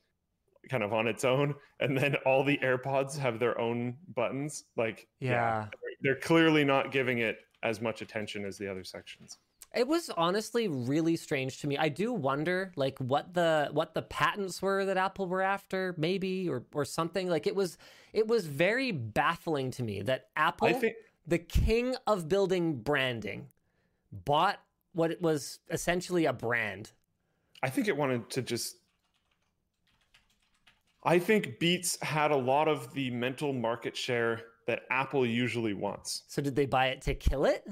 kind 0.70 0.82
of 0.82 0.92
on 0.92 1.06
its 1.06 1.24
own. 1.24 1.54
And 1.80 1.98
then 1.98 2.16
all 2.24 2.44
the 2.44 2.58
airpods 2.58 3.18
have 3.18 3.38
their 3.38 3.60
own 3.60 3.96
buttons. 4.14 4.64
Like 4.76 5.06
yeah. 5.20 5.66
they're 6.00 6.16
clearly 6.16 6.64
not 6.64 6.92
giving 6.92 7.18
it 7.18 7.38
as 7.62 7.80
much 7.80 8.02
attention 8.02 8.44
as 8.44 8.58
the 8.58 8.68
other 8.68 8.84
sections 8.84 9.38
It 9.74 9.88
was 9.88 10.10
honestly 10.10 10.68
really 10.68 11.16
strange 11.16 11.60
to 11.60 11.66
me. 11.66 11.78
I 11.78 11.88
do 11.88 12.12
wonder 12.12 12.72
like 12.76 12.98
what 12.98 13.32
the 13.32 13.70
what 13.72 13.94
the 13.94 14.02
patents 14.02 14.60
were 14.60 14.84
that 14.84 14.98
Apple 14.98 15.26
were 15.26 15.42
after, 15.42 15.94
maybe 15.96 16.48
or 16.48 16.64
or 16.74 16.84
something. 16.84 17.28
Like 17.28 17.46
it 17.46 17.54
was 17.54 17.78
it 18.12 18.26
was 18.26 18.46
very 18.46 18.92
baffling 18.92 19.70
to 19.72 19.82
me 19.82 20.02
that 20.02 20.28
Apple, 20.36 20.68
think 20.74 20.94
the 21.26 21.38
king 21.38 21.94
of 22.06 22.28
building 22.28 22.76
branding, 22.76 23.48
bought 24.12 24.60
what 24.92 25.10
it 25.10 25.22
was 25.22 25.58
essentially 25.70 26.26
a 26.26 26.32
brand. 26.32 26.92
I 27.62 27.70
think 27.70 27.88
it 27.88 27.96
wanted 27.96 28.28
to 28.30 28.42
just. 28.42 28.76
I 31.04 31.18
think 31.18 31.58
Beats 31.58 32.00
had 32.02 32.30
a 32.30 32.36
lot 32.36 32.68
of 32.68 32.92
the 32.94 33.10
mental 33.10 33.52
market 33.52 33.96
share 33.96 34.42
that 34.66 34.82
Apple 34.90 35.26
usually 35.26 35.74
wants 35.74 36.22
So 36.28 36.40
did 36.40 36.54
they 36.54 36.66
buy 36.66 36.88
it 36.88 37.02
to 37.02 37.14
kill 37.14 37.44
it? 37.44 37.66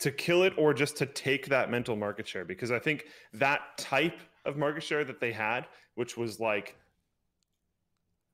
To 0.00 0.10
kill 0.10 0.42
it 0.42 0.52
or 0.56 0.74
just 0.74 0.96
to 0.96 1.06
take 1.06 1.46
that 1.46 1.70
mental 1.70 1.96
market 1.96 2.26
share 2.26 2.44
because 2.44 2.70
I 2.70 2.78
think 2.78 3.06
that 3.34 3.60
type 3.76 4.18
of 4.44 4.56
market 4.56 4.82
share 4.82 5.04
that 5.04 5.20
they 5.20 5.32
had, 5.32 5.66
which 5.94 6.16
was 6.16 6.40
like, 6.40 6.76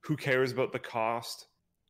who 0.00 0.16
cares 0.16 0.52
about 0.52 0.72
the 0.72 0.78
cost? 0.78 1.46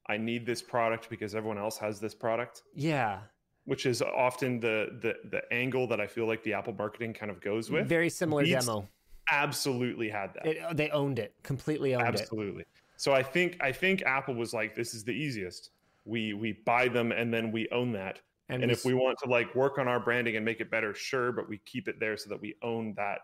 I 0.08 0.16
need 0.16 0.46
this 0.46 0.62
product 0.62 1.10
because 1.10 1.34
everyone 1.34 1.58
else 1.58 1.76
has 1.78 2.00
this 2.00 2.14
product. 2.14 2.62
Yeah. 2.74 3.20
Which 3.64 3.84
is 3.84 4.00
often 4.00 4.60
the 4.60 4.98
the 5.02 5.14
the 5.30 5.42
angle 5.52 5.88
that 5.88 6.00
I 6.00 6.06
feel 6.06 6.26
like 6.26 6.42
the 6.44 6.54
Apple 6.54 6.72
marketing 6.72 7.12
kind 7.12 7.30
of 7.30 7.40
goes 7.40 7.70
with. 7.70 7.88
Very 7.88 8.08
similar 8.08 8.44
Beats 8.44 8.64
demo. 8.64 8.88
Absolutely 9.30 10.08
had 10.08 10.32
that. 10.34 10.46
It, 10.46 10.76
they 10.76 10.88
owned 10.90 11.18
it. 11.18 11.34
Completely 11.42 11.94
owned 11.96 12.06
it. 12.06 12.20
absolutely 12.20 12.64
so 12.96 13.12
i 13.12 13.22
think 13.22 13.56
i 13.60 13.70
think 13.70 14.02
apple 14.02 14.34
was 14.34 14.52
like 14.52 14.74
this 14.74 14.94
is 14.94 15.04
the 15.04 15.12
easiest 15.12 15.70
we 16.04 16.32
we 16.32 16.52
buy 16.64 16.88
them 16.88 17.12
and 17.12 17.32
then 17.32 17.52
we 17.52 17.68
own 17.70 17.92
that 17.92 18.20
and, 18.48 18.64
we 18.64 18.70
if 18.70 18.84
we 18.84 18.94
want 18.94 19.18
to 19.22 19.28
like 19.28 19.54
work 19.54 19.78
on 19.78 19.88
our 19.88 20.00
branding 20.00 20.36
and 20.36 20.44
make 20.44 20.60
it 20.60 20.70
better 20.70 20.94
sure 20.94 21.32
but 21.32 21.48
we 21.48 21.58
keep 21.58 21.88
it 21.88 21.98
there 22.00 22.16
so 22.16 22.28
that 22.30 22.40
we 22.40 22.54
own 22.62 22.94
that 22.96 23.18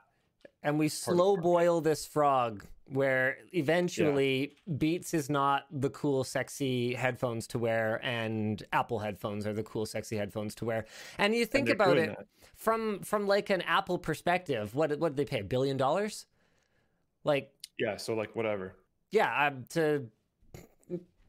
and 0.63 0.79
we 0.79 0.89
slow 0.89 1.37
boil 1.37 1.81
this 1.81 2.07
frog 2.07 2.65
where 2.87 3.39
eventually 3.53 4.57
Beats 4.77 5.15
is 5.15 5.31
not 5.31 5.65
the 5.71 5.91
cool 5.91 6.25
sexy 6.25 6.95
headphones 6.95 7.47
to 7.49 7.59
wear 7.59 8.01
and 8.05 8.63
Apple 8.73 8.99
headphones 8.99 9.47
are 9.47 9.53
the 9.53 9.63
cool 9.63 9.87
sexy 9.87 10.17
headphones 10.17 10.55
to 10.57 10.65
wear. 10.65 10.85
And 11.17 11.35
you 11.35 11.47
think 11.47 11.67
they're 11.67 11.75
about 11.75 11.97
it 11.97 12.11
that. 12.11 12.27
from 12.55 13.01
from 13.01 13.27
like 13.27 13.51
an 13.51 13.63
Apple 13.63 13.99
perspective, 13.99 14.75
what 14.75 14.99
what 14.99 15.17
did 15.17 15.17
they 15.17 15.25
pay? 15.25 15.41
A 15.41 15.45
billion 15.45 15.77
dollars? 15.77 16.27
Like 17.25 17.51
yeah 17.79 17.97
so 17.97 18.15
like 18.15 18.37
whatever 18.37 18.77
yeah, 19.13 19.49
um, 19.49 19.65
to 19.71 20.07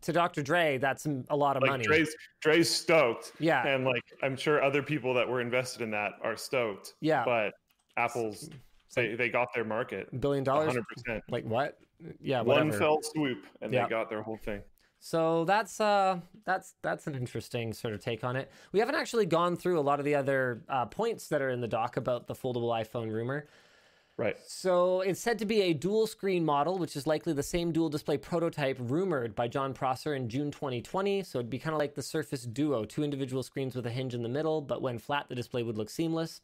to 0.04 0.14
Dr. 0.14 0.42
Dre, 0.44 0.78
that's 0.78 1.08
a 1.30 1.36
lot 1.36 1.56
of 1.58 1.62
like 1.64 1.72
money. 1.72 1.84
dre's 1.84 2.16
dre's 2.42 2.70
stoked 2.70 3.32
Yeah. 3.40 3.66
and 3.68 3.86
like 3.86 4.04
i'm 4.22 4.36
sure 4.36 4.62
other 4.64 4.84
people 4.84 5.14
that 5.16 5.28
were 5.28 5.42
invested 5.42 5.82
in 5.82 5.92
that 5.92 6.14
are 6.24 6.36
stoked 6.38 6.94
Yeah. 7.02 7.24
but 7.26 7.54
apple's 7.98 8.50
they, 8.96 9.16
they 9.16 9.30
got 9.30 9.48
their 9.56 9.64
market 9.66 10.08
billion 10.22 10.44
dollars? 10.44 10.74
100% 11.08 11.22
Like 11.30 11.46
what? 11.46 11.80
Yeah, 12.22 12.42
one 12.42 12.72
fell 12.72 13.00
swoop 13.02 13.46
and 13.62 13.74
Yeah. 13.74 13.84
they 13.84 13.90
got 13.90 14.10
their 14.10 14.22
whole 14.22 14.38
thing 14.38 14.62
So 15.00 15.46
that's 15.46 15.80
uh 15.82 16.20
that's 16.46 16.76
that's 16.82 17.08
an 17.08 17.16
interesting 17.16 17.74
sort 17.74 17.94
of 17.94 18.00
take 18.02 18.24
on 18.24 18.36
it. 18.36 18.52
We 18.72 18.80
haven't 18.80 18.96
actually 18.96 19.26
gone 19.26 19.56
through 19.56 19.80
a 19.80 19.82
lot 19.90 20.00
of 20.00 20.06
the 20.06 20.16
other 20.16 20.64
uh, 20.70 20.86
points 20.86 21.28
that 21.30 21.42
are 21.42 21.50
in 21.50 21.60
the 21.62 21.68
doc 21.68 21.98
about 21.98 22.28
the 22.28 22.34
foldable 22.36 22.72
iPhone 22.84 23.12
rumor. 23.12 23.48
Right. 24.16 24.38
So 24.46 25.02
it's 25.02 25.20
said 25.20 25.40
to 25.40 25.46
be 25.46 25.62
a 25.64 25.74
dual 25.74 26.06
screen 26.06 26.46
model, 26.46 26.78
which 26.78 26.96
is 26.96 27.08
likely 27.08 27.34
the 27.34 27.42
same 27.42 27.72
dual 27.72 27.90
display 27.90 28.18
prototype 28.18 28.78
rumored 28.80 29.34
by 29.34 29.48
Jon 29.48 29.74
Prosser 29.74 30.14
in 30.14 30.30
June 30.30 30.52
2020. 30.52 31.24
So 31.24 31.40
it'd 31.40 31.50
be 31.50 31.58
kind 31.58 31.74
of 31.74 31.80
like 31.80 31.96
the 31.96 32.04
Surface 32.04 32.44
Duo, 32.44 32.86
two 32.86 33.04
individual 33.04 33.42
screens 33.42 33.76
with 33.76 33.88
a 33.88 33.90
hinge 33.90 34.14
in 34.14 34.22
the 34.22 34.30
middle, 34.30 34.62
but 34.62 34.84
when 34.84 35.00
flat, 35.00 35.30
the 35.30 35.36
display 35.36 35.64
would 35.64 35.78
look 35.78 35.90
seamless. 35.90 36.42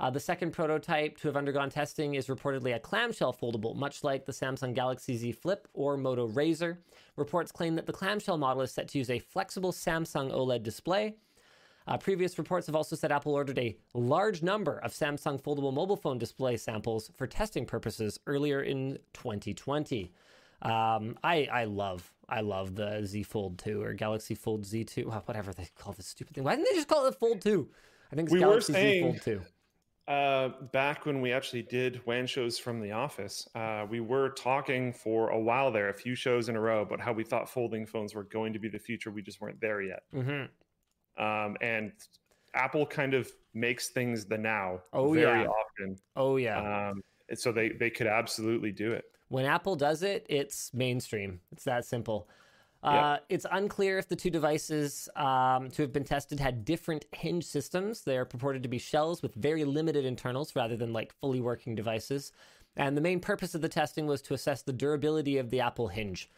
Uh, 0.00 0.08
the 0.08 0.18
second 0.18 0.52
prototype 0.52 1.18
to 1.18 1.28
have 1.28 1.36
undergone 1.36 1.68
testing 1.68 2.14
is 2.14 2.28
reportedly 2.28 2.74
a 2.74 2.78
clamshell 2.78 3.34
foldable, 3.34 3.76
much 3.76 4.02
like 4.02 4.24
the 4.24 4.32
Samsung 4.32 4.74
Galaxy 4.74 5.14
Z 5.14 5.32
Flip 5.32 5.68
or 5.74 5.98
Moto 5.98 6.26
Razr. 6.26 6.78
Reports 7.16 7.52
claim 7.52 7.74
that 7.74 7.84
the 7.84 7.92
clamshell 7.92 8.38
model 8.38 8.62
is 8.62 8.72
set 8.72 8.88
to 8.88 8.98
use 8.98 9.10
a 9.10 9.18
flexible 9.18 9.72
Samsung 9.72 10.32
OLED 10.32 10.62
display. 10.62 11.16
Uh, 11.90 11.98
previous 11.98 12.38
reports 12.38 12.66
have 12.66 12.76
also 12.76 12.94
said 12.94 13.10
Apple 13.10 13.34
ordered 13.34 13.58
a 13.58 13.76
large 13.94 14.42
number 14.42 14.78
of 14.78 14.92
Samsung 14.92 15.42
foldable 15.42 15.74
mobile 15.74 15.96
phone 15.96 16.18
display 16.18 16.56
samples 16.56 17.10
for 17.16 17.26
testing 17.26 17.66
purposes 17.66 18.20
earlier 18.28 18.62
in 18.62 18.96
2020. 19.12 20.12
Um, 20.62 21.18
I 21.24 21.48
I 21.50 21.64
love 21.64 22.12
I 22.28 22.42
love 22.42 22.76
the 22.76 23.04
Z 23.04 23.24
Fold 23.24 23.58
2 23.58 23.82
or 23.82 23.92
Galaxy 23.94 24.36
Fold 24.36 24.62
Z2, 24.64 25.06
whatever 25.26 25.52
they 25.52 25.68
call 25.78 25.92
this 25.92 26.06
stupid 26.06 26.34
thing. 26.34 26.44
Why 26.44 26.54
didn't 26.54 26.68
they 26.70 26.76
just 26.76 26.86
call 26.86 27.04
it 27.06 27.10
the 27.10 27.16
Fold 27.16 27.40
2? 27.40 27.68
I 28.12 28.14
think 28.14 28.26
it's 28.26 28.34
we 28.34 28.38
Galaxy 28.38 28.72
were 28.72 28.78
saying, 28.78 29.12
Z 29.14 29.18
Fold 29.24 29.42
2. 30.06 30.12
Uh, 30.12 30.48
back 30.72 31.06
when 31.06 31.20
we 31.20 31.32
actually 31.32 31.62
did 31.62 32.04
WAN 32.06 32.26
shows 32.26 32.58
from 32.58 32.80
the 32.80 32.92
office, 32.92 33.48
uh, 33.54 33.86
we 33.88 34.00
were 34.00 34.30
talking 34.30 34.92
for 34.92 35.30
a 35.30 35.38
while 35.38 35.72
there, 35.72 35.88
a 35.88 35.94
few 35.94 36.14
shows 36.14 36.48
in 36.48 36.56
a 36.56 36.60
row, 36.60 36.82
about 36.82 37.00
how 37.00 37.12
we 37.12 37.24
thought 37.24 37.48
folding 37.48 37.86
phones 37.86 38.14
were 38.14 38.24
going 38.24 38.52
to 38.52 38.58
be 38.58 38.68
the 38.68 38.78
future. 38.78 39.10
We 39.10 39.22
just 39.22 39.40
weren't 39.40 39.60
there 39.60 39.82
yet. 39.82 40.02
Mm-hmm. 40.14 40.46
Um, 41.18 41.56
and 41.60 41.92
Apple 42.54 42.86
kind 42.86 43.14
of 43.14 43.30
makes 43.54 43.88
things 43.88 44.24
the 44.24 44.38
now 44.38 44.80
Oh, 44.92 45.12
very 45.12 45.42
yeah. 45.42 45.48
often. 45.48 45.96
Oh 46.16 46.36
yeah. 46.36 46.90
Um, 46.90 47.02
so 47.34 47.52
they, 47.52 47.70
they 47.70 47.90
could 47.90 48.06
absolutely 48.06 48.72
do 48.72 48.92
it. 48.92 49.04
When 49.28 49.44
Apple 49.44 49.76
does 49.76 50.02
it, 50.02 50.26
it's 50.28 50.72
mainstream. 50.74 51.40
It's 51.52 51.64
that 51.64 51.84
simple. 51.84 52.28
Uh, 52.82 52.90
Yeah. 52.92 53.18
It's 53.28 53.46
unclear 53.52 53.98
if 53.98 54.08
the 54.08 54.16
two 54.16 54.30
devices 54.30 55.08
um, 55.14 55.70
to 55.70 55.82
have 55.82 55.92
been 55.92 56.04
tested 56.04 56.40
had 56.40 56.64
different 56.64 57.04
hinge 57.12 57.44
systems. 57.44 58.02
They 58.02 58.16
are 58.16 58.24
purported 58.24 58.62
to 58.64 58.68
be 58.68 58.78
shells 58.78 59.22
with 59.22 59.34
very 59.34 59.64
limited 59.64 60.04
internals 60.04 60.56
rather 60.56 60.76
than 60.76 60.92
like 60.92 61.12
fully 61.20 61.40
working 61.40 61.74
devices. 61.74 62.32
And 62.76 62.96
the 62.96 63.00
main 63.00 63.20
purpose 63.20 63.54
of 63.54 63.60
the 63.60 63.68
testing 63.68 64.06
was 64.06 64.22
to 64.22 64.34
assess 64.34 64.62
the 64.62 64.72
durability 64.72 65.38
of 65.38 65.50
the 65.50 65.60
Apple 65.60 65.88
hinge. 65.88 66.30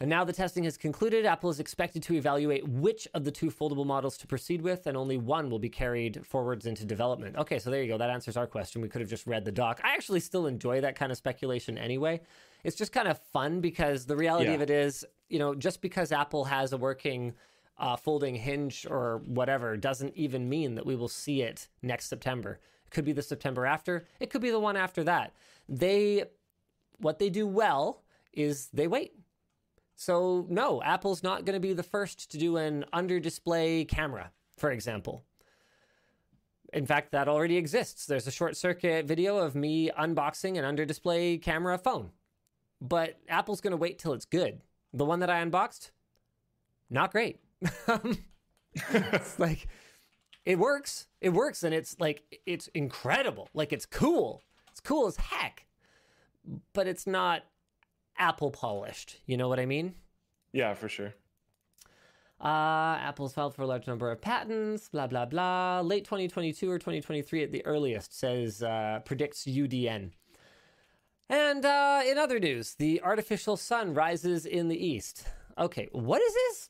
And 0.00 0.08
now 0.08 0.22
the 0.22 0.32
testing 0.32 0.62
has 0.62 0.76
concluded. 0.76 1.26
Apple 1.26 1.50
is 1.50 1.58
expected 1.58 2.04
to 2.04 2.14
evaluate 2.14 2.66
which 2.68 3.08
of 3.14 3.24
the 3.24 3.32
two 3.32 3.50
foldable 3.50 3.84
models 3.84 4.16
to 4.18 4.28
proceed 4.28 4.62
with, 4.62 4.86
and 4.86 4.96
only 4.96 5.16
one 5.16 5.50
will 5.50 5.58
be 5.58 5.68
carried 5.68 6.24
forwards 6.24 6.66
into 6.66 6.84
development. 6.84 7.36
Okay, 7.36 7.58
so 7.58 7.68
there 7.68 7.82
you 7.82 7.88
go. 7.88 7.98
That 7.98 8.10
answers 8.10 8.36
our 8.36 8.46
question. 8.46 8.80
We 8.80 8.88
could 8.88 9.00
have 9.00 9.10
just 9.10 9.26
read 9.26 9.44
the 9.44 9.50
doc. 9.50 9.80
I 9.82 9.94
actually 9.94 10.20
still 10.20 10.46
enjoy 10.46 10.80
that 10.82 10.94
kind 10.94 11.10
of 11.10 11.18
speculation 11.18 11.76
anyway. 11.76 12.20
It's 12.62 12.76
just 12.76 12.92
kind 12.92 13.08
of 13.08 13.18
fun 13.32 13.60
because 13.60 14.06
the 14.06 14.16
reality 14.16 14.50
Yeah. 14.50 14.54
of 14.54 14.62
it 14.62 14.70
is, 14.70 15.04
you 15.28 15.40
know, 15.40 15.52
just 15.54 15.80
because 15.80 16.12
Apple 16.12 16.44
has 16.44 16.72
a 16.72 16.76
working 16.76 17.34
uh, 17.76 17.96
folding 17.96 18.34
hinge 18.36 18.86
or 18.88 19.22
whatever 19.26 19.76
doesn't 19.76 20.14
even 20.16 20.48
mean 20.48 20.74
that 20.76 20.86
we 20.86 20.94
will 20.96 21.08
see 21.08 21.42
it 21.42 21.68
next 21.82 22.08
September. 22.08 22.58
It 22.86 22.90
could 22.90 23.04
be 23.04 23.12
the 23.12 23.22
September 23.22 23.66
after, 23.66 24.04
it 24.20 24.30
could 24.30 24.42
be 24.42 24.50
the 24.50 24.58
one 24.58 24.76
after 24.76 25.04
that. 25.04 25.32
They, 25.68 26.24
what 26.98 27.18
they 27.20 27.30
do 27.30 27.46
well 27.46 28.02
is 28.32 28.68
they 28.72 28.88
wait. 28.88 29.12
So, 30.00 30.46
no, 30.48 30.80
Apple's 30.80 31.24
not 31.24 31.44
going 31.44 31.54
to 31.54 31.60
be 31.60 31.72
the 31.72 31.82
first 31.82 32.30
to 32.30 32.38
do 32.38 32.56
an 32.56 32.84
under 32.92 33.18
display 33.18 33.84
camera, 33.84 34.30
for 34.56 34.70
example. 34.70 35.24
In 36.72 36.86
fact, 36.86 37.10
that 37.10 37.26
already 37.26 37.56
exists. 37.56 38.06
There's 38.06 38.28
a 38.28 38.30
short 38.30 38.56
circuit 38.56 39.06
video 39.06 39.38
of 39.38 39.56
me 39.56 39.90
unboxing 39.90 40.56
an 40.56 40.64
under 40.64 40.84
display 40.84 41.36
camera 41.36 41.76
phone. 41.78 42.10
But 42.80 43.18
Apple's 43.28 43.60
going 43.60 43.72
to 43.72 43.76
wait 43.76 43.98
till 43.98 44.12
it's 44.12 44.24
good. 44.24 44.60
The 44.92 45.04
one 45.04 45.18
that 45.18 45.30
I 45.30 45.40
unboxed, 45.40 45.90
not 46.88 47.10
great. 47.10 47.40
it's 48.92 49.36
like, 49.40 49.66
it 50.44 50.60
works. 50.60 51.08
It 51.20 51.30
works. 51.30 51.64
And 51.64 51.74
it's 51.74 51.96
like, 51.98 52.22
it's 52.46 52.68
incredible. 52.68 53.48
Like, 53.52 53.72
it's 53.72 53.84
cool. 53.84 54.44
It's 54.70 54.80
cool 54.80 55.08
as 55.08 55.16
heck. 55.16 55.66
But 56.72 56.86
it's 56.86 57.04
not 57.04 57.42
Apple 58.18 58.50
polished. 58.50 59.18
You 59.26 59.36
know 59.36 59.48
what 59.48 59.60
I 59.60 59.66
mean? 59.66 59.94
Yeah, 60.52 60.74
for 60.74 60.88
sure. 60.88 61.14
Uh, 62.40 62.96
Apple's 63.00 63.32
filed 63.32 63.54
for 63.54 63.62
a 63.62 63.66
large 63.66 63.86
number 63.86 64.10
of 64.10 64.20
patents, 64.20 64.88
blah, 64.88 65.08
blah, 65.08 65.24
blah. 65.24 65.80
Late 65.80 66.04
2022 66.04 66.70
or 66.70 66.78
2023 66.78 67.42
at 67.42 67.52
the 67.52 67.66
earliest, 67.66 68.16
says, 68.16 68.62
uh, 68.62 69.00
predicts 69.04 69.44
UDN. 69.44 70.12
And 71.28 71.64
uh, 71.64 72.02
in 72.06 72.16
other 72.16 72.38
news, 72.38 72.74
the 72.74 73.02
artificial 73.02 73.56
sun 73.56 73.92
rises 73.92 74.46
in 74.46 74.68
the 74.68 74.86
east. 74.86 75.26
Okay, 75.58 75.88
what 75.92 76.22
is 76.22 76.34
this? 76.34 76.68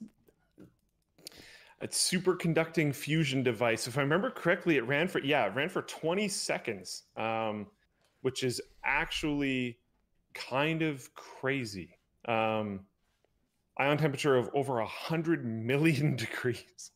A 1.80 1.86
superconducting 1.86 2.94
fusion 2.94 3.42
device. 3.42 3.86
If 3.86 3.98
I 3.98 4.00
remember 4.00 4.30
correctly, 4.30 4.78
it 4.78 4.86
ran 4.86 5.06
for 5.06 5.20
yeah, 5.20 5.46
it 5.46 5.54
ran 5.54 5.68
for 5.68 5.82
20 5.82 6.26
seconds, 6.26 7.04
um, 7.16 7.66
which 8.22 8.42
is 8.42 8.60
actually 8.84 9.78
kind 10.50 10.82
of 10.82 11.12
crazy. 11.14 11.98
Um, 12.26 12.80
ion 13.78 13.98
temperature 13.98 14.36
of 14.36 14.50
over 14.54 14.80
a 14.80 14.86
hundred 14.86 15.44
million 15.44 16.16
degrees. 16.16 16.90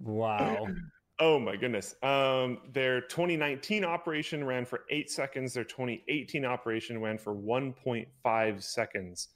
Wow. 0.00 0.66
Oh 1.20 1.38
my 1.38 1.54
goodness. 1.54 1.94
Um, 2.02 2.58
their 2.72 3.00
2019 3.02 3.84
operation 3.84 4.42
ran 4.42 4.64
for 4.64 4.80
eight 4.90 5.12
seconds. 5.12 5.54
Their 5.54 5.62
2018 5.62 6.44
operation 6.44 7.00
ran 7.00 7.18
for 7.18 7.32
1.5 7.32 8.62
seconds. 8.62 9.28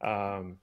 Um, 0.00 0.56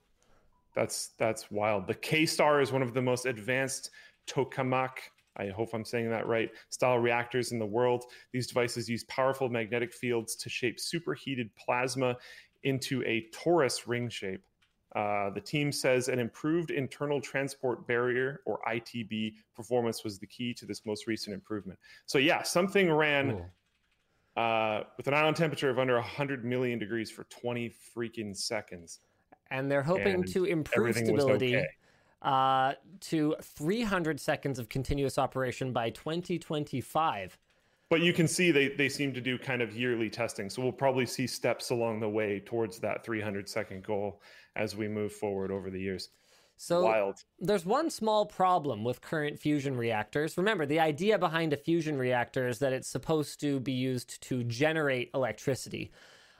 that's 0.74 1.10
that's 1.16 1.50
wild. 1.50 1.86
The 1.86 1.94
KSTAR 1.94 2.60
is 2.60 2.72
one 2.72 2.82
of 2.82 2.92
the 2.92 3.02
most 3.02 3.24
advanced 3.26 3.90
tokamak. 4.26 4.98
I 5.36 5.48
hope 5.48 5.70
I'm 5.74 5.84
saying 5.84 6.10
that 6.10 6.26
right. 6.26 6.50
Style 6.70 6.98
reactors 6.98 7.52
in 7.52 7.58
the 7.58 7.66
world. 7.66 8.04
These 8.32 8.46
devices 8.46 8.88
use 8.88 9.04
powerful 9.04 9.48
magnetic 9.48 9.92
fields 9.92 10.36
to 10.36 10.48
shape 10.48 10.78
superheated 10.78 11.50
plasma 11.56 12.16
into 12.62 13.02
a 13.04 13.26
torus 13.32 13.86
ring 13.86 14.08
shape. 14.08 14.42
Uh, 14.94 15.30
the 15.30 15.40
team 15.40 15.72
says 15.72 16.08
an 16.08 16.20
improved 16.20 16.70
internal 16.70 17.20
transport 17.20 17.84
barrier, 17.86 18.40
or 18.46 18.60
ITB, 18.68 19.34
performance 19.54 20.04
was 20.04 20.18
the 20.20 20.26
key 20.26 20.54
to 20.54 20.66
this 20.66 20.86
most 20.86 21.08
recent 21.08 21.34
improvement. 21.34 21.78
So, 22.06 22.18
yeah, 22.18 22.42
something 22.42 22.92
ran 22.92 23.32
Cool. 23.32 23.50
uh, 24.36 24.82
with 24.96 25.08
an 25.08 25.14
ion 25.14 25.34
temperature 25.34 25.68
of 25.68 25.80
under 25.80 25.94
100 25.94 26.44
million 26.44 26.78
degrees 26.78 27.10
for 27.10 27.24
20 27.24 27.74
freaking 27.96 28.36
seconds. 28.36 29.00
And 29.50 29.68
they're 29.68 29.82
hoping 29.82 30.14
And 30.14 30.28
to 30.28 30.44
improve 30.44 30.94
stability 30.96 31.56
okay. 31.56 31.66
Uh, 32.24 32.74
to 33.00 33.36
300 33.42 34.18
seconds 34.18 34.58
of 34.58 34.68
continuous 34.68 35.18
operation 35.18 35.72
by 35.72 35.90
2025. 35.90 37.38
But 37.90 38.00
you 38.00 38.12
can 38.12 38.26
see 38.26 38.50
they, 38.50 38.68
they 38.68 38.88
seem 38.88 39.12
to 39.12 39.20
do 39.20 39.38
kind 39.38 39.62
of 39.62 39.76
yearly 39.76 40.10
testing. 40.10 40.50
So, 40.50 40.62
we'll 40.62 40.72
probably 40.72 41.06
see 41.06 41.26
steps 41.26 41.70
along 41.70 42.00
the 42.00 42.08
way 42.08 42.40
towards 42.44 42.78
that 42.80 43.04
300 43.04 43.48
second 43.48 43.84
goal 43.84 44.20
as 44.56 44.74
we 44.74 44.88
move 44.88 45.12
forward 45.12 45.50
over 45.50 45.70
the 45.70 45.80
years. 45.80 46.08
So 46.56 46.84
Wild. 46.84 47.24
there's 47.40 47.66
one 47.66 47.90
small 47.90 48.26
problem 48.26 48.84
with 48.84 49.00
current 49.00 49.38
fusion 49.38 49.76
reactors. 49.76 50.38
Remember, 50.38 50.66
the 50.66 50.80
idea 50.80 51.18
behind 51.18 51.52
a 51.52 51.56
fusion 51.56 51.98
reactor 51.98 52.48
is 52.48 52.58
that 52.60 52.72
it's 52.72 52.88
supposed 52.88 53.40
to 53.40 53.60
be 53.60 53.72
used 53.72 54.22
to 54.22 54.44
generate 54.44 55.10
electricity. 55.14 55.90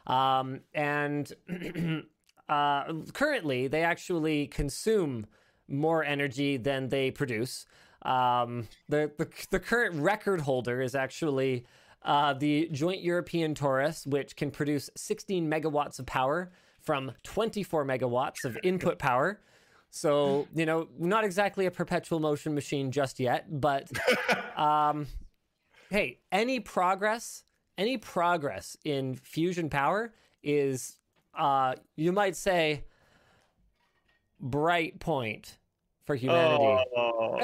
Um, 0.06 0.60
and 0.72 1.32
uh, 2.48 2.92
currently, 3.12 3.66
they 3.66 3.82
actually 3.82 4.46
consume 4.46 5.26
more 5.68 6.04
energy 6.04 6.56
than 6.56 6.88
they 6.88 7.10
produce. 7.10 7.66
Um, 8.02 8.68
the, 8.88 9.10
the, 9.16 9.28
the 9.50 9.58
current 9.58 10.00
record 10.00 10.42
holder 10.42 10.82
is 10.82 10.94
actually 10.94 11.64
uh, 12.04 12.34
the 12.34 12.68
Joint 12.70 13.02
European 13.02 13.54
Torus, 13.54 14.06
which 14.06 14.36
can 14.36 14.50
produce 14.50 14.90
16 14.96 15.50
megawatts 15.50 15.98
of 15.98 16.06
power 16.06 16.52
from 16.82 17.12
24 17.22 17.84
megawatts 17.86 18.44
of 18.44 18.58
input 18.62 18.98
power. 18.98 19.40
So, 19.90 20.48
you 20.54 20.66
know, 20.66 20.88
not 20.98 21.24
exactly 21.24 21.66
a 21.66 21.70
perpetual 21.70 22.20
motion 22.20 22.54
machine 22.54 22.90
just 22.90 23.20
yet, 23.20 23.46
but 23.48 23.88
um, 24.56 25.06
hey, 25.88 26.18
any 26.30 26.60
progress, 26.60 27.44
any 27.78 27.96
progress 27.96 28.76
in 28.84 29.14
fusion 29.14 29.70
power 29.70 30.12
is, 30.42 30.98
uh, 31.38 31.74
you 31.96 32.12
might 32.12 32.36
say, 32.36 32.84
bright 34.44 35.00
point 35.00 35.58
for 36.04 36.14
humanity. 36.14 36.84
Oh. 36.96 37.38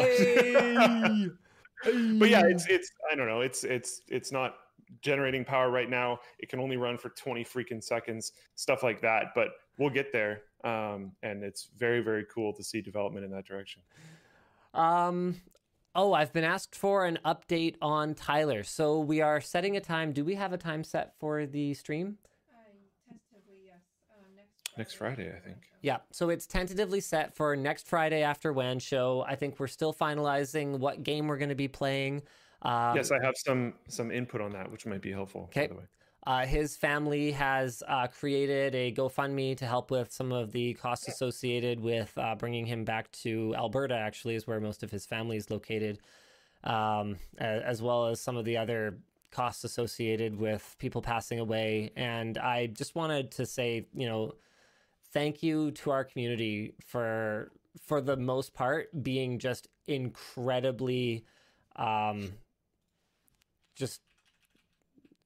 Hey! 1.83 2.13
but 2.19 2.29
yeah, 2.29 2.43
it's 2.45 2.67
it's 2.67 2.91
I 3.11 3.15
don't 3.15 3.27
know. 3.27 3.41
It's 3.41 3.65
it's 3.65 4.03
it's 4.09 4.31
not 4.31 4.57
generating 5.01 5.47
power 5.47 5.71
right 5.71 5.89
now. 5.89 6.19
It 6.39 6.51
can 6.51 6.61
only 6.61 6.77
run 6.77 6.99
for 6.99 7.09
20 7.09 7.43
freaking 7.43 7.83
seconds, 7.83 8.33
stuff 8.55 8.83
like 8.83 9.01
that. 9.01 9.29
But 9.35 9.49
we'll 9.79 9.89
get 9.89 10.13
there. 10.13 10.43
um, 10.63 11.13
and 11.23 11.43
it's 11.43 11.71
very 11.79 12.03
very 12.03 12.27
cool 12.33 12.53
to 12.53 12.63
see 12.63 12.83
development 12.83 13.25
in 13.25 13.31
that 13.33 13.47
direction. 13.47 13.81
Um, 14.75 15.37
oh, 15.95 16.13
I've 16.13 16.35
been 16.35 16.45
asked 16.45 16.75
for 16.77 17.07
an 17.07 17.19
update 17.25 17.77
on 17.81 18.15
Tyler. 18.15 18.63
So 18.63 19.01
we 19.01 19.23
are 19.23 19.41
setting 19.41 19.75
a 19.75 19.81
time. 19.81 20.13
Do 20.13 20.23
we 20.23 20.35
have 20.35 20.53
a 20.53 20.59
time 20.59 20.85
set 20.85 21.15
for 21.19 21.47
the 21.47 21.73
stream? 21.73 22.19
Next 24.81 24.95
Friday, 24.95 25.31
I 25.35 25.38
think. 25.38 25.59
Yeah, 25.83 25.99
so 26.11 26.31
it's 26.31 26.47
tentatively 26.47 27.01
set 27.01 27.37
for 27.37 27.55
next 27.55 27.87
Friday 27.87 28.23
after 28.23 28.53
WAN 28.53 28.79
show. 28.79 29.25
I 29.29 29.35
think 29.37 29.61
we're 29.61 29.66
still 29.66 29.93
finalizing 29.93 30.79
what 30.79 31.03
game 31.03 31.29
we're 31.29 31.37
going 31.37 31.51
to 31.51 31.55
be 31.55 31.69
playing. 31.69 32.23
Um, 32.62 32.97
yes, 32.97 33.11
I 33.11 33.23
have 33.23 33.35
some 33.37 33.75
some 33.88 34.11
input 34.11 34.40
on 34.40 34.53
that, 34.53 34.71
which 34.73 34.87
might 34.87 35.03
be 35.03 35.12
helpful. 35.12 35.51
Okay. 35.51 35.71
Uh, 36.27 36.45
his 36.45 36.77
family 36.77 37.31
has 37.31 37.83
uh, 37.88 38.07
created 38.07 38.75
a 38.75 38.93
GoFundMe 38.93 39.57
to 39.57 39.66
help 39.66 39.90
with 39.90 40.12
some 40.12 40.33
of 40.33 40.53
the 40.53 40.75
costs 40.75 41.09
associated 41.09 41.81
with 41.81 42.12
uh, 42.19 42.35
bringing 42.35 42.66
him 42.66 42.85
back 42.85 43.11
to 43.12 43.55
Alberta. 43.57 43.95
Actually, 43.95 44.35
is 44.35 44.47
where 44.47 44.61
most 44.61 44.83
of 44.83 44.90
his 44.90 45.07
family 45.07 45.37
is 45.37 45.51
located, 45.51 45.99
um, 46.64 47.16
as 47.38 47.81
well 47.81 48.07
as 48.07 48.21
some 48.21 48.37
of 48.37 48.45
the 48.45 48.57
other 48.57 48.99
costs 49.31 49.64
associated 49.64 50.38
with 50.38 50.77
people 50.79 51.01
passing 51.01 51.38
away. 51.38 51.90
And 51.97 52.37
I 52.37 52.66
just 52.66 52.95
wanted 52.95 53.31
to 53.33 53.47
say, 53.47 53.87
you 53.95 54.07
know, 54.07 54.35
thank 55.12 55.42
you 55.42 55.70
to 55.73 55.90
our 55.90 56.05
community 56.05 56.75
for 56.87 57.51
for 57.87 58.01
the 58.01 58.16
most 58.16 58.55
part 58.55 58.88
being 59.03 59.38
just 59.38 59.68
incredibly 59.87 61.25
um 61.77 62.33
just 63.77 64.01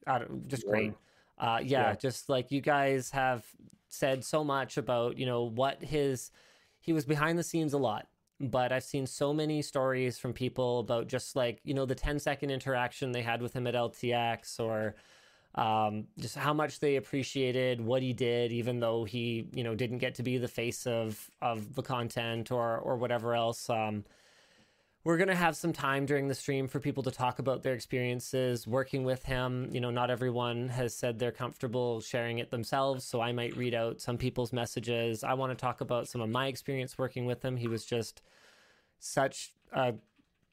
I 0.06 0.18
don't, 0.18 0.48
just 0.48 0.66
great. 0.66 0.94
Uh, 1.38 1.60
yeah, 1.62 1.88
yeah, 1.88 1.94
just 1.94 2.28
like 2.28 2.50
you 2.50 2.60
guys 2.60 3.10
have 3.10 3.44
said 3.88 4.24
so 4.24 4.44
much 4.44 4.76
about, 4.76 5.18
you 5.18 5.26
know, 5.26 5.44
what 5.44 5.82
his 5.82 6.30
he 6.80 6.92
was 6.92 7.04
behind 7.04 7.38
the 7.38 7.42
scenes 7.42 7.72
a 7.72 7.78
lot, 7.78 8.06
but 8.40 8.72
I've 8.72 8.84
seen 8.84 9.06
so 9.06 9.32
many 9.32 9.62
stories 9.62 10.18
from 10.18 10.32
people 10.32 10.80
about 10.80 11.08
just 11.08 11.34
like, 11.34 11.60
you 11.64 11.74
know, 11.74 11.86
the 11.86 11.94
10 11.94 12.18
second 12.18 12.50
interaction 12.50 13.12
they 13.12 13.22
had 13.22 13.40
with 13.40 13.54
him 13.54 13.66
at 13.66 13.74
LTX 13.74 14.60
or 14.60 14.96
um, 15.54 16.06
just 16.18 16.36
how 16.36 16.52
much 16.52 16.80
they 16.80 16.96
appreciated 16.96 17.80
what 17.80 18.02
he 18.02 18.12
did, 18.12 18.50
even 18.52 18.80
though 18.80 19.04
he, 19.04 19.48
you 19.52 19.62
know, 19.62 19.74
didn't 19.74 19.98
get 19.98 20.16
to 20.16 20.22
be 20.22 20.38
the 20.38 20.48
face 20.48 20.86
of 20.86 21.30
of 21.40 21.74
the 21.74 21.82
content 21.82 22.50
or 22.50 22.78
or 22.78 22.96
whatever 22.96 23.34
else. 23.34 23.70
Um, 23.70 24.04
we're 25.04 25.18
gonna 25.18 25.34
have 25.34 25.54
some 25.54 25.72
time 25.72 26.06
during 26.06 26.28
the 26.28 26.34
stream 26.34 26.66
for 26.66 26.80
people 26.80 27.02
to 27.04 27.10
talk 27.10 27.38
about 27.38 27.62
their 27.62 27.74
experiences 27.74 28.66
working 28.66 29.04
with 29.04 29.22
him. 29.24 29.68
You 29.70 29.80
know, 29.80 29.90
not 29.90 30.10
everyone 30.10 30.68
has 30.70 30.96
said 30.96 31.18
they're 31.18 31.30
comfortable 31.30 32.00
sharing 32.00 32.38
it 32.38 32.50
themselves, 32.50 33.04
so 33.04 33.20
I 33.20 33.32
might 33.32 33.56
read 33.56 33.74
out 33.74 34.00
some 34.00 34.16
people's 34.18 34.52
messages. 34.52 35.22
I 35.22 35.34
want 35.34 35.56
to 35.56 35.62
talk 35.62 35.80
about 35.80 36.08
some 36.08 36.20
of 36.20 36.30
my 36.30 36.46
experience 36.48 36.98
working 36.98 37.26
with 37.26 37.44
him. 37.44 37.56
He 37.56 37.68
was 37.68 37.84
just 37.84 38.22
such 38.98 39.52
a 39.72 39.94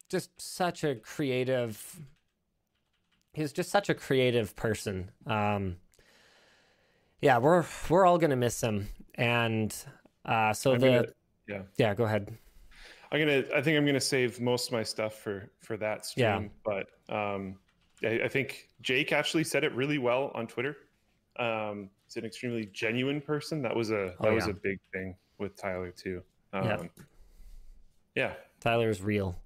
just 0.10 0.30
such 0.40 0.84
a 0.84 0.96
creative 0.96 2.02
he's 3.34 3.52
just 3.52 3.70
such 3.70 3.90
a 3.90 3.94
creative 3.94 4.56
person. 4.56 5.12
Um, 5.26 5.78
yeah, 7.22 7.38
we're 7.38 7.66
we're 7.90 8.06
all 8.06 8.18
gonna 8.18 8.36
miss 8.36 8.62
him, 8.62 8.88
and 9.16 9.74
uh, 10.26 10.54
so 10.54 10.74
I'm 10.74 10.80
the 10.80 10.88
gonna, 10.88 11.08
yeah 11.48 11.62
yeah 11.78 11.94
go 11.94 12.06
ahead. 12.06 12.36
I'm 13.12 13.20
gonna 13.20 13.44
I 13.56 13.62
think 13.62 13.78
I'm 13.78 13.86
gonna 13.86 14.02
save 14.02 14.40
most 14.40 14.68
of 14.68 14.74
my 14.74 14.84
stuff 14.84 15.16
for 15.16 15.50
for 15.60 15.78
that 15.78 16.06
stream, 16.06 16.26
yeah. 16.26 16.48
but 16.64 17.16
um, 17.16 17.56
I, 18.04 18.22
I 18.24 18.28
think 18.28 18.70
Jake 18.82 19.12
actually 19.12 19.44
said 19.44 19.64
it 19.64 19.74
really 19.74 19.98
well 19.98 20.32
on 20.34 20.48
Twitter. 20.48 20.78
Um, 21.38 21.90
he's 22.06 22.18
an 22.18 22.26
extremely 22.26 22.66
genuine 22.74 23.22
person. 23.22 23.62
That 23.62 23.76
was 23.76 23.92
a 23.92 24.14
oh, 24.20 24.24
that 24.24 24.34
was 24.34 24.48
a 24.48 24.54
big 24.54 24.80
thing 24.92 25.16
with 25.38 25.56
Tyler 25.56 25.92
too. 25.92 26.24
Um, 26.54 26.90
yeah. 28.16 28.34
yeah, 28.66 28.82
is 28.82 29.02
real 29.02 29.38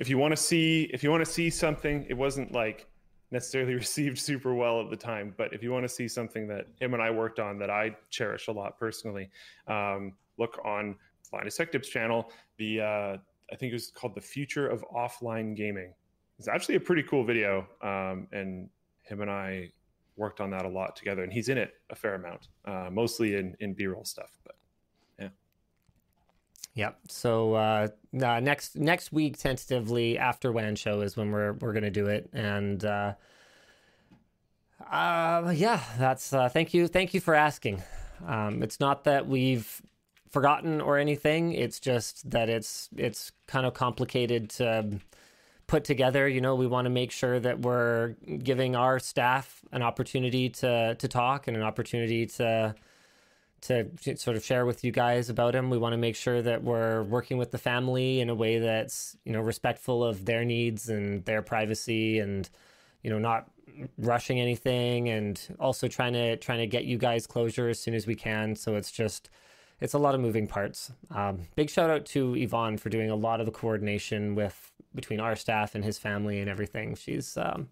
if 0.00 0.08
you 0.08 0.16
want 0.16 0.32
to 0.32 0.36
see 0.36 0.90
if 0.94 1.04
you 1.04 1.10
want 1.10 1.24
to 1.24 1.30
see 1.30 1.50
something, 1.50 2.06
it 2.08 2.14
wasn't 2.14 2.50
like 2.52 2.86
necessarily 3.30 3.74
received 3.86 4.18
super 4.18 4.54
well 4.54 4.80
at 4.80 4.90
the 4.90 4.96
time, 4.96 5.34
but 5.36 5.52
if 5.52 5.62
you 5.62 5.70
want 5.70 5.84
to 5.84 5.88
see 5.88 6.08
something 6.08 6.48
that 6.48 6.66
him 6.80 6.94
and 6.94 7.02
I 7.02 7.10
worked 7.10 7.38
on 7.38 7.58
that 7.58 7.70
I 7.70 7.94
cherish 8.08 8.48
a 8.48 8.52
lot 8.52 8.78
personally, 8.78 9.30
um, 9.68 10.14
look 10.38 10.58
on 10.64 10.96
Linus 11.32 11.56
Tech 11.56 11.70
Tips 11.70 11.88
channel. 11.88 12.32
The 12.56 12.80
uh, 12.80 13.16
I 13.52 13.56
think 13.56 13.70
it 13.70 13.74
was 13.74 13.90
called 13.90 14.14
the 14.14 14.22
future 14.22 14.66
of 14.66 14.84
offline 14.94 15.54
gaming. 15.54 15.92
It's 16.38 16.48
actually 16.48 16.76
a 16.76 16.80
pretty 16.80 17.02
cool 17.02 17.22
video, 17.22 17.66
um, 17.82 18.26
and 18.32 18.70
him 19.02 19.20
and 19.20 19.30
I 19.30 19.70
worked 20.16 20.40
on 20.40 20.50
that 20.50 20.64
a 20.64 20.68
lot 20.68 20.96
together. 20.96 21.22
And 21.22 21.32
he's 21.32 21.50
in 21.50 21.58
it 21.58 21.74
a 21.90 21.94
fair 21.94 22.14
amount, 22.14 22.48
uh, 22.64 22.88
mostly 22.90 23.34
in 23.34 23.54
in 23.60 23.74
B 23.74 23.86
roll 23.86 24.06
stuff, 24.06 24.30
but 24.44 24.54
Yep. 26.80 26.98
So 27.08 27.52
uh, 27.52 27.88
uh, 28.22 28.40
next 28.40 28.74
next 28.74 29.12
week, 29.12 29.36
tentatively 29.36 30.16
after 30.16 30.50
WAN 30.50 30.76
show 30.76 31.02
is 31.02 31.14
when 31.14 31.30
we're 31.30 31.52
we're 31.52 31.74
gonna 31.74 31.90
do 31.90 32.06
it, 32.06 32.30
and 32.32 32.82
uh, 32.82 33.12
uh, 34.90 35.52
yeah, 35.54 35.82
that's 35.98 36.32
uh, 36.32 36.48
thank 36.48 36.72
you 36.72 36.88
thank 36.88 37.12
you 37.12 37.20
for 37.20 37.34
asking. 37.34 37.82
Um, 38.26 38.62
it's 38.62 38.80
not 38.80 39.04
that 39.04 39.26
we've 39.26 39.82
forgotten 40.30 40.80
or 40.80 40.96
anything. 40.96 41.52
It's 41.52 41.80
just 41.80 42.30
that 42.30 42.48
it's 42.48 42.88
it's 42.96 43.30
kind 43.46 43.66
of 43.66 43.74
complicated 43.74 44.48
to 44.52 45.00
put 45.66 45.84
together. 45.84 46.26
You 46.26 46.40
know, 46.40 46.54
we 46.54 46.66
want 46.66 46.86
to 46.86 46.90
make 46.90 47.10
sure 47.10 47.38
that 47.40 47.60
we're 47.60 48.14
giving 48.42 48.74
our 48.74 48.98
staff 48.98 49.60
an 49.70 49.82
opportunity 49.82 50.48
to 50.48 50.94
to 50.94 51.08
talk 51.08 51.46
and 51.46 51.58
an 51.58 51.62
opportunity 51.62 52.24
to 52.24 52.74
to 53.62 53.88
sort 54.16 54.36
of 54.36 54.44
share 54.44 54.64
with 54.66 54.84
you 54.84 54.92
guys 54.92 55.28
about 55.28 55.54
him. 55.54 55.70
We 55.70 55.78
want 55.78 55.92
to 55.92 55.98
make 55.98 56.16
sure 56.16 56.40
that 56.42 56.62
we're 56.62 57.02
working 57.02 57.38
with 57.38 57.50
the 57.50 57.58
family 57.58 58.20
in 58.20 58.30
a 58.30 58.34
way 58.34 58.58
that's, 58.58 59.16
you 59.24 59.32
know, 59.32 59.40
respectful 59.40 60.02
of 60.02 60.24
their 60.24 60.44
needs 60.44 60.88
and 60.88 61.24
their 61.24 61.42
privacy 61.42 62.18
and, 62.18 62.48
you 63.02 63.10
know, 63.10 63.18
not 63.18 63.50
rushing 63.98 64.40
anything 64.40 65.08
and 65.08 65.56
also 65.58 65.88
trying 65.88 66.12
to 66.12 66.36
trying 66.36 66.58
to 66.58 66.66
get 66.66 66.84
you 66.84 66.98
guys 66.98 67.26
closure 67.26 67.68
as 67.68 67.78
soon 67.78 67.94
as 67.94 68.06
we 68.06 68.14
can. 68.14 68.56
So 68.56 68.76
it's 68.76 68.90
just 68.90 69.30
it's 69.80 69.94
a 69.94 69.98
lot 69.98 70.14
of 70.14 70.20
moving 70.20 70.46
parts. 70.46 70.92
Um, 71.10 71.40
big 71.54 71.70
shout 71.70 71.90
out 71.90 72.06
to 72.06 72.34
Yvonne 72.34 72.78
for 72.78 72.88
doing 72.88 73.10
a 73.10 73.16
lot 73.16 73.40
of 73.40 73.46
the 73.46 73.52
coordination 73.52 74.34
with 74.34 74.72
between 74.94 75.20
our 75.20 75.36
staff 75.36 75.74
and 75.74 75.84
his 75.84 75.98
family 75.98 76.40
and 76.40 76.50
everything. 76.50 76.94
She's 76.94 77.36
um, 77.36 77.68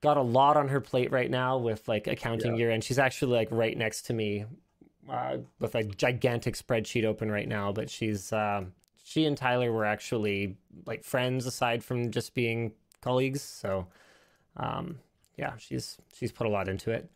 got 0.00 0.16
a 0.16 0.22
lot 0.22 0.56
on 0.56 0.68
her 0.68 0.80
plate 0.80 1.10
right 1.12 1.30
now 1.30 1.58
with 1.58 1.86
like 1.88 2.06
accounting 2.06 2.52
yeah. 2.52 2.58
year 2.58 2.70
and 2.70 2.82
she's 2.82 2.98
actually 2.98 3.32
like 3.34 3.48
right 3.50 3.76
next 3.76 4.02
to 4.02 4.12
me 4.12 4.44
uh, 5.08 5.38
with 5.58 5.74
a 5.74 5.84
gigantic 5.84 6.56
spreadsheet 6.56 7.04
open 7.04 7.30
right 7.30 7.48
now, 7.48 7.72
but 7.72 7.90
she's 7.90 8.32
uh, 8.32 8.64
she 9.02 9.24
and 9.24 9.36
Tyler 9.36 9.72
were 9.72 9.84
actually 9.84 10.56
like 10.86 11.04
friends 11.04 11.46
aside 11.46 11.82
from 11.82 12.10
just 12.10 12.34
being 12.34 12.72
colleagues. 13.00 13.42
So 13.42 13.86
um, 14.56 14.98
yeah, 15.36 15.56
she's 15.58 15.98
she's 16.14 16.32
put 16.32 16.46
a 16.46 16.50
lot 16.50 16.68
into 16.68 16.90
it. 16.90 17.10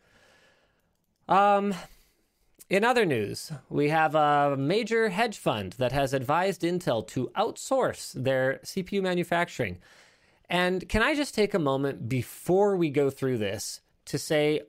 Um, 1.27 1.73
in 2.69 2.83
other 2.83 3.05
news, 3.05 3.51
we 3.69 3.89
have 3.89 4.15
a 4.15 4.55
major 4.57 5.09
hedge 5.09 5.37
fund 5.37 5.73
that 5.73 5.91
has 5.91 6.13
advised 6.13 6.61
Intel 6.61 7.05
to 7.09 7.29
outsource 7.35 8.11
their 8.13 8.59
CPU 8.63 9.01
manufacturing. 9.01 9.77
And 10.49 10.87
can 10.89 11.01
I 11.01 11.15
just 11.15 11.35
take 11.35 11.53
a 11.53 11.59
moment 11.59 12.09
before 12.09 12.75
we 12.75 12.89
go 12.89 13.09
through 13.09 13.37
this 13.37 13.81
to 14.05 14.17
say 14.17 14.61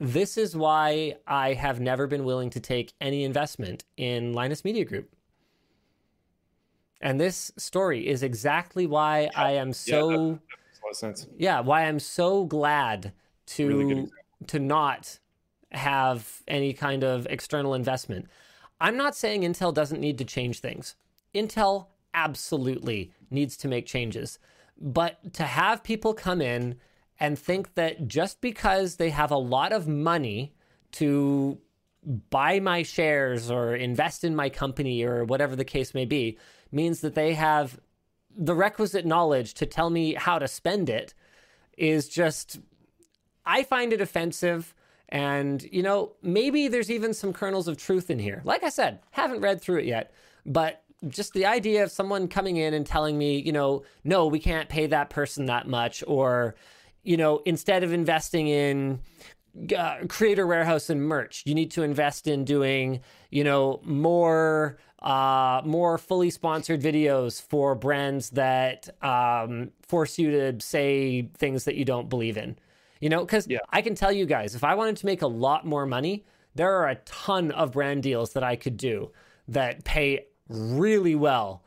this 0.00 0.38
is 0.38 0.56
why 0.56 1.16
I 1.26 1.52
have 1.52 1.78
never 1.78 2.06
been 2.06 2.24
willing 2.24 2.48
to 2.50 2.60
take 2.60 2.94
any 3.00 3.22
investment 3.22 3.84
in 3.98 4.32
Linus 4.32 4.64
Media 4.64 4.84
Group. 4.84 5.14
And 7.02 7.20
this 7.20 7.52
story 7.56 8.08
is 8.08 8.22
exactly 8.22 8.86
why 8.86 9.22
yeah, 9.22 9.30
I 9.36 9.50
am 9.52 9.72
so 9.72 10.40
yeah, 11.02 11.12
yeah, 11.38 11.60
why 11.60 11.84
I'm 11.84 11.98
so 11.98 12.44
glad 12.44 13.12
to 13.46 13.68
really 13.68 14.08
to 14.48 14.58
not 14.58 15.18
have 15.72 16.42
any 16.48 16.72
kind 16.72 17.04
of 17.04 17.26
external 17.30 17.74
investment. 17.74 18.26
I'm 18.80 18.96
not 18.96 19.14
saying 19.14 19.42
Intel 19.42 19.72
doesn't 19.72 20.00
need 20.00 20.18
to 20.18 20.24
change 20.24 20.60
things. 20.60 20.96
Intel 21.34 21.86
absolutely 22.14 23.12
needs 23.30 23.56
to 23.58 23.68
make 23.68 23.86
changes. 23.86 24.38
But 24.80 25.34
to 25.34 25.44
have 25.44 25.84
people 25.84 26.14
come 26.14 26.40
in 26.40 26.76
and 27.20 27.38
think 27.38 27.74
that 27.74 28.08
just 28.08 28.40
because 28.40 28.96
they 28.96 29.10
have 29.10 29.30
a 29.30 29.36
lot 29.36 29.72
of 29.72 29.86
money 29.86 30.54
to 30.92 31.58
buy 32.30 32.58
my 32.58 32.82
shares 32.82 33.50
or 33.50 33.76
invest 33.76 34.24
in 34.24 34.34
my 34.34 34.48
company 34.48 35.04
or 35.04 35.24
whatever 35.24 35.54
the 35.54 35.64
case 35.64 35.92
may 35.92 36.06
be 36.06 36.38
means 36.72 37.02
that 37.02 37.14
they 37.14 37.34
have 37.34 37.78
the 38.34 38.54
requisite 38.54 39.04
knowledge 39.04 39.54
to 39.54 39.66
tell 39.66 39.90
me 39.90 40.14
how 40.14 40.38
to 40.38 40.48
spend 40.48 40.88
it 40.88 41.12
is 41.76 42.08
just 42.08 42.58
I 43.44 43.64
find 43.64 43.92
it 43.92 44.00
offensive 44.00 44.74
and 45.10 45.62
you 45.70 45.82
know 45.82 46.12
maybe 46.22 46.68
there's 46.68 46.90
even 46.90 47.12
some 47.12 47.34
kernels 47.34 47.68
of 47.68 47.76
truth 47.76 48.08
in 48.08 48.18
here. 48.18 48.40
Like 48.44 48.64
I 48.64 48.70
said, 48.70 49.00
haven't 49.10 49.42
read 49.42 49.60
through 49.60 49.80
it 49.80 49.86
yet, 49.86 50.12
but 50.46 50.82
just 51.08 51.32
the 51.32 51.46
idea 51.46 51.82
of 51.82 51.90
someone 51.90 52.28
coming 52.28 52.56
in 52.56 52.74
and 52.74 52.86
telling 52.86 53.16
me, 53.16 53.38
you 53.38 53.52
know, 53.52 53.82
no, 54.04 54.26
we 54.26 54.38
can't 54.38 54.68
pay 54.68 54.86
that 54.86 55.10
person 55.10 55.46
that 55.46 55.66
much 55.66 56.04
or 56.06 56.54
you 57.02 57.16
know, 57.16 57.42
instead 57.44 57.82
of 57.82 57.92
investing 57.92 58.48
in 58.48 59.00
uh, 59.76 59.96
creator 60.08 60.46
warehouse 60.46 60.90
and 60.90 61.02
merch. 61.02 61.42
You 61.44 61.54
need 61.54 61.70
to 61.72 61.82
invest 61.82 62.26
in 62.26 62.44
doing, 62.44 63.00
you 63.30 63.44
know, 63.44 63.80
more 63.84 64.78
uh, 65.00 65.62
more 65.64 65.96
fully 65.96 66.28
sponsored 66.28 66.80
videos 66.82 67.40
for 67.40 67.74
brands 67.74 68.30
that 68.30 68.88
um, 69.02 69.70
force 69.80 70.18
you 70.18 70.30
to 70.30 70.60
say 70.60 71.22
things 71.38 71.64
that 71.64 71.74
you 71.74 71.84
don't 71.86 72.08
believe 72.10 72.36
in. 72.36 72.56
You 73.00 73.08
know, 73.08 73.20
because 73.24 73.46
Yeah. 73.48 73.60
I 73.70 73.80
can 73.80 73.94
tell 73.94 74.12
you 74.12 74.26
guys, 74.26 74.54
if 74.54 74.62
I 74.62 74.74
wanted 74.74 74.98
to 74.98 75.06
make 75.06 75.22
a 75.22 75.26
lot 75.26 75.66
more 75.66 75.86
money, 75.86 76.26
there 76.54 76.74
are 76.74 76.88
a 76.88 76.96
ton 77.06 77.50
of 77.52 77.72
brand 77.72 78.02
deals 78.02 78.34
that 78.34 78.44
I 78.44 78.56
could 78.56 78.76
do 78.76 79.10
that 79.48 79.84
pay 79.84 80.26
really 80.48 81.14
well. 81.14 81.64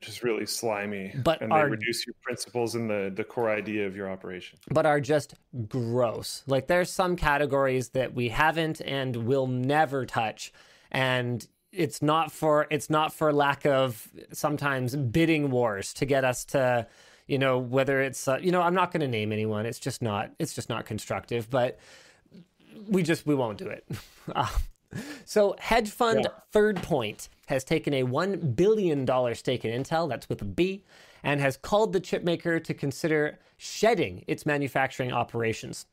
Just 0.00 0.22
really 0.22 0.46
slimy. 0.46 1.14
But 1.24 1.40
and 1.40 1.52
are- 1.52 1.64
they 1.64 1.70
reduce 1.70 2.06
your 2.06 2.14
principles 2.22 2.74
and 2.74 2.90
the, 2.90 3.12
the 3.14 3.24
core 3.24 3.50
idea 3.50 3.86
of 3.86 3.96
your 3.96 4.10
operation. 4.10 4.58
but 4.70 4.84
are 4.86 5.00
just 5.00 5.34
gross. 5.68 6.42
Like 6.46 6.66
there's 6.66 6.90
some 6.90 7.16
categories 7.16 7.90
that 7.90 8.14
we 8.14 8.28
haven't 8.28 8.80
and 8.80 9.16
will 9.16 9.46
never 9.46 10.04
touch 10.04 10.52
and 10.90 11.46
it's 11.72 12.02
not 12.02 12.30
for 12.30 12.66
it's 12.70 12.90
not 12.90 13.14
for 13.14 13.32
lack 13.32 13.64
of 13.64 14.08
sometimes 14.32 14.94
bidding 14.94 15.50
wars 15.50 15.94
to 15.94 16.04
get 16.04 16.22
us 16.22 16.44
to 16.44 16.86
you 17.26 17.38
know 17.38 17.58
whether 17.58 18.02
it's 18.02 18.28
uh, 18.28 18.38
you 18.42 18.52
know 18.52 18.60
I'm 18.60 18.74
not 18.74 18.92
going 18.92 19.00
to 19.00 19.08
name 19.08 19.32
anyone 19.32 19.64
it's 19.64 19.78
just 19.78 20.02
not 20.02 20.32
it's 20.38 20.54
just 20.54 20.68
not 20.68 20.84
constructive 20.84 21.48
but 21.48 21.78
we 22.88 23.02
just 23.02 23.26
we 23.26 23.34
won't 23.34 23.58
do 23.58 23.68
it. 23.68 23.86
So 25.24 25.56
hedge 25.58 25.90
fund 25.90 26.20
Yeah. 26.24 26.30
Third 26.50 26.82
Point 26.82 27.28
has 27.46 27.64
taken 27.64 27.94
a 27.94 28.02
one 28.04 28.36
billion 28.52 29.04
dollar 29.04 29.34
stake 29.34 29.64
in 29.64 29.82
Intel. 29.82 30.08
That's 30.08 30.28
with 30.28 30.42
a 30.42 30.46
B, 30.46 30.84
and 31.22 31.40
has 31.40 31.56
called 31.56 31.92
the 31.92 32.00
chipmaker 32.00 32.62
to 32.62 32.74
consider 32.74 33.38
shedding 33.56 34.24
its 34.26 34.44
manufacturing 34.44 35.12
operations. 35.12 35.86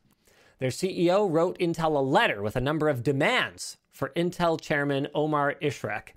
Their 0.58 0.70
CEO 0.70 1.30
wrote 1.30 1.58
Intel 1.58 1.96
a 1.96 2.00
letter 2.00 2.42
with 2.42 2.56
a 2.56 2.60
number 2.60 2.88
of 2.88 3.02
demands 3.02 3.78
for 3.90 4.10
Intel 4.10 4.60
chairman 4.60 5.08
Omar 5.14 5.54
Ishrak. 5.62 6.10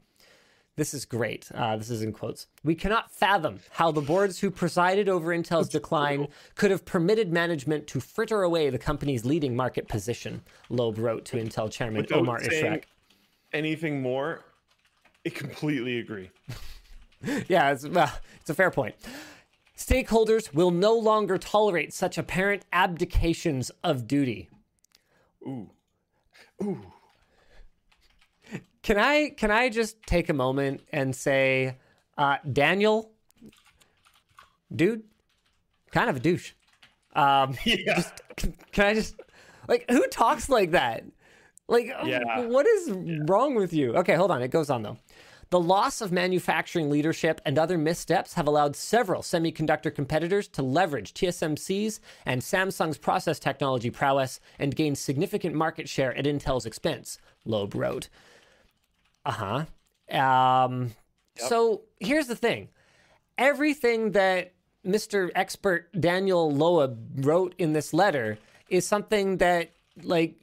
This 0.76 0.94
is 0.96 1.06
great. 1.06 1.50
Uh, 1.54 1.78
this 1.78 1.92
is 1.92 2.02
in 2.02 2.12
quotes. 2.14 2.48
We 2.64 2.74
cannot 2.74 3.12
fathom 3.12 3.60
how 3.72 3.92
the 3.92 4.02
boards 4.02 4.40
who 4.40 4.50
presided 4.50 5.08
over 5.08 5.28
Intel's 5.30 5.70
decline 5.70 6.28
could 6.56 6.72
have 6.72 6.84
permitted 6.84 7.32
management 7.32 7.86
to 7.88 8.00
fritter 8.00 8.42
away 8.42 8.72
the 8.72 8.80
company's 8.80 9.24
leading 9.24 9.56
market 9.56 9.88
position, 9.88 10.42
Loeb 10.70 10.98
wrote 10.98 11.26
to 11.26 11.38
Intel 11.38 11.72
chairman 11.72 12.02
Without 12.02 12.20
Omar 12.20 12.40
Ishrak. 12.40 12.84
anything 13.54 14.02
more, 14.02 14.42
I 15.26 15.30
completely 15.30 16.00
agree. 16.00 16.30
Yeah, 17.48 17.72
it's, 17.72 17.88
well, 17.88 18.12
it's 18.42 18.50
a 18.50 18.54
fair 18.54 18.70
point. 18.70 18.96
Stakeholders 19.78 20.54
will 20.54 20.72
no 20.72 20.94
longer 20.94 21.38
tolerate 21.38 21.94
such 21.94 22.18
apparent 22.18 22.66
abdications 22.74 23.72
of 23.82 24.08
duty. 24.08 24.50
Ooh. 25.48 25.70
Ooh. 26.62 26.82
Can 28.84 28.98
I 29.00 29.30
can 29.30 29.50
I 29.50 29.70
just 29.70 30.02
take 30.04 30.30
a 30.30 30.34
moment 30.34 30.82
and 30.92 31.16
say, 31.16 31.78
uh, 32.18 32.38
Daniel, 32.52 33.12
dude, 34.76 35.04
kind 35.92 36.10
of 36.10 36.18
a 36.18 36.20
douche. 36.20 36.52
Um, 37.16 37.56
Yeah. 37.66 37.96
just 37.96 38.22
can, 38.36 38.54
can 38.72 38.86
I 38.86 38.94
just 38.94 39.16
like 39.68 39.86
who 39.90 40.06
talks 40.08 40.50
like 40.50 40.72
that? 40.72 41.04
Like, 41.70 41.88
Yeah. 42.04 42.42
what 42.42 42.68
is 42.68 42.92
wrong 43.26 43.56
with 43.56 43.74
you? 43.74 43.96
Okay, 43.96 44.16
hold 44.16 44.32
on. 44.32 44.42
It 44.42 44.52
goes 44.52 44.70
on 44.70 44.84
though. 44.84 44.98
The 45.50 45.60
loss 45.60 46.02
of 46.02 46.12
manufacturing 46.12 46.90
leadership 46.90 47.40
and 47.46 47.60
other 47.60 47.78
missteps 47.78 48.34
have 48.34 48.48
allowed 48.48 48.76
several 48.76 49.22
semiconductor 49.22 49.94
competitors 49.94 50.48
to 50.50 50.64
leverage 50.64 51.14
TSMC's 51.14 52.02
and 52.26 52.42
Samsung's 52.42 52.98
process 52.98 53.38
technology 53.40 53.92
prowess 53.92 54.40
and 54.58 54.76
gain 54.76 54.96
significant 54.96 55.54
market 55.54 55.88
share 55.88 56.14
at 56.18 56.26
Intel's 56.26 56.66
expense, 56.66 57.20
Loeb 57.46 57.76
wrote. 57.76 58.10
Uh 59.26 59.66
huh. 60.10 60.18
Um, 60.18 60.92
So 61.38 61.82
here's 62.00 62.28
the 62.28 62.36
thing 62.36 62.70
everything 63.38 64.12
that 64.12 64.54
Mr. 64.86 65.32
Expert 65.36 65.90
Daniel 66.00 66.52
Loeb 66.52 67.26
wrote 67.26 67.56
in 67.58 67.74
this 67.74 67.94
letter 67.94 68.38
is 68.70 68.86
something 68.86 69.38
that, 69.38 69.72
like, 70.04 70.36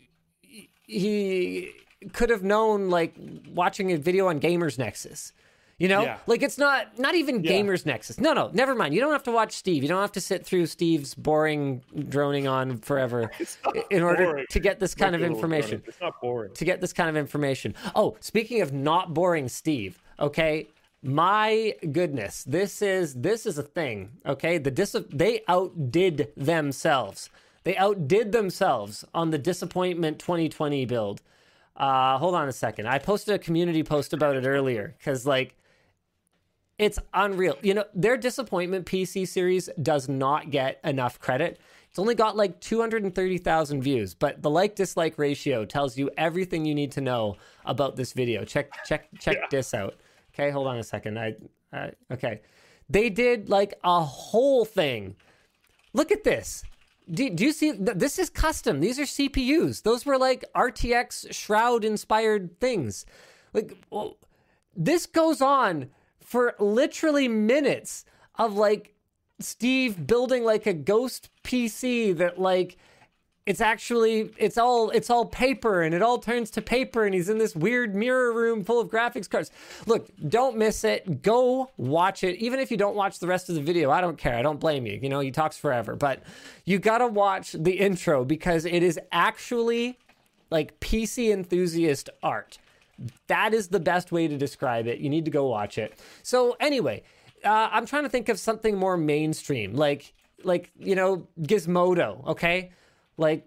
he 0.83 1.73
could 2.13 2.31
have 2.31 2.43
known, 2.43 2.89
like, 2.89 3.15
watching 3.53 3.93
a 3.93 3.97
video 3.97 4.29
on 4.29 4.41
Gamers 4.41 4.79
Nexus. 4.79 5.33
You 5.81 5.89
know, 5.89 6.03
Yeah. 6.03 6.19
like 6.27 6.43
it's 6.43 6.59
not 6.59 6.99
not 6.99 7.15
even 7.17 7.43
Yeah. 7.43 7.53
Gamers 7.53 7.85
Nexus. 7.87 8.21
No, 8.21 8.33
no, 8.35 8.51
never 8.53 8.75
mind. 8.75 8.95
You 8.95 9.01
don't 9.01 9.13
have 9.13 9.23
to 9.25 9.33
watch 9.33 9.53
Steve. 9.57 9.83
You 9.83 9.89
don't 9.89 10.03
have 10.03 10.13
to 10.13 10.21
sit 10.21 10.45
through 10.47 10.67
Steve's 10.67 11.15
boring 11.15 11.83
droning 12.09 12.47
on 12.47 12.77
forever 12.79 13.31
in 13.91 14.03
order 14.03 14.25
boring. 14.27 14.47
to 14.51 14.61
get 14.61 14.79
this 14.79 14.95
kind 14.95 15.15
of 15.15 15.23
Look 15.23 15.31
at 15.31 15.33
what 15.33 15.41
we're 15.41 15.57
information. 15.57 15.83
It's 15.87 16.01
not 16.01 16.21
boring. 16.21 16.53
to 16.55 16.65
get 16.65 16.81
this 16.83 16.93
kind 16.93 17.09
of 17.09 17.17
information. 17.17 17.75
Oh, 17.97 18.17
speaking 18.21 18.61
of 18.61 18.73
not 18.73 19.15
boring 19.15 19.49
Steve, 19.49 20.03
okay? 20.21 20.69
My 21.03 21.75
goodness, 21.91 22.45
this 22.45 22.83
is 22.83 23.15
this 23.15 23.47
is 23.47 23.57
a 23.57 23.63
thing, 23.63 24.11
okay? 24.27 24.59
The 24.59 24.71
dis- 24.71 24.95
they 25.11 25.41
outdid 25.49 26.31
themselves. 26.37 27.31
They 27.65 27.75
outdid 27.79 28.33
themselves 28.33 29.05
on 29.15 29.31
the 29.31 29.39
disappointment 29.39 30.19
2020 30.19 30.85
build. 30.85 31.23
Uh, 31.75 32.19
hold 32.19 32.35
on 32.35 32.49
a 32.49 32.53
second. 32.53 32.87
I 32.87 32.99
posted 32.99 33.35
a 33.35 33.39
community 33.39 33.83
post 33.83 34.13
about 34.13 34.37
it 34.37 34.45
earlier 34.45 34.95
because 34.99 35.25
like 35.25 35.57
it's 36.81 36.99
unreal. 37.13 37.57
You 37.63 37.75
know, 37.75 37.85
their 37.95 38.17
disappointment 38.17 38.87
PC 38.87 39.29
series 39.29 39.69
does 39.83 40.09
not 40.09 40.51
get 40.51 40.81
enough 40.83 41.21
credit. 41.21 41.61
It's 41.91 41.99
only 41.99 42.15
got 42.15 42.37
like 42.37 42.61
230,000 42.61 43.83
views, 43.83 44.15
but 44.15 44.41
the 44.43 44.49
like 44.49 44.77
dislike 44.77 45.19
ratio 45.19 45.65
tells 45.65 45.99
you 45.99 46.11
everything 46.17 46.65
you 46.65 46.75
need 46.75 46.93
to 46.93 47.01
know 47.01 47.37
about 47.67 47.97
this 47.97 48.13
video. 48.13 48.45
Check 48.45 48.73
check 48.85 49.09
check 49.19 49.37
Yeah. 49.37 49.47
this 49.51 49.75
out. 49.75 49.95
Okay, 50.33 50.51
hold 50.51 50.67
on 50.69 50.79
a 50.79 50.83
second. 50.83 51.19
I 51.19 51.35
uh, 51.73 51.91
okay. 52.13 52.41
They 52.89 53.11
did 53.11 53.49
like 53.49 53.75
a 53.85 54.01
whole 54.03 54.65
thing. 54.65 55.17
Look 55.93 56.11
at 56.13 56.25
this. 56.25 56.65
Do, 57.11 57.29
do 57.29 57.45
you 57.45 57.53
see? 57.53 57.73
This 57.73 58.19
is 58.19 58.31
custom. 58.31 58.81
These 58.81 58.99
are 59.01 59.03
CPUs. 59.05 59.83
Those 59.83 60.07
were 60.07 60.17
like 60.17 60.45
RTX 60.55 61.35
Shroud 61.35 61.85
inspired 61.85 62.59
things. 62.61 63.05
Like, 63.53 63.77
well, 63.91 64.17
this 64.77 65.07
goes 65.07 65.41
on 65.41 65.91
for 66.31 66.55
literally 66.61 67.27
minutes 67.27 68.05
of 68.37 68.55
like 68.55 68.95
Steve 69.41 70.07
building 70.07 70.45
like 70.45 70.65
a 70.65 70.73
ghost 70.73 71.29
PC 71.43 72.17
that 72.19 72.41
like 72.41 72.77
it's 73.47 73.61
actually 73.61 74.31
it's 74.39 74.57
all 74.57 74.91
it's 74.91 75.11
all 75.11 75.25
paper 75.27 75.83
and 75.83 75.93
it 75.93 76.03
all 76.03 76.19
turns 76.19 76.49
to 76.53 76.63
paper 76.63 77.05
and 77.05 77.17
he's 77.17 77.29
in 77.29 77.39
this 77.39 77.57
weird 77.57 77.97
mirror 77.97 78.33
room 78.33 78.63
full 78.63 78.79
of 78.79 78.89
graphics 78.89 79.29
cards. 79.29 79.51
Look, 79.87 80.09
don't 80.29 80.57
miss 80.57 80.85
it. 80.85 81.21
Go 81.21 81.73
watch 81.77 82.23
it. 82.23 82.37
Even 82.37 82.61
if 82.61 82.71
you 82.71 82.77
don't 82.77 82.95
watch 82.95 83.19
the 83.19 83.27
rest 83.27 83.49
of 83.49 83.57
the 83.57 83.61
video, 83.61 83.91
I 83.91 84.01
don't 84.01 84.17
care. 84.17 84.37
I 84.37 84.43
don't 84.43 84.61
blame 84.61 84.87
you. 84.87 85.01
You 85.03 85.09
know, 85.09 85.19
he 85.19 85.33
talks 85.33 85.59
forever, 85.59 85.97
but 85.97 86.23
you 86.65 86.79
got 86.79 86.99
to 86.99 87.09
watch 87.09 87.57
the 87.59 87.73
intro 87.73 88.25
because 88.25 88.65
it 88.65 88.85
is 88.85 89.01
actually 89.11 89.99
like 90.49 90.79
PC 90.79 91.33
enthusiast 91.33 92.09
art. 92.23 92.59
That 93.29 93.55
is 93.55 93.69
the 93.69 93.81
best 93.81 94.13
way 94.13 94.29
to 94.29 94.37
describe 94.37 94.87
it. 94.87 94.99
You 94.99 95.09
need 95.09 95.25
to 95.25 95.31
go 95.31 95.47
watch 95.47 95.79
it. 95.79 95.99
So 96.23 96.57
anyway, 96.61 97.03
uh, 97.45 97.69
I'm 97.73 97.87
trying 97.87 98.03
to 98.03 98.09
think 98.09 98.29
of 98.29 98.39
something 98.39 98.77
more 98.77 98.97
mainstream, 98.97 99.75
like 99.75 100.13
like 100.45 100.71
you 100.79 100.95
know 100.95 101.27
Gizmodo. 101.41 102.27
Okay, 102.27 102.71
like 103.17 103.47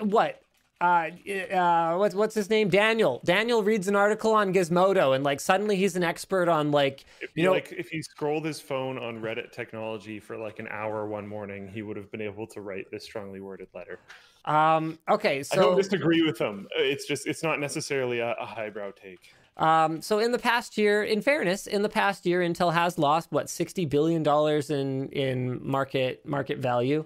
what? 0.00 0.40
Uh, 0.78 1.08
uh, 1.54 1.96
what's 1.96 2.14
what's 2.14 2.34
his 2.34 2.50
name? 2.50 2.68
Daniel. 2.68 3.22
Daniel 3.24 3.62
reads 3.62 3.88
an 3.88 3.96
article 3.96 4.34
on 4.34 4.52
Gizmodo, 4.52 5.14
and 5.14 5.24
like 5.24 5.40
suddenly 5.40 5.76
he's 5.76 5.96
an 5.96 6.02
expert 6.02 6.48
on 6.48 6.70
like 6.70 7.06
If 7.22 7.30
you 7.34 7.42
you 7.42 7.48
know 7.48 7.52
like 7.52 7.72
if 7.72 7.88
he 7.88 8.02
scrolled 8.02 8.44
his 8.44 8.60
phone 8.60 8.98
on 8.98 9.22
Reddit 9.22 9.52
technology 9.52 10.20
for 10.20 10.36
like 10.36 10.58
an 10.58 10.68
hour 10.70 11.06
one 11.06 11.26
morning, 11.26 11.68
he 11.72 11.80
would 11.80 11.96
have 11.96 12.10
been 12.10 12.20
able 12.20 12.46
to 12.48 12.60
write 12.60 12.90
this 12.90 13.04
strongly 13.04 13.40
worded 13.40 13.68
letter. 13.74 13.98
Um 14.46 14.98
okay 15.08 15.42
I 15.52 15.56
don't 15.56 15.76
disagree 15.76 16.22
with 16.22 16.38
them. 16.38 16.68
It's 16.76 17.06
just 17.06 17.26
it's 17.26 17.42
not 17.42 17.60
necessarily 17.60 18.20
a, 18.20 18.32
a 18.32 18.46
highbrow 18.46 18.92
take. 18.92 19.34
Um, 19.56 20.02
so 20.02 20.18
in 20.18 20.32
the 20.32 20.38
past 20.38 20.76
year, 20.76 21.02
in 21.02 21.22
fairness, 21.22 21.66
in 21.66 21.80
the 21.82 21.88
past 21.88 22.26
year, 22.26 22.40
Intel 22.40 22.72
has 22.72 22.98
lost 22.98 23.32
what 23.32 23.48
sixty 23.48 23.86
billion 23.86 24.22
dollars 24.22 24.70
in 24.70 25.08
in 25.08 25.66
market 25.66 26.26
market 26.26 26.58
value. 26.58 27.04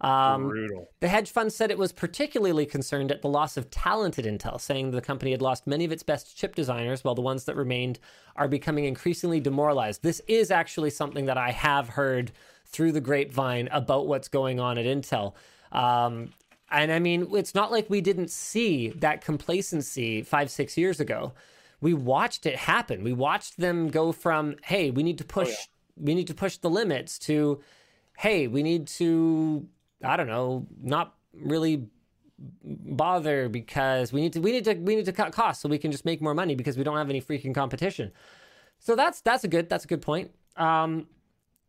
Um, 0.00 0.48
Brutal. 0.48 0.90
the 0.98 1.06
hedge 1.06 1.30
fund 1.30 1.52
said 1.52 1.70
it 1.70 1.78
was 1.78 1.92
particularly 1.92 2.66
concerned 2.66 3.12
at 3.12 3.22
the 3.22 3.28
loss 3.28 3.56
of 3.56 3.70
talented 3.70 4.24
Intel, 4.24 4.60
saying 4.60 4.90
the 4.90 5.00
company 5.00 5.30
had 5.30 5.40
lost 5.40 5.64
many 5.64 5.84
of 5.84 5.92
its 5.92 6.02
best 6.02 6.36
chip 6.36 6.56
designers, 6.56 7.04
while 7.04 7.14
the 7.14 7.22
ones 7.22 7.44
that 7.44 7.54
remained 7.54 8.00
are 8.34 8.48
becoming 8.48 8.84
increasingly 8.84 9.38
demoralized. 9.38 10.02
This 10.02 10.20
is 10.26 10.50
actually 10.50 10.90
something 10.90 11.26
that 11.26 11.38
I 11.38 11.52
have 11.52 11.90
heard 11.90 12.32
through 12.66 12.90
the 12.90 13.00
grapevine 13.00 13.68
about 13.70 14.08
what's 14.08 14.26
going 14.26 14.58
on 14.58 14.76
at 14.76 14.86
Intel. 14.86 15.34
Um, 15.70 16.32
and 16.72 16.90
I 16.90 16.98
mean, 16.98 17.28
it's 17.32 17.54
not 17.54 17.70
like 17.70 17.88
we 17.90 18.00
didn't 18.00 18.30
see 18.30 18.88
that 18.88 19.22
complacency 19.22 20.22
five, 20.22 20.50
six 20.50 20.76
years 20.76 21.00
ago. 21.00 21.34
We 21.80 21.94
watched 21.94 22.46
it 22.46 22.56
happen. 22.56 23.04
We 23.04 23.12
watched 23.12 23.58
them 23.58 23.88
go 23.88 24.12
from, 24.12 24.56
hey, 24.64 24.90
we 24.90 25.02
need 25.02 25.18
to 25.18 25.24
push, 25.24 25.54
we 25.96 26.14
need 26.14 26.28
to 26.28 26.34
push 26.34 26.56
the 26.56 26.70
limits 26.70 27.18
to, 27.20 27.60
hey, 28.16 28.46
we 28.46 28.62
need 28.62 28.86
to, 28.86 29.66
I 30.02 30.16
don't 30.16 30.28
know, 30.28 30.66
not 30.80 31.14
really 31.34 31.86
bother 32.64 33.48
because 33.48 34.12
we 34.12 34.20
need 34.20 34.32
to 34.32 34.40
we 34.40 34.50
need 34.50 34.64
to 34.64 34.74
we 34.74 34.96
need 34.96 35.04
to 35.04 35.12
cut 35.12 35.32
costs 35.32 35.62
so 35.62 35.68
we 35.68 35.78
can 35.78 35.92
just 35.92 36.04
make 36.04 36.20
more 36.20 36.34
money 36.34 36.56
because 36.56 36.76
we 36.76 36.82
don't 36.82 36.96
have 36.96 37.08
any 37.08 37.20
freaking 37.20 37.54
competition. 37.54 38.10
So 38.78 38.96
that's 38.96 39.20
that's 39.20 39.44
a 39.44 39.48
good 39.48 39.68
that's 39.68 39.84
a 39.84 39.88
good 39.88 40.02
point. 40.02 40.32
Um, 40.56 41.06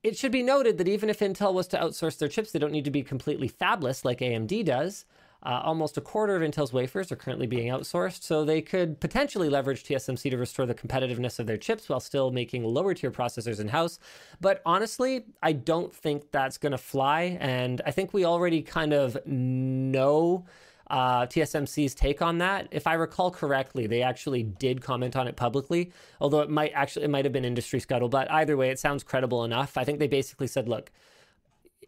it 0.04 0.18
should 0.18 0.32
be 0.32 0.44
noted 0.44 0.78
that 0.78 0.88
even 0.88 1.10
if 1.10 1.20
Intel 1.20 1.54
was 1.54 1.68
to 1.68 1.78
outsource 1.78 2.18
their 2.18 2.28
chips, 2.28 2.52
they 2.52 2.60
don't 2.60 2.72
need 2.72 2.86
to 2.86 2.92
be 2.92 3.04
completely 3.04 3.50
fabless 3.50 4.04
like 4.04 4.20
AMD 4.20 4.66
does. 4.66 5.06
Uh, 5.46 5.62
almost 5.64 5.98
a 5.98 6.02
quarter 6.02 6.36
of 6.36 6.42
Intel's 6.42 6.72
wafers 6.72 7.12
are 7.12 7.18
currently 7.18 7.48
being 7.48 7.68
outsourced, 7.68 8.24
so 8.24 8.46
they 8.46 8.62
could 8.62 9.00
potentially 9.02 9.50
leverage 9.50 9.84
TSMC 9.84 10.30
to 10.32 10.38
restore 10.38 10.66
the 10.66 10.74
competitiveness 10.74 11.38
of 11.38 11.48
their 11.48 11.58
chips 11.58 11.90
while 11.90 12.00
still 12.00 12.32
making 12.32 12.64
lower 12.64 12.94
tier 12.94 13.12
processors 13.12 13.60
in 13.60 13.68
house. 13.68 14.00
But 14.40 14.62
honestly, 14.66 15.26
I 15.42 15.52
don't 15.52 15.94
think 15.94 16.32
that's 16.32 16.58
going 16.58 16.72
to 16.72 16.78
fly. 16.78 17.38
And 17.42 17.82
I 17.86 17.92
think 17.92 18.14
we 18.14 18.24
already 18.24 18.62
kind 18.62 18.94
of 18.94 19.18
know 19.26 20.46
uh, 20.90 21.26
TSMC's 21.26 21.96
take 21.96 22.22
on 22.22 22.40
that. 22.40 22.68
If 22.72 22.88
I 22.88 22.94
recall 22.94 23.32
correctly, 23.32 23.88
they 23.88 24.02
actually 24.02 24.44
did 24.44 24.82
comment 24.82 25.16
on 25.16 25.28
it 25.28 25.36
publicly, 25.36 25.92
although 26.20 26.42
it 26.42 26.50
might 26.50 26.72
actually 26.74 27.06
it 27.06 27.10
might 27.10 27.26
have 27.26 27.32
been 27.32 27.46
industry 27.46 27.80
scuttle. 27.80 28.10
But 28.10 28.30
either 28.32 28.58
way, 28.58 28.70
it 28.70 28.80
sounds 28.80 29.04
credible 29.04 29.44
enough. 29.44 29.78
I 29.78 29.84
think 29.84 30.00
they 30.00 30.08
basically 30.08 30.48
said, 30.48 30.68
look, 30.68 30.92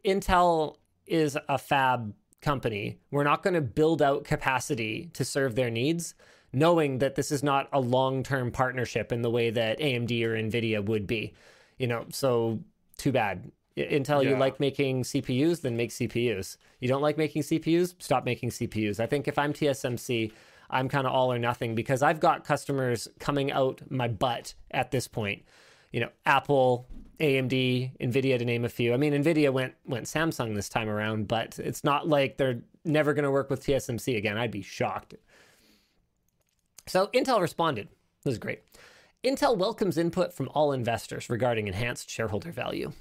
Intel 0.06 0.78
is 1.06 1.38
a 1.50 1.58
fab 1.58 2.14
company. 2.42 3.00
We're 3.12 3.24
not 3.24 3.44
going 3.44 3.56
to 3.56 3.62
build 3.62 4.02
out 4.02 4.24
capacity 4.24 5.10
to 5.14 5.26
serve 5.26 5.56
their 5.56 5.70
needs, 5.70 6.14
knowing 6.54 7.00
that 7.00 7.16
this 7.16 7.32
is 7.32 7.44
not 7.44 7.68
a 7.74 7.80
long 7.80 8.24
term 8.24 8.52
partnership 8.52 9.12
in 9.12 9.22
the 9.22 9.32
way 9.32 9.50
that 9.50 9.80
AMD 9.80 10.24
or 10.24 10.36
NVIDIA 10.36 10.84
would 10.86 11.08
be. 11.08 11.34
You 11.78 11.88
know, 11.88 12.06
so 12.12 12.60
too 12.98 13.12
bad. 13.12 13.52
Intel, 13.78 14.24
yeah. 14.24 14.32
you 14.32 14.38
like 14.38 14.60
making 14.60 15.04
CPUs, 15.04 15.62
then 15.62 15.76
make 15.76 15.90
CPUs. 15.90 16.58
You 16.80 16.88
don't 16.88 17.02
like 17.02 17.18
making 17.18 17.42
CPUs, 17.42 17.96
stop 18.00 18.24
making 18.24 18.50
CPUs. 18.50 19.00
I 19.00 19.06
think 19.06 19.28
if 19.28 19.38
I'm 19.38 19.52
TSMC, 19.52 20.32
I'm 20.70 20.88
kind 20.90 21.06
of 21.06 21.14
all 21.14 21.32
or 21.32 21.40
nothing 21.40 21.76
because 21.76 22.02
I've 22.02 22.20
got 22.20 22.46
customers 22.46 23.08
coming 23.20 23.52
out 23.52 23.82
my 23.90 24.08
butt 24.08 24.54
at 24.72 24.92
this 24.92 25.08
point. 25.08 25.44
You 25.92 26.02
know, 26.02 26.10
Apple, 26.26 26.88
AMD, 27.20 27.98
Nvidia 28.00 28.40
to 28.40 28.46
name 28.46 28.66
a 28.66 28.70
few. 28.70 28.94
I 28.94 28.98
mean, 28.98 29.14
Nvidia 29.14 29.52
went 29.52 29.76
went 29.86 30.06
Samsung 30.06 30.56
this 30.56 30.70
time 30.70 30.90
around, 30.90 31.28
but 31.28 31.60
it's 31.60 31.84
not 31.84 32.08
like 32.08 32.38
they're 32.38 32.62
never 32.84 33.14
going 33.14 33.24
to 33.24 33.32
work 33.32 33.50
with 33.50 33.66
TSMC 33.66 34.18
again. 34.18 34.38
I'd 34.38 34.52
be 34.52 34.62
shocked. 34.62 35.16
So 36.88 37.08
Intel 37.08 37.42
responded. 37.42 37.90
This 38.24 38.34
is 38.34 38.38
great. 38.40 38.62
Intel 39.24 39.58
welcomes 39.58 39.98
input 39.98 40.34
from 40.34 40.50
all 40.54 40.72
investors 40.72 41.30
regarding 41.30 41.68
enhanced 41.68 42.10
shareholder 42.10 42.52
value. 42.52 42.92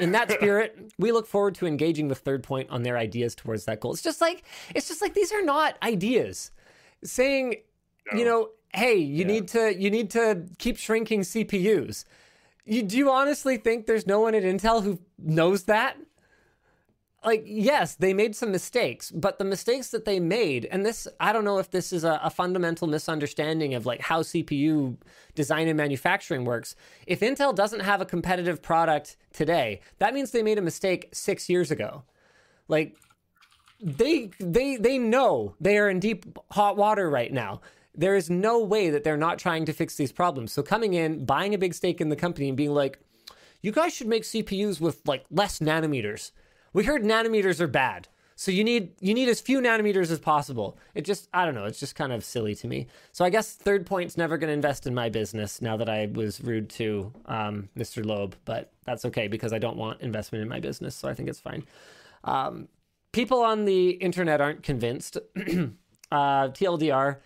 In 0.00 0.12
that 0.12 0.30
spirit, 0.30 0.92
we 0.98 1.12
look 1.12 1.26
forward 1.26 1.54
to 1.56 1.66
engaging 1.66 2.08
with 2.08 2.18
Third 2.18 2.42
Point 2.42 2.70
on 2.70 2.82
their 2.82 2.96
ideas 2.98 3.34
towards 3.34 3.64
that 3.66 3.80
goal. 3.80 3.92
It's 3.92 4.02
just 4.02 4.20
like 4.20 4.44
it's 4.74 4.88
just 4.88 5.02
like 5.02 5.14
these 5.14 5.32
are 5.32 5.42
not 5.42 5.76
ideas. 5.82 6.50
Saying, 7.04 7.56
no. 8.12 8.18
you 8.18 8.24
know, 8.24 8.50
hey, 8.74 8.96
you 8.96 9.20
yeah. 9.20 9.26
need 9.26 9.48
to 9.48 9.74
you 9.74 9.90
need 9.90 10.10
to 10.10 10.44
keep 10.58 10.76
shrinking 10.76 11.20
CPUs 11.20 12.04
you, 12.66 12.82
do 12.82 12.98
you 12.98 13.10
honestly 13.10 13.56
think 13.56 13.86
there's 13.86 14.06
no 14.06 14.20
one 14.20 14.34
at 14.34 14.42
Intel 14.42 14.82
who 14.82 14.98
knows 15.18 15.64
that? 15.64 15.96
Like, 17.26 17.42
yes, 17.44 17.96
they 17.96 18.14
made 18.14 18.36
some 18.36 18.52
mistakes, 18.52 19.10
but 19.10 19.38
the 19.38 19.44
mistakes 19.44 19.88
that 19.88 20.04
they 20.04 20.20
made, 20.20 20.64
and 20.66 20.86
this, 20.86 21.08
I 21.18 21.32
don't 21.32 21.44
know 21.44 21.58
if 21.58 21.72
this 21.72 21.92
is 21.92 22.04
a, 22.04 22.20
a 22.22 22.30
fundamental 22.30 22.86
misunderstanding 22.86 23.74
of 23.74 23.84
like 23.84 24.00
how 24.00 24.22
CPU 24.22 24.96
design 25.34 25.66
and 25.66 25.76
manufacturing 25.76 26.44
works. 26.44 26.76
If 27.04 27.20
Intel 27.20 27.52
doesn't 27.52 27.80
have 27.80 28.00
a 28.00 28.06
competitive 28.06 28.62
product 28.62 29.16
today, 29.32 29.80
that 29.98 30.14
means 30.14 30.30
they 30.30 30.44
made 30.44 30.56
a 30.56 30.62
mistake 30.62 31.08
six 31.12 31.48
years 31.48 31.72
ago. 31.72 32.04
Like, 32.68 32.96
they 33.82 34.30
they 34.40 34.76
they 34.76 34.96
know 34.96 35.54
they 35.60 35.76
are 35.76 35.90
in 35.90 36.00
deep 36.00 36.38
hot 36.52 36.78
water 36.78 37.10
right 37.10 37.30
now 37.30 37.60
there 37.96 38.14
is 38.14 38.28
no 38.28 38.62
way 38.62 38.90
that 38.90 39.04
they're 39.04 39.16
not 39.16 39.38
trying 39.38 39.64
to 39.64 39.72
fix 39.72 39.96
these 39.96 40.12
problems. 40.12 40.52
So 40.52 40.62
coming 40.62 40.94
in, 40.94 41.24
buying 41.24 41.54
a 41.54 41.58
big 41.58 41.72
stake 41.72 42.00
in 42.00 42.10
the 42.10 42.16
company 42.16 42.48
and 42.48 42.56
being 42.56 42.74
like, 42.74 42.98
you 43.62 43.72
guys 43.72 43.94
should 43.94 44.06
make 44.06 44.22
CPUs 44.22 44.80
with 44.80 45.00
like 45.06 45.24
less 45.30 45.60
nanometers. 45.60 46.30
We 46.76 46.84
heard 46.84 47.04
nanometers 47.04 47.58
are 47.60 47.66
bad. 47.66 48.06
So 48.34 48.50
you 48.50 48.62
need 48.62 48.96
you 49.00 49.14
need 49.14 49.30
as 49.30 49.40
few 49.40 49.62
nanometers 49.62 50.10
as 50.10 50.18
possible. 50.18 50.76
It 50.94 51.06
just 51.06 51.26
I 51.32 51.46
don't 51.46 51.54
know, 51.54 51.64
it's 51.64 51.80
just 51.80 51.94
kind 51.94 52.12
of 52.12 52.22
silly 52.22 52.54
to 52.56 52.68
me. 52.68 52.88
So 53.12 53.24
I 53.24 53.30
guess 53.30 53.54
Third 53.54 53.86
Point's 53.86 54.18
never 54.18 54.36
going 54.36 54.48
to 54.48 54.52
invest 54.52 54.86
in 54.86 54.94
my 54.94 55.08
business 55.08 55.62
now 55.62 55.78
that 55.78 55.88
I 55.88 56.10
was 56.12 56.42
rude 56.42 56.68
to 56.70 57.14
um, 57.24 57.70
Mr. 57.78 58.04
Loeb, 58.04 58.36
but 58.44 58.74
that's 58.84 59.06
okay 59.06 59.26
because 59.26 59.54
I 59.54 59.58
don't 59.58 59.78
want 59.78 60.02
investment 60.02 60.42
in 60.42 60.50
my 60.50 60.60
business, 60.60 60.94
so 60.94 61.08
I 61.08 61.14
think 61.14 61.30
it's 61.30 61.40
fine. 61.40 61.64
Um, 62.24 62.68
people 63.10 63.40
on 63.40 63.64
the 63.64 63.92
internet 63.92 64.42
aren't 64.42 64.62
convinced. 64.62 65.16
uh, 65.36 66.48
TLDR, 66.50 67.16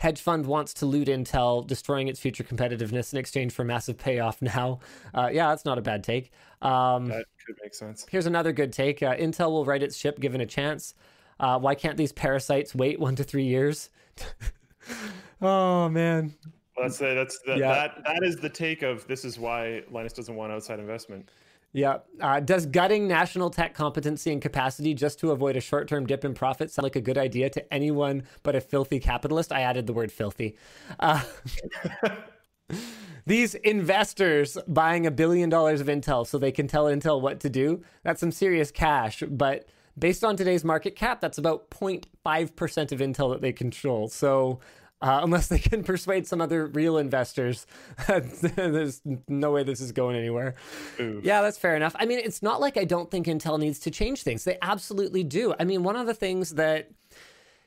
hedge 0.00 0.20
fund 0.22 0.46
wants 0.46 0.72
to 0.72 0.86
loot 0.86 1.08
Intel, 1.08 1.66
destroying 1.66 2.08
its 2.08 2.18
future 2.18 2.42
competitiveness 2.42 3.12
in 3.12 3.18
exchange 3.18 3.52
for 3.52 3.64
massive 3.64 3.98
payoff 3.98 4.40
now. 4.42 4.80
Uh, 5.14 5.28
yeah, 5.30 5.50
that's 5.50 5.66
not 5.66 5.76
a 5.76 5.82
bad 5.82 6.02
take. 6.02 6.32
Um, 6.62 7.08
that 7.08 7.26
could 7.46 7.56
make 7.62 7.74
sense. 7.74 8.06
Here's 8.10 8.24
another 8.24 8.50
good 8.52 8.72
take 8.72 9.02
uh, 9.02 9.14
Intel 9.16 9.50
will 9.50 9.66
right 9.66 9.82
its 9.82 9.96
ship 9.96 10.18
given 10.18 10.40
a 10.40 10.46
chance. 10.46 10.94
Uh, 11.38 11.58
why 11.58 11.74
can't 11.74 11.98
these 11.98 12.12
parasites 12.12 12.74
wait 12.74 12.98
one 12.98 13.14
to 13.14 13.24
three 13.24 13.44
years? 13.44 13.90
oh, 15.42 15.90
man. 15.90 16.34
Well, 16.76 16.88
that's, 16.88 16.98
that's 16.98 17.38
the, 17.40 17.58
yeah. 17.58 17.74
that, 17.74 18.02
that 18.06 18.22
is 18.22 18.36
the 18.36 18.48
take 18.48 18.80
of 18.80 19.06
this 19.06 19.26
is 19.26 19.38
why 19.38 19.82
Linus 19.90 20.14
doesn't 20.14 20.34
want 20.34 20.50
outside 20.50 20.80
investment. 20.80 21.30
Yeah. 21.72 21.98
Uh, 22.20 22.40
does 22.40 22.66
gutting 22.66 23.06
national 23.06 23.50
tech 23.50 23.74
competency 23.74 24.32
and 24.32 24.42
capacity 24.42 24.92
just 24.92 25.20
to 25.20 25.30
avoid 25.30 25.56
a 25.56 25.60
short 25.60 25.88
term 25.88 26.04
dip 26.06 26.24
in 26.24 26.34
profit 26.34 26.70
sound 26.70 26.84
like 26.84 26.96
a 26.96 27.00
good 27.00 27.18
idea 27.18 27.48
to 27.50 27.72
anyone 27.72 28.24
but 28.42 28.56
a 28.56 28.60
filthy 28.60 28.98
capitalist? 28.98 29.52
I 29.52 29.60
added 29.60 29.86
the 29.86 29.92
word 29.92 30.10
filthy. 30.10 30.56
Uh, 30.98 31.22
these 33.26 33.54
investors 33.54 34.58
buying 34.66 35.06
a 35.06 35.10
billion 35.10 35.48
dollars 35.48 35.80
of 35.80 35.86
Intel 35.86 36.26
so 36.26 36.38
they 36.38 36.52
can 36.52 36.66
tell 36.66 36.86
Intel 36.86 37.20
what 37.20 37.38
to 37.40 37.48
do, 37.48 37.82
that's 38.02 38.20
some 38.20 38.32
serious 38.32 38.72
cash. 38.72 39.22
But 39.28 39.66
based 39.96 40.24
on 40.24 40.36
today's 40.36 40.64
market 40.64 40.96
cap, 40.96 41.20
that's 41.20 41.38
about 41.38 41.70
0.5% 41.70 42.92
of 42.92 42.98
Intel 42.98 43.32
that 43.32 43.42
they 43.42 43.52
control. 43.52 44.08
So 44.08 44.58
uh, 45.02 45.20
unless 45.22 45.48
they 45.48 45.58
can 45.58 45.82
persuade 45.84 46.26
some 46.26 46.40
other 46.40 46.66
real 46.66 46.98
investors. 46.98 47.66
There's 48.06 49.00
no 49.28 49.52
way 49.52 49.62
this 49.62 49.80
is 49.80 49.92
going 49.92 50.16
anywhere. 50.16 50.54
Oof. 50.98 51.24
Yeah, 51.24 51.42
that's 51.42 51.58
fair 51.58 51.76
enough. 51.76 51.96
I 51.98 52.06
mean, 52.06 52.18
it's 52.18 52.42
not 52.42 52.60
like 52.60 52.76
I 52.76 52.84
don't 52.84 53.10
think 53.10 53.26
Intel 53.26 53.58
needs 53.58 53.78
to 53.80 53.90
change 53.90 54.22
things. 54.22 54.44
They 54.44 54.58
absolutely 54.62 55.24
do. 55.24 55.54
I 55.58 55.64
mean, 55.64 55.82
one 55.82 55.96
of 55.96 56.06
the 56.06 56.14
things 56.14 56.50
that 56.54 56.90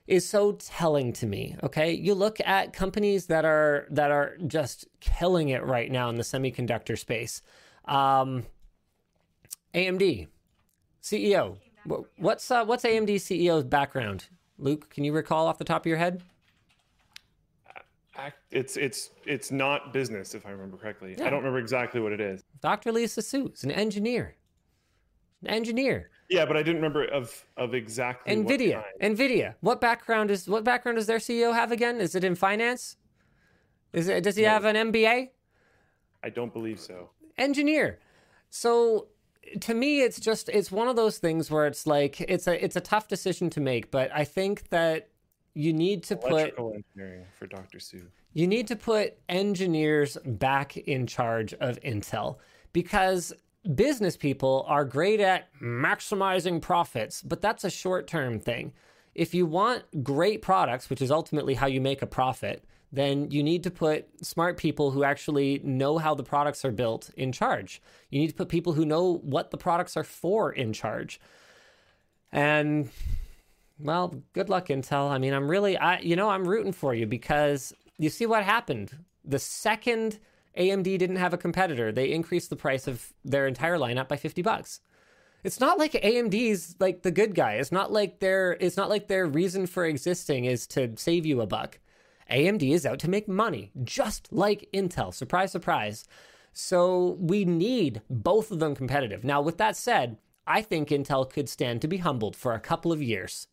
is 0.05 0.27
so 0.27 0.51
telling 0.53 1.13
to 1.13 1.25
me 1.25 1.55
okay 1.63 1.93
you 1.93 2.13
look 2.13 2.38
at 2.45 2.73
companies 2.73 3.27
that 3.27 3.45
are 3.45 3.88
that 3.89 4.11
are 4.11 4.36
just 4.47 4.86
killing 4.99 5.47
it 5.49 5.63
right 5.63 5.89
now 5.89 6.09
in 6.09 6.17
the 6.17 6.23
semiconductor 6.23 6.97
space 6.97 7.41
um, 7.86 8.43
amd 9.73 10.27
ceo 11.01 11.55
what's 12.17 12.51
uh, 12.51 12.65
what's 12.65 12.84
amd 12.84 13.15
ceo's 13.15 13.63
background 13.63 14.25
luke 14.57 14.89
can 14.89 15.05
you 15.05 15.13
recall 15.13 15.47
off 15.47 15.57
the 15.57 15.63
top 15.63 15.84
of 15.84 15.88
your 15.88 15.97
head 15.97 16.21
it's 18.51 18.78
it's 18.78 19.09
it's 19.26 19.51
not 19.51 19.93
business 19.93 20.36
if 20.36 20.45
I 20.45 20.51
remember 20.51 20.78
correctly. 20.78 21.16
Yeah. 21.18 21.26
I 21.26 21.30
don't 21.30 21.39
remember 21.39 21.59
exactly 21.59 21.99
what 21.99 22.11
it 22.11 22.22
is. 22.22 22.43
Dr. 22.61 22.91
Lisa 22.91 23.22
Su 23.22 23.51
is 23.53 23.64
an 23.64 23.72
engineer. 23.72 24.36
An 25.41 25.49
engineer. 25.49 26.09
Yeah, 26.30 26.45
but 26.45 26.55
I 26.55 26.64
didn't 26.64 26.78
remember 26.78 27.05
of 27.05 27.45
of 27.57 27.74
exactly 27.74 28.36
Nvidia. 28.36 28.78
What 28.78 29.01
Nvidia. 29.01 29.55
What 29.61 29.82
background 29.82 30.32
is 30.32 30.47
what 30.47 30.64
background 30.64 30.97
does 30.97 31.07
their 31.07 31.18
CEO 31.18 31.53
have 31.53 31.72
again? 31.72 31.99
Is 31.99 32.16
it 32.16 32.24
in 32.24 32.36
finance? 32.36 32.97
Is 33.93 34.07
it 34.07 34.24
does 34.24 34.36
he 34.36 34.43
no. 34.43 34.49
have 34.49 34.66
an 34.66 34.91
MBA? 34.91 35.30
I 36.24 36.30
don't 36.30 36.53
believe 36.53 36.80
so. 36.80 37.09
Engineer. 37.38 37.99
So 38.49 39.07
to 39.59 39.74
me 39.74 40.01
it's 40.01 40.20
just 40.20 40.49
it's 40.49 40.72
one 40.72 40.88
of 40.88 40.95
those 40.95 41.18
things 41.18 41.51
where 41.51 41.68
it's 41.68 41.86
like 41.86 42.22
it's 42.22 42.47
a 42.47 42.64
it's 42.64 42.76
a 42.76 42.82
tough 42.82 43.07
decision 43.07 43.49
to 43.51 43.59
make, 43.59 43.91
but 43.91 44.11
I 44.14 44.24
think 44.24 44.70
that 44.70 45.09
you 45.54 45.74
need 45.74 46.04
to 46.04 46.16
Electrical 46.16 46.72
put 46.72 46.84
engineering 46.97 47.26
for 47.38 47.47
Dr. 47.47 47.80
Su. 47.80 48.08
You 48.34 48.47
need 48.47 48.68
to 48.68 48.76
put 48.76 49.18
engineers 49.30 50.18
back 50.26 50.78
in 50.78 51.06
charge 51.06 51.54
of 51.56 51.80
Intel 51.82 52.38
because 52.72 53.34
business 53.76 54.18
people 54.18 54.66
are 54.68 54.84
great 54.84 55.20
at 55.20 55.49
maximizing 55.62 56.62
profits, 56.62 57.22
but 57.22 57.41
that's 57.41 57.64
a 57.64 57.70
short-term 57.70 58.39
thing. 58.39 58.74
If 59.16 59.34
you 59.34 59.45
want 59.45 59.84
great 60.04 60.41
products, 60.41 60.89
which 60.89 61.01
is 61.01 61.12
ultimately 61.12 61.54
how 61.54 61.68
you 61.68 61.80
make 61.80 62.01
a 62.01 62.08
profit, 62.08 62.66
then 62.91 63.30
you 63.32 63.43
need 63.43 63.64
to 63.64 63.72
put 63.72 64.08
smart 64.26 64.58
people 64.58 64.91
who 64.91 65.04
actually 65.04 65.60
know 65.64 65.97
how 65.97 66.14
the 66.14 66.24
products 66.24 66.66
are 66.66 66.72
built 66.72 67.10
in 67.16 67.32
charge. 67.32 67.82
You 68.10 68.20
need 68.20 68.28
to 68.30 68.36
put 68.36 68.49
people 68.49 68.74
who 68.74 68.86
know 68.86 69.16
what 69.24 69.51
the 69.51 69.58
products 69.58 69.95
are 69.97 70.04
for 70.04 70.51
in 70.51 70.74
charge. 70.74 71.20
And 72.32 72.89
well, 73.84 74.15
good 74.34 74.49
luck, 74.49 74.67
Intel. 74.67 75.09
I 75.09 75.17
mean, 75.17 75.34
I'm 75.34 75.49
really, 75.49 75.77
I, 75.77 75.99
you 75.99 76.15
know, 76.15 76.29
I'm 76.29 76.47
rooting 76.47 76.71
for 76.71 76.93
you 76.93 77.05
because 77.05 77.73
you 77.97 78.09
see 78.09 78.25
what 78.25 78.43
happened. 78.43 78.97
The 79.25 79.39
second 79.39 80.19
AMD 80.57 80.84
didn't 80.84 81.17
have 81.17 81.34
a 81.34 81.38
competitor, 81.38 81.91
they 81.91 82.11
increased 82.11 82.49
the 82.49 82.55
price 82.55 82.88
of 82.88 83.13
their 83.25 83.47
entire 83.47 83.77
lineup 83.77 84.07
by 84.07 84.17
50 84.17 84.41
bucks. 84.41 84.81
It's 85.43 85.59
not 85.59 85.77
like 85.77 85.91
AMD's 85.91 86.77
like 86.79 87.01
the 87.01 87.11
good 87.11 87.36
guy. 87.36 87.55
It's 87.55 87.71
not 87.71 87.91
like 87.91 88.19
their 88.19 88.53
it's 88.61 88.77
not 88.77 88.89
like 88.89 89.07
their 89.07 89.25
reason 89.25 89.67
for 89.67 89.86
existing 89.86 90.45
is 90.45 90.65
to 90.67 90.93
save 90.95 91.25
you 91.25 91.41
a 91.41 91.45
buck. 91.45 91.79
AMD 92.31 92.63
is 92.71 92.86
out 92.86 92.99
to 92.99 93.09
make 93.09 93.27
money, 93.27 93.71
just 93.84 94.31
like 94.31 94.69
Intel. 94.73 95.13
Surprise, 95.13 95.51
surprise. 95.51 96.05
So 96.53 97.17
we 97.19 97.43
need 97.43 98.01
both 98.09 98.51
of 98.51 98.59
them 98.59 98.75
competitive. 98.75 99.25
Now, 99.25 99.41
with 99.41 99.57
that 99.57 99.75
said, 99.75 100.17
I 100.47 100.61
think 100.61 100.89
Intel 100.89 101.29
could 101.29 101.49
stand 101.49 101.81
to 101.81 101.88
be 101.89 101.97
humbled 101.97 102.36
for 102.38 102.53
a 102.53 102.59
couple 102.59 102.93
of 102.93 103.01
years. 103.01 103.47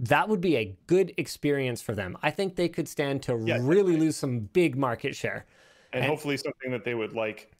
That 0.00 0.28
would 0.28 0.40
be 0.40 0.56
a 0.56 0.76
good 0.86 1.12
experience 1.16 1.82
for 1.82 1.94
them. 1.94 2.16
I 2.22 2.30
think 2.30 2.56
they 2.56 2.68
could 2.68 2.88
stand 2.88 3.22
to 3.24 3.40
yeah, 3.44 3.58
really 3.60 3.96
lose 3.96 4.16
some 4.16 4.40
big 4.40 4.76
market 4.76 5.16
share. 5.16 5.46
And, 5.92 6.04
and 6.04 6.10
hopefully 6.10 6.36
something 6.36 6.70
that 6.70 6.84
they 6.84 6.94
would 6.94 7.14
like 7.14 7.52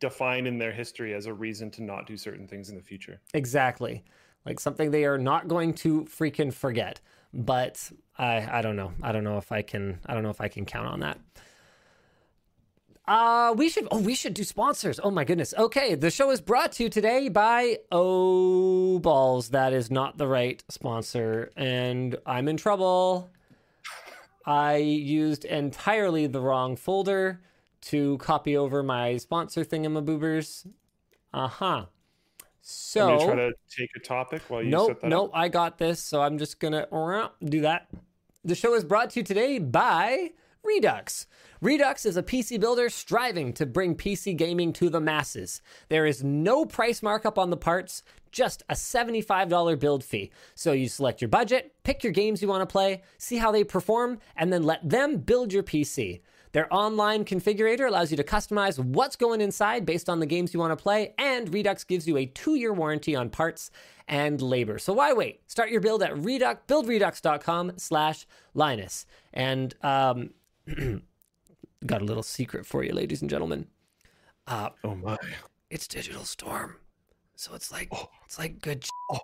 define 0.00 0.46
in 0.46 0.58
their 0.58 0.72
history 0.72 1.14
as 1.14 1.26
a 1.26 1.32
reason 1.32 1.70
to 1.72 1.82
not 1.82 2.06
do 2.06 2.16
certain 2.16 2.46
things 2.46 2.68
in 2.68 2.76
the 2.76 2.82
future. 2.82 3.20
Exactly. 3.34 4.04
Like 4.44 4.60
something 4.60 4.90
they 4.90 5.04
are 5.04 5.18
not 5.18 5.48
going 5.48 5.74
to 5.74 6.02
freaking 6.02 6.52
forget. 6.52 7.00
But 7.34 7.90
I 8.18 8.58
I 8.58 8.62
don't 8.62 8.76
know. 8.76 8.92
I 9.02 9.12
don't 9.12 9.24
know 9.24 9.38
if 9.38 9.50
I 9.50 9.62
can 9.62 9.98
I 10.06 10.14
don't 10.14 10.22
know 10.22 10.30
if 10.30 10.40
I 10.40 10.48
can 10.48 10.66
count 10.66 10.88
on 10.88 11.00
that. 11.00 11.18
Uh, 13.12 13.52
we 13.58 13.68
should. 13.68 13.86
Oh, 13.90 13.98
we 14.00 14.14
should 14.14 14.32
do 14.32 14.42
sponsors. 14.42 14.98
Oh 15.04 15.10
my 15.10 15.24
goodness. 15.24 15.52
Okay, 15.58 15.94
the 15.94 16.10
show 16.10 16.30
is 16.30 16.40
brought 16.40 16.72
to 16.72 16.84
you 16.84 16.88
today 16.88 17.28
by 17.28 17.80
Oh 17.92 19.00
Balls. 19.00 19.50
That 19.50 19.74
is 19.74 19.90
not 19.90 20.16
the 20.16 20.26
right 20.26 20.64
sponsor, 20.70 21.50
and 21.54 22.16
I'm 22.24 22.48
in 22.48 22.56
trouble. 22.56 23.30
I 24.46 24.76
used 24.76 25.44
entirely 25.44 26.26
the 26.26 26.40
wrong 26.40 26.74
folder 26.74 27.42
to 27.82 28.16
copy 28.16 28.56
over 28.56 28.82
my 28.82 29.18
sponsor 29.18 29.62
thingamaboobers. 29.62 30.66
Uh 31.34 31.48
huh. 31.48 31.86
So 32.62 33.18
I'm 33.18 33.26
try 33.26 33.34
to 33.34 33.52
take 33.76 33.90
a 33.94 34.00
topic 34.00 34.40
while 34.48 34.62
you 34.62 34.70
nope, 34.70 34.88
set 34.88 35.00
that 35.02 35.06
up? 35.08 35.10
nope, 35.10 35.30
up. 35.34 35.38
I 35.38 35.48
got 35.48 35.76
this. 35.76 36.00
So 36.00 36.22
I'm 36.22 36.38
just 36.38 36.60
gonna 36.60 36.86
uh, 36.90 37.28
do 37.44 37.60
that. 37.60 37.90
The 38.42 38.54
show 38.54 38.72
is 38.72 38.84
brought 38.84 39.10
to 39.10 39.20
you 39.20 39.22
today 39.22 39.58
by 39.58 40.30
Redux. 40.64 41.26
Redux 41.62 42.04
is 42.04 42.16
a 42.16 42.24
PC 42.24 42.58
builder 42.58 42.90
striving 42.90 43.52
to 43.52 43.64
bring 43.64 43.94
PC 43.94 44.36
gaming 44.36 44.72
to 44.72 44.90
the 44.90 44.98
masses. 44.98 45.62
There 45.90 46.06
is 46.06 46.24
no 46.24 46.64
price 46.64 47.04
markup 47.04 47.38
on 47.38 47.50
the 47.50 47.56
parts, 47.56 48.02
just 48.32 48.64
a 48.68 48.74
$75 48.74 49.78
build 49.78 50.02
fee. 50.02 50.32
So 50.56 50.72
you 50.72 50.88
select 50.88 51.22
your 51.22 51.28
budget, 51.28 51.72
pick 51.84 52.02
your 52.02 52.12
games 52.12 52.42
you 52.42 52.48
want 52.48 52.62
to 52.62 52.72
play, 52.72 53.02
see 53.16 53.36
how 53.36 53.52
they 53.52 53.62
perform, 53.62 54.18
and 54.34 54.52
then 54.52 54.64
let 54.64 54.88
them 54.88 55.18
build 55.18 55.52
your 55.52 55.62
PC. 55.62 56.22
Their 56.50 56.66
online 56.74 57.24
configurator 57.24 57.86
allows 57.86 58.10
you 58.10 58.16
to 58.16 58.24
customize 58.24 58.80
what's 58.80 59.14
going 59.14 59.40
inside 59.40 59.86
based 59.86 60.08
on 60.08 60.18
the 60.18 60.26
games 60.26 60.52
you 60.52 60.58
want 60.58 60.76
to 60.76 60.82
play, 60.82 61.14
and 61.16 61.54
Redux 61.54 61.84
gives 61.84 62.08
you 62.08 62.16
a 62.16 62.26
two-year 62.26 62.72
warranty 62.72 63.14
on 63.14 63.30
parts 63.30 63.70
and 64.08 64.42
labor. 64.42 64.80
So 64.80 64.94
why 64.94 65.12
wait? 65.12 65.42
Start 65.46 65.70
your 65.70 65.80
build 65.80 66.02
at 66.02 66.18
Redux, 66.18 66.60
buildredux.com 66.66 67.74
slash 67.76 68.26
Linus. 68.52 69.06
And 69.32 69.76
um, 69.84 70.30
got 71.86 72.02
a 72.02 72.04
little 72.04 72.22
secret 72.22 72.66
for 72.66 72.82
you, 72.84 72.92
ladies 72.92 73.20
and 73.20 73.30
gentlemen. 73.30 73.66
Uh, 74.46 74.70
oh 74.84 74.94
my! 74.94 75.16
It's 75.70 75.86
Digital 75.86 76.24
Storm, 76.24 76.76
so 77.36 77.54
it's 77.54 77.70
like 77.72 77.88
oh. 77.92 78.08
it's 78.24 78.38
like 78.38 78.60
good. 78.60 78.84
Oh. 79.10 79.20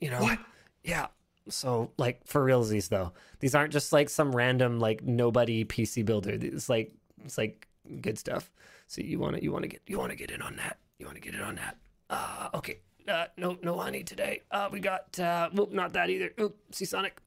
You 0.00 0.10
know 0.10 0.22
what? 0.22 0.38
Yeah. 0.82 1.08
So 1.48 1.90
like 1.98 2.26
for 2.26 2.44
realsies 2.44 2.88
though, 2.88 3.12
these 3.40 3.54
aren't 3.54 3.72
just 3.72 3.92
like 3.92 4.08
some 4.08 4.34
random 4.34 4.78
like 4.78 5.02
nobody 5.02 5.64
PC 5.64 6.04
builder. 6.04 6.30
It's 6.40 6.68
like 6.68 6.94
it's 7.24 7.38
like 7.38 7.66
good 8.00 8.18
stuff. 8.18 8.50
So 8.86 9.02
you 9.02 9.18
want 9.18 9.36
to 9.36 9.42
you 9.42 9.52
want 9.52 9.62
to 9.62 9.68
get 9.68 9.82
you 9.86 9.98
want 9.98 10.10
to 10.10 10.16
get 10.16 10.30
in 10.30 10.42
on 10.42 10.56
that. 10.56 10.78
You 10.98 11.06
want 11.06 11.16
to 11.16 11.22
get 11.22 11.34
in 11.34 11.40
on 11.40 11.56
that. 11.56 11.76
Uh, 12.08 12.48
okay. 12.54 12.80
Uh, 13.08 13.26
no 13.36 13.58
no 13.62 13.78
honey 13.78 14.04
today. 14.04 14.42
Uh, 14.50 14.68
we 14.70 14.80
got 14.80 15.18
uh, 15.18 15.48
whoop, 15.50 15.72
not 15.72 15.92
that 15.94 16.10
either. 16.10 16.30
Oop, 16.40 16.56
Seasonic. 16.70 17.20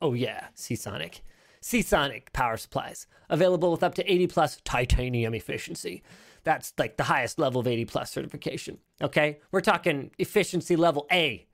Oh 0.00 0.14
yeah, 0.14 0.46
Seasonic. 0.54 1.22
Seasonic 1.66 2.32
power 2.32 2.56
supplies, 2.56 3.08
available 3.28 3.72
with 3.72 3.82
up 3.82 3.94
to 3.94 4.12
80 4.12 4.28
plus 4.28 4.60
titanium 4.62 5.34
efficiency. 5.34 6.04
That's 6.44 6.72
like 6.78 6.96
the 6.96 7.02
highest 7.02 7.40
level 7.40 7.60
of 7.60 7.66
80 7.66 7.86
plus 7.86 8.12
certification. 8.12 8.78
Okay. 9.02 9.40
We're 9.50 9.62
talking 9.62 10.12
efficiency 10.16 10.76
level 10.76 11.08
A, 11.10 11.44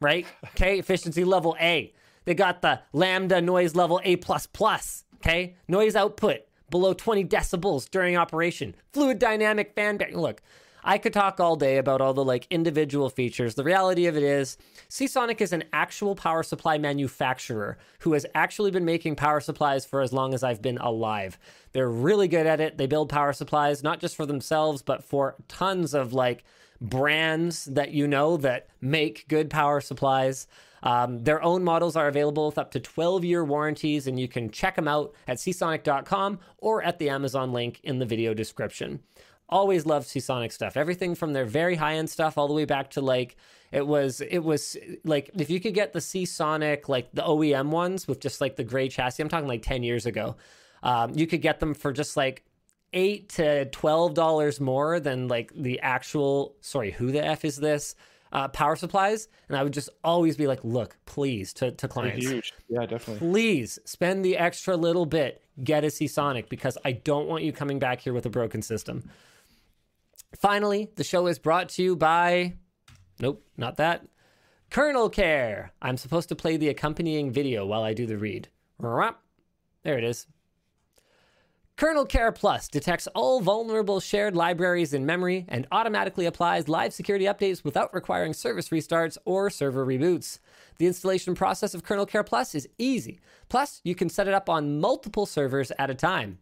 right? 0.00 0.26
Okay. 0.46 0.80
efficiency 0.80 1.22
level 1.22 1.56
A. 1.60 1.94
They 2.24 2.34
got 2.34 2.60
the 2.62 2.80
lambda 2.92 3.40
noise 3.40 3.76
level 3.76 4.00
A. 4.02 4.18
Okay. 5.14 5.54
Noise 5.68 5.94
output 5.94 6.40
below 6.68 6.92
20 6.92 7.24
decibels 7.26 7.88
during 7.88 8.16
operation. 8.16 8.74
Fluid 8.92 9.20
dynamic 9.20 9.76
fan. 9.76 10.00
Look, 10.12 10.42
I 10.84 10.98
could 10.98 11.12
talk 11.12 11.38
all 11.38 11.54
day 11.54 11.78
about 11.78 12.00
all 12.00 12.12
the 12.12 12.24
like 12.24 12.46
individual 12.50 13.08
features. 13.08 13.54
The 13.54 13.64
reality 13.64 14.06
of 14.06 14.16
it 14.16 14.22
is, 14.22 14.58
Seasonic 14.88 15.40
is 15.40 15.52
an 15.52 15.64
actual 15.72 16.16
power 16.16 16.42
supply 16.42 16.78
manufacturer 16.78 17.78
who 18.00 18.14
has 18.14 18.26
actually 18.34 18.72
been 18.72 18.84
making 18.84 19.16
power 19.16 19.40
supplies 19.40 19.86
for 19.86 20.00
as 20.00 20.12
long 20.12 20.34
as 20.34 20.42
I've 20.42 20.60
been 20.60 20.78
alive. 20.78 21.38
They're 21.72 21.90
really 21.90 22.26
good 22.26 22.46
at 22.46 22.60
it. 22.60 22.78
They 22.78 22.86
build 22.86 23.08
power 23.08 23.32
supplies 23.32 23.82
not 23.82 24.00
just 24.00 24.16
for 24.16 24.26
themselves, 24.26 24.82
but 24.82 25.04
for 25.04 25.36
tons 25.46 25.94
of 25.94 26.12
like 26.12 26.44
brands 26.80 27.66
that 27.66 27.92
you 27.92 28.08
know 28.08 28.36
that 28.38 28.66
make 28.80 29.28
good 29.28 29.50
power 29.50 29.80
supplies. 29.80 30.48
Um, 30.82 31.22
their 31.22 31.40
own 31.40 31.62
models 31.62 31.94
are 31.94 32.08
available 32.08 32.46
with 32.46 32.58
up 32.58 32.72
to 32.72 32.80
12 32.80 33.24
year 33.24 33.44
warranties, 33.44 34.08
and 34.08 34.18
you 34.18 34.26
can 34.26 34.50
check 34.50 34.74
them 34.74 34.88
out 34.88 35.14
at 35.28 35.38
seasonic.com 35.38 36.40
or 36.58 36.82
at 36.82 36.98
the 36.98 37.08
Amazon 37.08 37.52
link 37.52 37.78
in 37.84 38.00
the 38.00 38.04
video 38.04 38.34
description 38.34 38.98
always 39.52 39.86
loved 39.86 40.08
Seasonic 40.08 40.50
stuff. 40.50 40.76
Everything 40.76 41.14
from 41.14 41.32
their 41.32 41.44
very 41.44 41.76
high 41.76 41.94
end 41.94 42.10
stuff 42.10 42.38
all 42.38 42.48
the 42.48 42.54
way 42.54 42.64
back 42.64 42.90
to 42.92 43.00
like 43.00 43.36
it 43.70 43.86
was 43.86 44.20
it 44.20 44.40
was 44.40 44.76
like 45.04 45.30
if 45.38 45.50
you 45.50 45.60
could 45.60 45.74
get 45.74 45.92
the 45.92 46.00
Seasonic 46.00 46.88
like 46.88 47.12
the 47.12 47.22
OEM 47.22 47.68
ones 47.68 48.08
with 48.08 48.20
just 48.20 48.40
like 48.40 48.56
the 48.56 48.64
gray 48.64 48.88
chassis. 48.88 49.22
I'm 49.22 49.28
talking 49.28 49.48
like 49.48 49.62
10 49.62 49.82
years 49.82 50.06
ago. 50.06 50.36
Um, 50.82 51.12
you 51.14 51.26
could 51.26 51.42
get 51.42 51.60
them 51.60 51.74
for 51.74 51.92
just 51.92 52.16
like 52.16 52.44
eight 52.92 53.28
to 53.30 53.66
twelve 53.66 54.14
dollars 54.14 54.60
more 54.60 55.00
than 55.00 55.28
like 55.28 55.52
the 55.54 55.80
actual. 55.80 56.56
Sorry, 56.60 56.90
who 56.90 57.12
the 57.12 57.24
f 57.24 57.44
is 57.44 57.56
this? 57.56 57.94
Uh, 58.32 58.48
power 58.48 58.74
supplies, 58.76 59.28
and 59.48 59.58
I 59.58 59.62
would 59.62 59.74
just 59.74 59.90
always 60.02 60.36
be 60.38 60.46
like, 60.46 60.64
"Look, 60.64 60.96
please," 61.04 61.52
to, 61.54 61.70
to 61.72 61.86
clients. 61.86 62.26
Huge, 62.26 62.54
yeah, 62.68 62.86
definitely. 62.86 63.18
Please 63.18 63.78
spend 63.84 64.24
the 64.24 64.38
extra 64.38 64.74
little 64.74 65.04
bit, 65.04 65.42
get 65.62 65.84
a 65.84 65.90
Seasonic 65.90 66.48
because 66.48 66.78
I 66.82 66.92
don't 66.92 67.28
want 67.28 67.44
you 67.44 67.52
coming 67.52 67.78
back 67.78 68.00
here 68.00 68.14
with 68.14 68.24
a 68.24 68.30
broken 68.30 68.62
system. 68.62 69.10
Finally, 70.36 70.90
the 70.96 71.04
show 71.04 71.26
is 71.26 71.38
brought 71.38 71.68
to 71.70 71.82
you 71.82 71.96
by. 71.96 72.54
Nope, 73.20 73.44
not 73.56 73.76
that. 73.76 74.06
KernelCare. 74.70 75.70
I'm 75.82 75.96
supposed 75.96 76.28
to 76.30 76.34
play 76.34 76.56
the 76.56 76.68
accompanying 76.68 77.30
video 77.30 77.66
while 77.66 77.82
I 77.82 77.92
do 77.92 78.06
the 78.06 78.16
read. 78.16 78.48
There 79.82 79.98
it 79.98 80.04
is. 80.04 80.26
KernelCare 81.76 82.34
Plus 82.34 82.68
detects 82.68 83.06
all 83.08 83.40
vulnerable 83.40 83.98
shared 83.98 84.36
libraries 84.36 84.94
in 84.94 85.04
memory 85.04 85.46
and 85.48 85.66
automatically 85.72 86.26
applies 86.26 86.68
live 86.68 86.92
security 86.92 87.24
updates 87.24 87.64
without 87.64 87.92
requiring 87.92 88.34
service 88.34 88.68
restarts 88.68 89.18
or 89.24 89.50
server 89.50 89.84
reboots. 89.84 90.38
The 90.78 90.86
installation 90.86 91.34
process 91.34 91.74
of 91.74 91.82
KernelCare 91.82 92.24
Plus 92.26 92.54
is 92.54 92.68
easy. 92.78 93.20
Plus, 93.48 93.80
you 93.84 93.94
can 93.94 94.08
set 94.08 94.28
it 94.28 94.34
up 94.34 94.48
on 94.48 94.80
multiple 94.80 95.26
servers 95.26 95.72
at 95.78 95.90
a 95.90 95.94
time. 95.94 96.38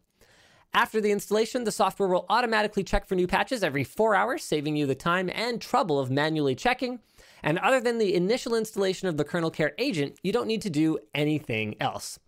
After 0.73 1.01
the 1.01 1.11
installation, 1.11 1.65
the 1.65 1.73
software 1.73 2.09
will 2.09 2.27
automatically 2.29 2.85
check 2.85 3.09
for 3.09 3.17
new 3.17 3.27
patches 3.27 3.65
every 3.65 3.83
four 3.83 4.15
hours, 4.15 4.45
saving 4.45 4.77
you 4.77 4.87
the 4.87 4.95
time 4.95 5.29
and 5.35 5.61
trouble 5.61 5.99
of 5.99 6.13
manually 6.13 6.55
checking. 6.55 7.01
And 7.43 7.59
other 7.59 7.81
than 7.81 7.99
the 7.99 8.15
initial 8.15 8.55
installation 8.55 9.09
of 9.09 9.17
the 9.17 9.25
KernelCare 9.25 9.73
agent, 9.79 10.17
you 10.23 10.33
don't 10.33 10.47
need 10.47 10.63
to 10.63 10.71
do 10.71 10.99
anything 11.13 11.75
else. 11.81 12.21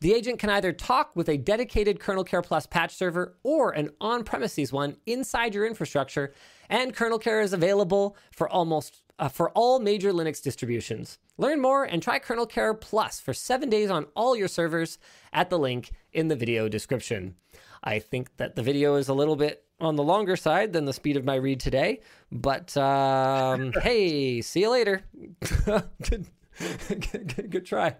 The 0.00 0.14
agent 0.14 0.38
can 0.38 0.50
either 0.50 0.72
talk 0.72 1.10
with 1.16 1.28
a 1.28 1.36
dedicated 1.36 1.98
KernelCare 1.98 2.44
Plus 2.44 2.66
patch 2.66 2.94
server 2.94 3.36
or 3.42 3.72
an 3.72 3.90
on 4.00 4.22
premises 4.22 4.72
one 4.72 4.96
inside 5.06 5.54
your 5.54 5.66
infrastructure, 5.66 6.32
and 6.68 6.94
KernelCare 6.94 7.42
is 7.42 7.52
available 7.52 8.16
for 8.30 8.48
almost 8.48 9.02
uh, 9.18 9.28
for 9.28 9.50
all 9.50 9.80
major 9.80 10.12
Linux 10.12 10.40
distributions. 10.40 11.18
Learn 11.36 11.60
more 11.60 11.84
and 11.84 12.02
try 12.02 12.20
KernelCare 12.20 12.80
Plus 12.80 13.18
for 13.18 13.34
seven 13.34 13.68
days 13.68 13.90
on 13.90 14.06
all 14.14 14.36
your 14.36 14.48
servers 14.48 14.98
at 15.32 15.50
the 15.50 15.58
link 15.58 15.90
in 16.12 16.28
the 16.28 16.36
video 16.36 16.68
description. 16.68 17.34
I 17.82 17.98
think 17.98 18.36
that 18.36 18.54
the 18.54 18.62
video 18.62 18.94
is 18.94 19.08
a 19.08 19.14
little 19.14 19.36
bit 19.36 19.64
on 19.80 19.96
the 19.96 20.02
longer 20.02 20.36
side 20.36 20.72
than 20.72 20.84
the 20.84 20.92
speed 20.92 21.16
of 21.16 21.24
my 21.24 21.36
read 21.36 21.60
today, 21.60 22.00
but 22.30 22.76
um, 22.76 23.72
hey, 23.82 24.40
see 24.42 24.60
you 24.60 24.70
later. 24.70 25.02
good, 26.08 26.26
good, 27.10 27.50
good, 27.50 27.66
try. 27.66 27.96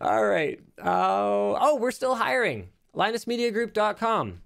All 0.00 0.24
right. 0.24 0.60
Uh, 0.78 1.54
oh, 1.60 1.78
we're 1.80 1.90
still 1.90 2.14
hiring. 2.14 2.68
LinusMediaGroup.com. 2.94 4.40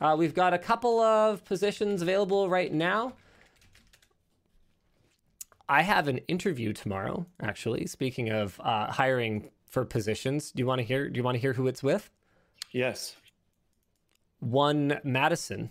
Uh, 0.00 0.16
we've 0.18 0.34
got 0.34 0.52
a 0.52 0.58
couple 0.58 1.00
of 1.00 1.44
positions 1.44 2.02
available 2.02 2.48
right 2.48 2.72
now. 2.72 3.14
I 5.68 5.82
have 5.82 6.08
an 6.08 6.18
interview 6.28 6.72
tomorrow, 6.72 7.26
actually. 7.40 7.86
Speaking 7.86 8.30
of 8.30 8.60
uh, 8.62 8.92
hiring 8.92 9.50
for 9.70 9.84
positions, 9.84 10.50
do 10.50 10.60
you 10.60 10.66
want 10.66 10.80
to 10.80 10.84
hear? 10.84 11.08
Do 11.08 11.16
you 11.16 11.22
want 11.22 11.36
to 11.36 11.40
hear 11.40 11.54
who 11.54 11.66
it's 11.66 11.82
with? 11.82 12.10
Yes 12.70 13.16
one 14.44 15.00
Madison. 15.02 15.70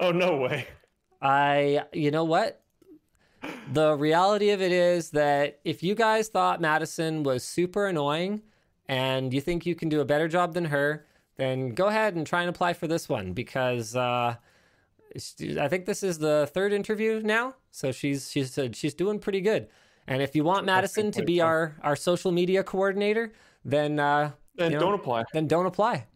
Oh 0.00 0.12
no 0.12 0.36
way. 0.36 0.66
I 1.22 1.84
you 1.92 2.10
know 2.10 2.24
what? 2.24 2.60
The 3.72 3.96
reality 3.96 4.50
of 4.50 4.60
it 4.60 4.72
is 4.72 5.10
that 5.10 5.60
if 5.64 5.82
you 5.82 5.94
guys 5.94 6.28
thought 6.28 6.60
Madison 6.60 7.22
was 7.22 7.44
super 7.44 7.86
annoying 7.86 8.42
and 8.88 9.32
you 9.32 9.40
think 9.40 9.66
you 9.66 9.74
can 9.74 9.88
do 9.88 10.00
a 10.00 10.04
better 10.04 10.28
job 10.28 10.54
than 10.54 10.66
her, 10.66 11.06
then 11.36 11.70
go 11.70 11.86
ahead 11.86 12.16
and 12.16 12.26
try 12.26 12.40
and 12.40 12.50
apply 12.50 12.72
for 12.72 12.86
this 12.86 13.08
one 13.08 13.32
because 13.32 13.94
uh, 13.94 14.34
I 15.14 15.68
think 15.68 15.86
this 15.86 16.02
is 16.02 16.18
the 16.18 16.50
third 16.52 16.72
interview 16.72 17.20
now. 17.22 17.54
So 17.70 17.92
she's 17.92 18.30
she's 18.30 18.58
she's 18.72 18.94
doing 18.94 19.18
pretty 19.18 19.40
good. 19.40 19.68
And 20.06 20.22
if 20.22 20.34
you 20.34 20.42
want 20.42 20.64
Madison 20.64 21.10
to 21.12 21.22
be 21.22 21.40
our 21.40 21.76
our 21.82 21.96
social 21.96 22.32
media 22.32 22.64
coordinator, 22.64 23.32
then 23.64 24.00
uh, 24.00 24.32
then 24.56 24.72
you 24.72 24.78
know, 24.78 24.86
don't 24.86 24.94
apply. 24.94 25.24
Then 25.32 25.46
don't 25.46 25.66
apply. 25.66 26.06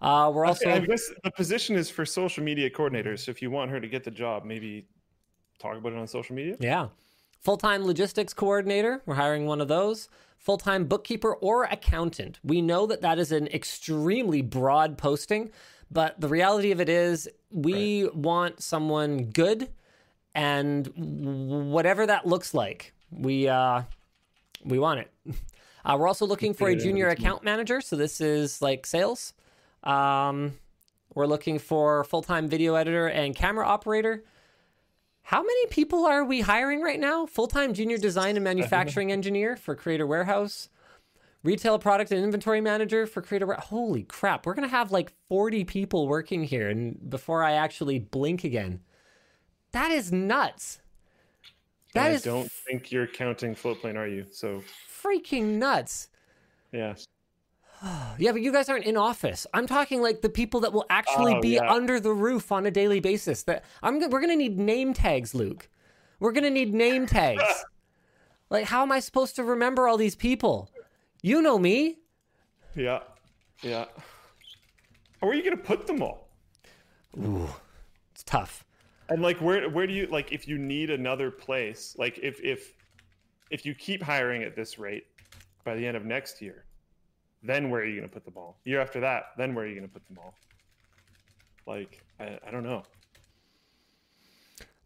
Uh, 0.00 0.30
we're 0.34 0.44
also. 0.44 0.70
I 0.70 0.80
guess 0.80 1.10
the 1.22 1.30
position 1.30 1.76
is 1.76 1.88
for 1.88 2.04
social 2.04 2.42
media 2.42 2.68
coordinators. 2.68 3.20
So 3.20 3.30
if 3.30 3.40
you 3.40 3.50
want 3.50 3.70
her 3.70 3.80
to 3.80 3.88
get 3.88 4.04
the 4.04 4.10
job, 4.10 4.44
maybe 4.44 4.86
talk 5.58 5.76
about 5.76 5.92
it 5.92 5.98
on 5.98 6.06
social 6.06 6.34
media. 6.34 6.56
Yeah. 6.60 6.88
Full 7.42 7.56
time 7.56 7.84
logistics 7.84 8.34
coordinator. 8.34 9.02
We're 9.06 9.14
hiring 9.14 9.46
one 9.46 9.60
of 9.60 9.68
those. 9.68 10.08
Full 10.38 10.58
time 10.58 10.84
bookkeeper 10.84 11.34
or 11.34 11.64
accountant. 11.64 12.38
We 12.42 12.62
know 12.62 12.86
that 12.86 13.02
that 13.02 13.18
is 13.18 13.32
an 13.32 13.46
extremely 13.48 14.42
broad 14.42 14.98
posting, 14.98 15.50
but 15.90 16.20
the 16.20 16.28
reality 16.28 16.72
of 16.72 16.80
it 16.80 16.88
is 16.88 17.28
we 17.50 18.04
right. 18.04 18.14
want 18.14 18.62
someone 18.62 19.24
good 19.24 19.68
and 20.34 20.92
whatever 21.72 22.06
that 22.06 22.26
looks 22.26 22.52
like, 22.52 22.92
we 23.10 23.48
uh, 23.48 23.82
we 24.64 24.78
want 24.78 25.00
it. 25.00 25.10
Uh, 25.86 25.96
we're 25.96 26.08
also 26.08 26.26
looking 26.26 26.52
for 26.52 26.66
a 26.66 26.74
junior 26.74 27.10
account 27.10 27.44
manager. 27.44 27.80
So 27.80 27.94
this 27.94 28.20
is 28.20 28.60
like 28.60 28.84
sales. 28.86 29.34
Um, 29.84 30.54
we're 31.14 31.28
looking 31.28 31.60
for 31.60 32.02
full 32.02 32.22
time 32.22 32.48
video 32.48 32.74
editor 32.74 33.06
and 33.06 33.36
camera 33.36 33.64
operator. 33.64 34.24
How 35.26 35.42
many 35.42 35.66
people 35.66 36.06
are 36.06 36.22
we 36.22 36.40
hiring 36.40 36.80
right 36.82 37.00
now? 37.00 37.26
Full 37.26 37.48
time 37.48 37.74
junior 37.74 37.98
design 37.98 38.36
and 38.36 38.44
manufacturing 38.44 39.10
engineer 39.10 39.56
for 39.56 39.74
Creator 39.74 40.06
Warehouse, 40.06 40.68
retail 41.42 41.80
product 41.80 42.12
and 42.12 42.22
inventory 42.22 42.60
manager 42.60 43.08
for 43.08 43.22
Creator 43.22 43.46
Warehouse. 43.46 43.66
Holy 43.66 44.04
crap, 44.04 44.46
we're 44.46 44.54
going 44.54 44.68
to 44.68 44.74
have 44.74 44.92
like 44.92 45.12
40 45.28 45.64
people 45.64 46.06
working 46.06 46.44
here 46.44 46.68
and 46.68 47.10
before 47.10 47.42
I 47.42 47.54
actually 47.54 47.98
blink 47.98 48.44
again. 48.44 48.82
That 49.72 49.90
is 49.90 50.12
nuts. 50.12 50.78
That 51.92 52.06
I 52.06 52.10
is 52.10 52.22
don't 52.22 52.52
think 52.52 52.92
you're 52.92 53.08
counting 53.08 53.56
floatplane, 53.56 53.96
are 53.96 54.06
you? 54.06 54.26
So 54.30 54.62
freaking 55.02 55.58
nuts. 55.58 56.06
Yeah. 56.70 56.94
yeah, 58.18 58.32
but 58.32 58.40
you 58.40 58.52
guys 58.52 58.68
aren't 58.68 58.84
in 58.84 58.96
office. 58.96 59.46
I'm 59.52 59.66
talking 59.66 60.00
like 60.00 60.22
the 60.22 60.28
people 60.28 60.60
that 60.60 60.72
will 60.72 60.86
actually 60.90 61.34
oh, 61.34 61.40
be 61.40 61.54
yeah. 61.54 61.70
under 61.70 62.00
the 62.00 62.12
roof 62.12 62.52
on 62.52 62.66
a 62.66 62.70
daily 62.70 63.00
basis. 63.00 63.42
That 63.44 63.64
I'm 63.82 63.98
we're 64.10 64.20
gonna 64.20 64.36
need 64.36 64.58
name 64.58 64.94
tags, 64.94 65.34
Luke. 65.34 65.68
We're 66.20 66.32
gonna 66.32 66.50
need 66.50 66.72
name 66.72 67.06
tags. 67.06 67.42
like, 68.50 68.64
how 68.64 68.82
am 68.82 68.92
I 68.92 69.00
supposed 69.00 69.36
to 69.36 69.44
remember 69.44 69.88
all 69.88 69.96
these 69.96 70.16
people? 70.16 70.70
You 71.22 71.42
know 71.42 71.58
me. 71.58 71.98
Yeah, 72.74 73.00
yeah. 73.62 73.86
Where 75.20 75.32
are 75.32 75.34
you 75.34 75.42
gonna 75.42 75.56
put 75.56 75.86
them 75.86 76.02
all? 76.02 76.28
Ooh, 77.18 77.48
it's 78.12 78.22
tough. 78.22 78.64
And 79.08 79.22
like, 79.22 79.38
where 79.40 79.68
where 79.68 79.86
do 79.86 79.92
you 79.92 80.06
like 80.06 80.32
if 80.32 80.48
you 80.48 80.58
need 80.58 80.90
another 80.90 81.30
place? 81.30 81.94
Like, 81.98 82.18
if 82.22 82.40
if 82.42 82.72
if 83.50 83.66
you 83.66 83.74
keep 83.74 84.02
hiring 84.02 84.42
at 84.42 84.56
this 84.56 84.78
rate 84.78 85.06
by 85.64 85.74
the 85.74 85.86
end 85.86 85.96
of 85.96 86.04
next 86.04 86.40
year 86.40 86.65
then 87.42 87.70
where 87.70 87.82
are 87.82 87.84
you 87.84 87.96
going 87.96 88.08
to 88.08 88.14
put 88.14 88.24
the 88.24 88.30
ball? 88.30 88.58
Year 88.64 88.80
after 88.80 89.00
that, 89.00 89.26
then 89.36 89.54
where 89.54 89.64
are 89.64 89.68
you 89.68 89.74
going 89.74 89.88
to 89.88 89.92
put 89.92 90.06
the 90.06 90.14
ball? 90.14 90.34
Like, 91.66 92.02
I, 92.20 92.38
I 92.46 92.50
don't 92.50 92.64
know. 92.64 92.82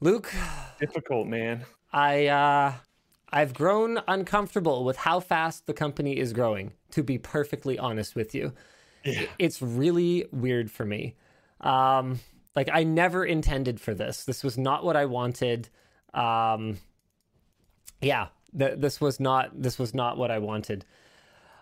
Luke, 0.01 0.33
difficult, 0.79 1.27
man. 1.27 1.65
I 1.93 2.27
uh 2.29 2.73
I've 3.31 3.53
grown 3.53 4.01
uncomfortable 4.09 4.85
with 4.85 4.97
how 4.97 5.21
fast 5.21 5.67
the 5.67 5.75
company 5.75 6.17
is 6.17 6.33
growing, 6.33 6.73
to 6.93 7.03
be 7.03 7.19
perfectly 7.19 7.79
honest 7.79 8.17
with 8.17 8.35
you. 8.35 8.55
Yeah. 9.05 9.27
It's 9.39 9.61
really 9.61 10.27
weird 10.33 10.71
for 10.71 10.87
me. 10.87 11.17
Um 11.61 12.21
like 12.57 12.71
I 12.73 12.83
never 12.83 13.27
intended 13.27 13.79
for 13.79 13.95
this. 13.95 14.25
This 14.25 14.43
was 14.43 14.57
not 14.57 14.85
what 14.85 14.97
I 14.97 15.05
wanted. 15.05 15.69
Um 16.15 16.79
yeah, 18.01 18.29
th- 18.59 18.79
this 18.79 19.03
was 19.03 19.21
not 19.21 19.61
this 19.61 19.79
was 19.79 19.93
not 19.95 20.17
what 20.17 20.31
I 20.31 20.39
wanted. 20.39 20.87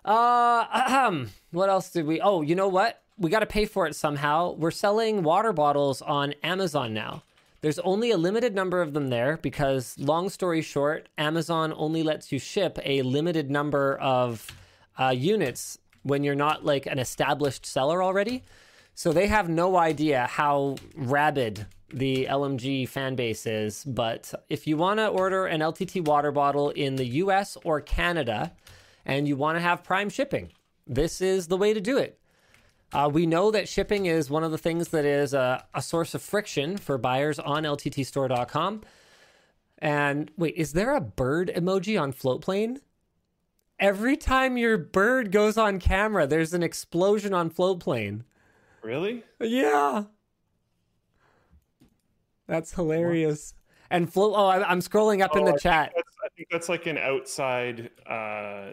Uh, 0.08 1.26
what 1.50 1.68
else 1.68 1.90
did 1.90 2.06
we? 2.06 2.20
Oh, 2.20 2.40
you 2.40 2.54
know 2.54 2.68
what? 2.68 3.02
We 3.18 3.30
got 3.30 3.40
to 3.40 3.46
pay 3.46 3.66
for 3.66 3.86
it 3.86 3.94
somehow. 3.94 4.54
We're 4.54 4.70
selling 4.70 5.22
water 5.22 5.52
bottles 5.52 6.00
on 6.00 6.32
Amazon 6.42 6.94
now. 6.94 7.24
There's 7.60 7.78
only 7.80 8.10
a 8.10 8.16
limited 8.16 8.54
number 8.54 8.80
of 8.80 8.94
them 8.94 9.08
there 9.08 9.36
because, 9.36 9.98
long 9.98 10.30
story 10.30 10.62
short, 10.62 11.08
Amazon 11.18 11.74
only 11.76 12.02
lets 12.02 12.32
you 12.32 12.38
ship 12.38 12.78
a 12.84 13.02
limited 13.02 13.50
number 13.50 13.96
of 13.98 14.46
uh, 14.98 15.12
units 15.14 15.76
when 16.04 16.24
you're 16.24 16.34
not 16.34 16.64
like 16.64 16.86
an 16.86 16.98
established 16.98 17.66
seller 17.66 18.02
already. 18.02 18.44
So 18.94 19.12
they 19.12 19.26
have 19.26 19.48
no 19.48 19.76
idea 19.76 20.26
how 20.26 20.76
rabid 20.94 21.66
the 21.92 22.26
LMG 22.30 22.88
fan 22.88 23.14
base 23.14 23.44
is. 23.44 23.84
But 23.84 24.32
if 24.48 24.66
you 24.66 24.76
want 24.76 25.00
to 25.00 25.08
order 25.08 25.46
an 25.46 25.60
LTT 25.60 26.04
water 26.04 26.32
bottle 26.32 26.70
in 26.70 26.96
the 26.96 27.06
US 27.06 27.58
or 27.64 27.80
Canada, 27.80 28.52
and 29.08 29.26
you 29.26 29.36
want 29.36 29.56
to 29.56 29.60
have 29.60 29.82
prime 29.82 30.10
shipping, 30.10 30.52
this 30.86 31.20
is 31.20 31.48
the 31.48 31.56
way 31.56 31.74
to 31.74 31.80
do 31.80 31.98
it. 31.98 32.20
Uh, 32.92 33.10
we 33.12 33.26
know 33.26 33.50
that 33.50 33.68
shipping 33.68 34.06
is 34.06 34.30
one 34.30 34.44
of 34.44 34.50
the 34.50 34.58
things 34.58 34.88
that 34.88 35.04
is 35.04 35.34
a, 35.34 35.64
a 35.74 35.82
source 35.82 36.14
of 36.14 36.22
friction 36.22 36.76
for 36.76 36.96
buyers 36.96 37.38
on 37.38 37.64
lttstore.com. 37.64 38.82
And 39.78 40.30
wait, 40.36 40.54
is 40.56 40.72
there 40.72 40.94
a 40.94 41.00
bird 41.00 41.50
emoji 41.54 42.00
on 42.00 42.12
Floatplane? 42.12 42.78
Every 43.78 44.16
time 44.16 44.56
your 44.56 44.78
bird 44.78 45.30
goes 45.30 45.56
on 45.56 45.78
camera, 45.78 46.26
there's 46.26 46.54
an 46.54 46.62
explosion 46.62 47.34
on 47.34 47.50
Floatplane. 47.50 48.22
Really? 48.82 49.22
Yeah. 49.40 50.04
That's 52.46 52.72
hilarious. 52.72 53.54
What? 53.54 53.58
And 53.90 54.12
float. 54.12 54.34
Oh, 54.36 54.48
I'm 54.48 54.80
scrolling 54.80 55.22
up 55.22 55.30
oh, 55.34 55.38
in 55.38 55.44
the 55.44 55.54
I 55.54 55.56
chat. 55.56 55.92
I 55.96 56.28
think 56.36 56.48
that's 56.50 56.68
like 56.68 56.86
an 56.86 56.98
outside 56.98 57.90
uh, 58.06 58.72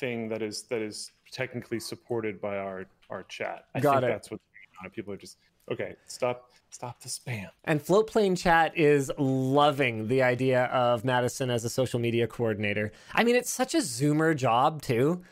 thing 0.00 0.28
that 0.30 0.42
is 0.42 0.62
that 0.64 0.80
is 0.80 1.12
technically 1.30 1.78
supported 1.78 2.40
by 2.40 2.56
our 2.56 2.86
our 3.10 3.22
chat. 3.24 3.66
I 3.74 3.80
Got 3.80 4.00
think 4.00 4.04
it. 4.04 4.08
that's 4.08 4.30
what's 4.30 4.42
going 4.42 4.84
on. 4.84 4.90
People 4.90 5.12
are 5.12 5.18
just 5.18 5.36
okay. 5.70 5.94
Stop 6.06 6.50
stop 6.70 7.00
the 7.00 7.08
spam. 7.08 7.48
And 7.64 7.80
Floatplane 7.80 8.36
Chat 8.36 8.76
is 8.76 9.10
loving 9.18 10.08
the 10.08 10.22
idea 10.22 10.64
of 10.64 11.04
Madison 11.04 11.50
as 11.50 11.64
a 11.64 11.70
social 11.70 12.00
media 12.00 12.26
coordinator. 12.26 12.92
I 13.14 13.24
mean, 13.24 13.36
it's 13.36 13.50
such 13.50 13.74
a 13.74 13.78
Zoomer 13.78 14.34
job 14.34 14.82
too. 14.82 15.22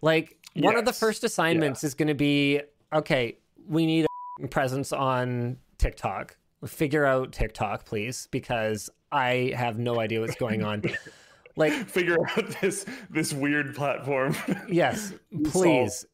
Like 0.00 0.38
one 0.54 0.72
yes. 0.72 0.80
of 0.80 0.84
the 0.86 0.92
first 0.92 1.24
assignments 1.24 1.82
yeah. 1.82 1.88
is 1.88 1.94
going 1.94 2.08
to 2.08 2.14
be 2.14 2.62
okay. 2.92 3.38
We 3.68 3.86
need 3.86 4.06
a 4.42 4.48
presence 4.48 4.92
on 4.92 5.58
TikTok. 5.78 6.36
Figure 6.64 7.04
out 7.04 7.32
TikTok, 7.32 7.84
please, 7.84 8.28
because 8.30 8.88
I 9.12 9.52
have 9.54 9.78
no 9.78 10.00
idea 10.00 10.20
what's 10.20 10.36
going 10.36 10.64
on. 10.64 10.82
like 11.56 11.72
figure 11.88 12.18
out 12.36 12.60
this 12.60 12.86
this 13.10 13.32
weird 13.32 13.74
platform. 13.74 14.36
Yes, 14.68 15.12
please. 15.44 16.06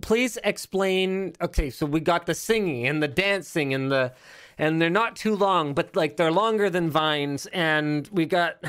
Please 0.00 0.38
explain. 0.44 1.34
Okay, 1.40 1.70
so 1.70 1.86
we 1.86 2.00
got 2.00 2.26
the 2.26 2.34
singing 2.34 2.86
and 2.86 3.02
the 3.02 3.08
dancing 3.08 3.74
and 3.74 3.90
the 3.90 4.12
and 4.58 4.80
they're 4.80 4.90
not 4.90 5.16
too 5.16 5.34
long, 5.34 5.74
but 5.74 5.94
like 5.96 6.16
they're 6.16 6.32
longer 6.32 6.70
than 6.70 6.90
vines 6.90 7.46
and 7.46 8.08
we 8.12 8.26
got 8.26 8.62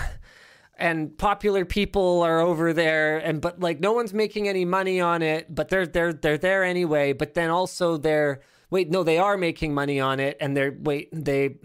and 0.78 1.16
popular 1.18 1.66
people 1.66 2.22
are 2.22 2.40
over 2.40 2.74
there 2.74 3.18
and 3.20 3.42
but 3.42 3.60
like 3.60 3.80
no 3.80 3.94
one's 3.94 4.14
making 4.14 4.48
any 4.48 4.66
money 4.66 5.00
on 5.00 5.22
it, 5.22 5.54
but 5.54 5.70
they're 5.70 5.86
they're 5.88 6.14
they're 6.14 6.38
there 6.38 6.64
anyway, 6.64 7.14
but 7.14 7.34
then 7.34 7.50
also 7.50 7.98
they're 7.98 8.42
wait, 8.70 8.90
no, 8.90 9.04
they 9.04 9.18
are 9.18 9.38
making 9.38 9.74
money 9.74 10.00
on 10.00 10.20
it 10.20 10.38
and 10.40 10.56
they're 10.56 10.76
wait, 10.80 11.10
they 11.12 11.56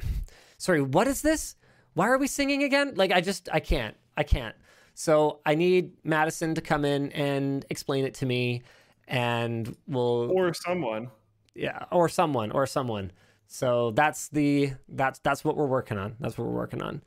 sorry, 0.58 0.82
what 0.82 1.06
is 1.06 1.22
this? 1.22 1.56
Why 1.94 2.08
are 2.08 2.18
we 2.18 2.26
singing 2.26 2.62
again? 2.62 2.92
Like 2.94 3.12
I 3.12 3.20
just 3.20 3.48
I 3.52 3.60
can't. 3.60 3.96
I 4.16 4.22
can't. 4.22 4.54
So 4.94 5.40
I 5.44 5.54
need 5.54 5.92
Madison 6.04 6.54
to 6.54 6.60
come 6.60 6.84
in 6.84 7.12
and 7.12 7.66
explain 7.68 8.04
it 8.04 8.14
to 8.14 8.26
me, 8.26 8.62
and 9.06 9.76
we'll 9.86 10.30
or 10.32 10.54
someone. 10.54 11.10
Yeah, 11.54 11.84
or 11.92 12.08
someone, 12.08 12.50
or 12.50 12.66
someone. 12.66 13.12
So 13.46 13.90
that's 13.92 14.28
the 14.28 14.72
that's 14.88 15.18
that's 15.20 15.44
what 15.44 15.56
we're 15.56 15.66
working 15.66 15.98
on. 15.98 16.16
That's 16.18 16.38
what 16.38 16.46
we're 16.46 16.54
working 16.54 16.82
on. 16.82 17.02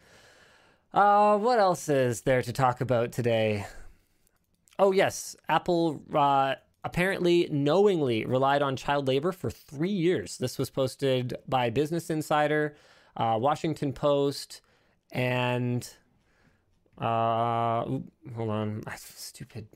Uh, 0.94 1.38
what 1.38 1.60
else 1.60 1.90
is 1.90 2.22
there 2.22 2.42
to 2.42 2.54
talk 2.54 2.82
about 2.82 3.12
today? 3.12 3.66
Oh 4.78 4.92
yes, 4.92 5.36
Apple 5.48 6.02
uh, 6.14 6.56
apparently 6.84 7.48
knowingly 7.52 8.26
relied 8.26 8.62
on 8.62 8.76
child 8.76 9.08
labor 9.08 9.32
for 9.32 9.50
three 9.50 9.90
years. 9.90 10.38
This 10.38 10.58
was 10.58 10.70
posted 10.70 11.36
by 11.48 11.70
Business 11.70 12.10
Insider, 12.10 12.76
uh, 13.18 13.38
Washington 13.40 13.94
Post, 13.94 14.62
and 15.12 15.88
uh, 17.00 17.84
hold 18.36 18.50
on, 18.50 18.84
stupid, 18.98 19.68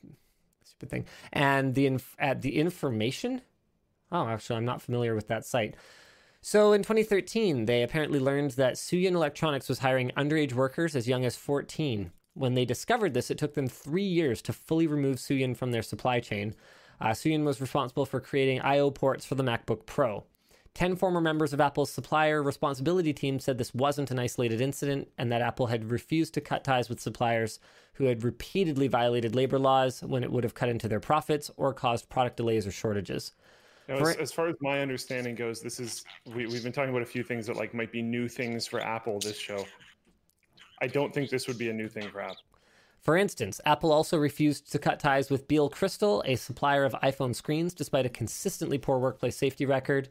stupid 0.63 0.89
thing. 0.89 1.05
And 1.31 1.73
the 1.73 1.85
inf- 1.85 2.15
at 2.19 2.41
the 2.41 2.57
information. 2.57 3.41
Oh, 4.11 4.27
actually, 4.27 4.57
I'm 4.57 4.65
not 4.65 4.81
familiar 4.81 5.15
with 5.15 5.27
that 5.29 5.45
site. 5.45 5.75
So 6.41 6.73
in 6.73 6.81
2013, 6.81 7.65
they 7.65 7.83
apparently 7.83 8.19
learned 8.19 8.51
that 8.51 8.73
Suyin 8.73 9.13
Electronics 9.13 9.69
was 9.69 9.79
hiring 9.79 10.11
underage 10.17 10.51
workers 10.51 10.95
as 10.95 11.07
young 11.07 11.23
as 11.23 11.37
14. 11.37 12.11
When 12.33 12.53
they 12.53 12.65
discovered 12.65 13.13
this, 13.13 13.31
it 13.31 13.37
took 13.37 13.53
them 13.53 13.67
three 13.67 14.03
years 14.03 14.41
to 14.43 14.53
fully 14.53 14.85
remove 14.85 15.17
Suyin 15.17 15.55
from 15.55 15.71
their 15.71 15.81
supply 15.81 16.19
chain. 16.19 16.53
Uh, 16.99 17.09
Suyin 17.09 17.45
was 17.45 17.61
responsible 17.61 18.05
for 18.05 18.19
creating 18.19 18.59
I/O 18.61 18.91
ports 18.91 19.25
for 19.25 19.35
the 19.35 19.43
MacBook 19.43 19.85
Pro. 19.85 20.25
Ten 20.73 20.95
former 20.95 21.21
members 21.21 21.53
of 21.53 21.61
Apple's 21.61 21.91
supplier 21.91 22.41
responsibility 22.41 23.13
team 23.13 23.39
said 23.39 23.57
this 23.57 23.75
wasn't 23.75 24.09
an 24.09 24.17
isolated 24.17 24.59
incident 24.59 25.07
and 25.19 25.31
that 25.31 25.41
Apple 25.41 25.67
had 25.67 25.91
refused 25.91 26.33
to 26.33 26.41
cut 26.41 26.63
ties 26.63 26.89
with 26.89 26.99
suppliers 26.99 27.59
who 27.93 28.05
had 28.05 28.23
repeatedly 28.23 28.87
violated 28.87 29.35
labor 29.35 29.59
laws 29.59 30.01
when 30.01 30.23
it 30.23 30.31
would 30.31 30.43
have 30.43 30.55
cut 30.55 30.69
into 30.69 30.87
their 30.87 30.99
profits 30.99 31.51
or 31.57 31.73
caused 31.73 32.09
product 32.09 32.37
delays 32.37 32.65
or 32.65 32.71
shortages. 32.71 33.33
Now, 33.87 33.97
as, 33.97 34.15
as, 34.15 34.31
far 34.31 34.47
as 34.47 34.55
my 34.61 34.79
understanding 34.79 35.35
goes, 35.35 35.61
this 35.61 35.79
is 35.79 36.05
we, 36.33 36.47
we've 36.47 36.63
been 36.63 36.71
talking 36.71 36.89
about 36.89 37.03
a 37.03 37.05
few 37.05 37.23
things 37.23 37.45
that 37.47 37.55
like 37.55 37.75
might 37.75 37.91
be 37.91 38.01
new 38.01 38.27
things 38.27 38.65
for 38.65 38.79
Apple 38.79 39.19
this 39.19 39.37
show. 39.37 39.65
I 40.81 40.87
don't 40.87 41.13
think 41.13 41.29
this 41.29 41.47
would 41.47 41.57
be 41.57 41.69
a 41.69 41.73
new 41.73 41.87
thing 41.87 42.09
for 42.09 42.21
Apple. 42.21 42.37
For 43.01 43.17
instance, 43.17 43.59
Apple 43.65 43.91
also 43.91 44.17
refused 44.17 44.71
to 44.71 44.79
cut 44.79 44.99
ties 44.99 45.29
with 45.29 45.47
Biel 45.47 45.69
Crystal, 45.69 46.23
a 46.25 46.35
supplier 46.35 46.85
of 46.85 46.93
iPhone 47.03 47.35
screens, 47.35 47.73
despite 47.73 48.05
a 48.05 48.09
consistently 48.09 48.77
poor 48.77 48.97
workplace 48.97 49.35
safety 49.35 49.65
record. 49.65 50.07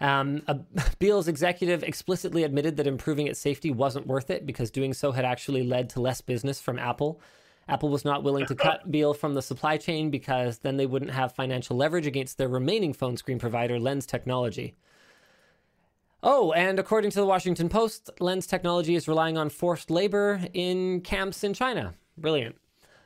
Um, 0.00 0.42
a, 0.46 0.58
Biel's 0.98 1.28
executive 1.28 1.82
explicitly 1.82 2.44
admitted 2.44 2.76
that 2.76 2.86
improving 2.86 3.26
its 3.26 3.40
safety 3.40 3.70
wasn't 3.70 4.06
worth 4.06 4.30
it 4.30 4.46
because 4.46 4.70
doing 4.70 4.92
so 4.92 5.12
had 5.12 5.24
actually 5.24 5.62
led 5.62 5.90
to 5.90 6.00
less 6.00 6.20
business 6.20 6.60
from 6.60 6.78
Apple. 6.78 7.20
Apple 7.68 7.88
was 7.88 8.04
not 8.04 8.22
willing 8.22 8.46
to 8.46 8.54
cut 8.54 8.90
Beal 8.90 9.14
from 9.14 9.34
the 9.34 9.42
supply 9.42 9.78
chain 9.78 10.10
because 10.10 10.58
then 10.58 10.76
they 10.76 10.86
wouldn't 10.86 11.12
have 11.12 11.32
financial 11.32 11.76
leverage 11.76 12.06
against 12.06 12.36
their 12.36 12.48
remaining 12.48 12.92
phone 12.92 13.16
screen 13.16 13.38
provider, 13.38 13.78
Lens 13.78 14.04
Technology. 14.04 14.74
Oh, 16.22 16.52
and 16.52 16.78
according 16.78 17.10
to 17.12 17.20
the 17.20 17.26
Washington 17.26 17.68
Post, 17.68 18.10
Lens 18.20 18.46
Technology 18.46 18.94
is 18.94 19.08
relying 19.08 19.38
on 19.38 19.50
forced 19.50 19.90
labor 19.90 20.40
in 20.52 21.00
camps 21.00 21.44
in 21.44 21.54
China. 21.54 21.94
Brilliant. 22.16 22.56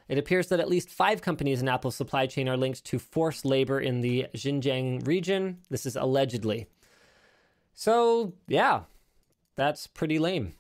It 0.09 0.19
appears 0.19 0.49
that 0.49 0.61
at 0.61 0.69
least 0.69 0.89
five 0.89 1.21
companies 1.21 1.61
in 1.61 1.69
Apple's 1.69 1.97
supply 1.97 2.27
chain 2.27 2.49
are 2.49 2.57
linked 2.57 2.85
to 2.85 2.99
forced 2.99 3.45
labor 3.45 3.81
in 3.81 4.01
the 4.01 4.27
Xinjiang 4.35 5.07
region. 5.07 5.59
This 5.69 5.85
is 5.85 5.97
allegedly. 5.97 6.67
So, 7.79 8.33
yeah, 8.49 8.81
that's 9.55 9.87
pretty 9.87 10.19
lame. 10.19 10.55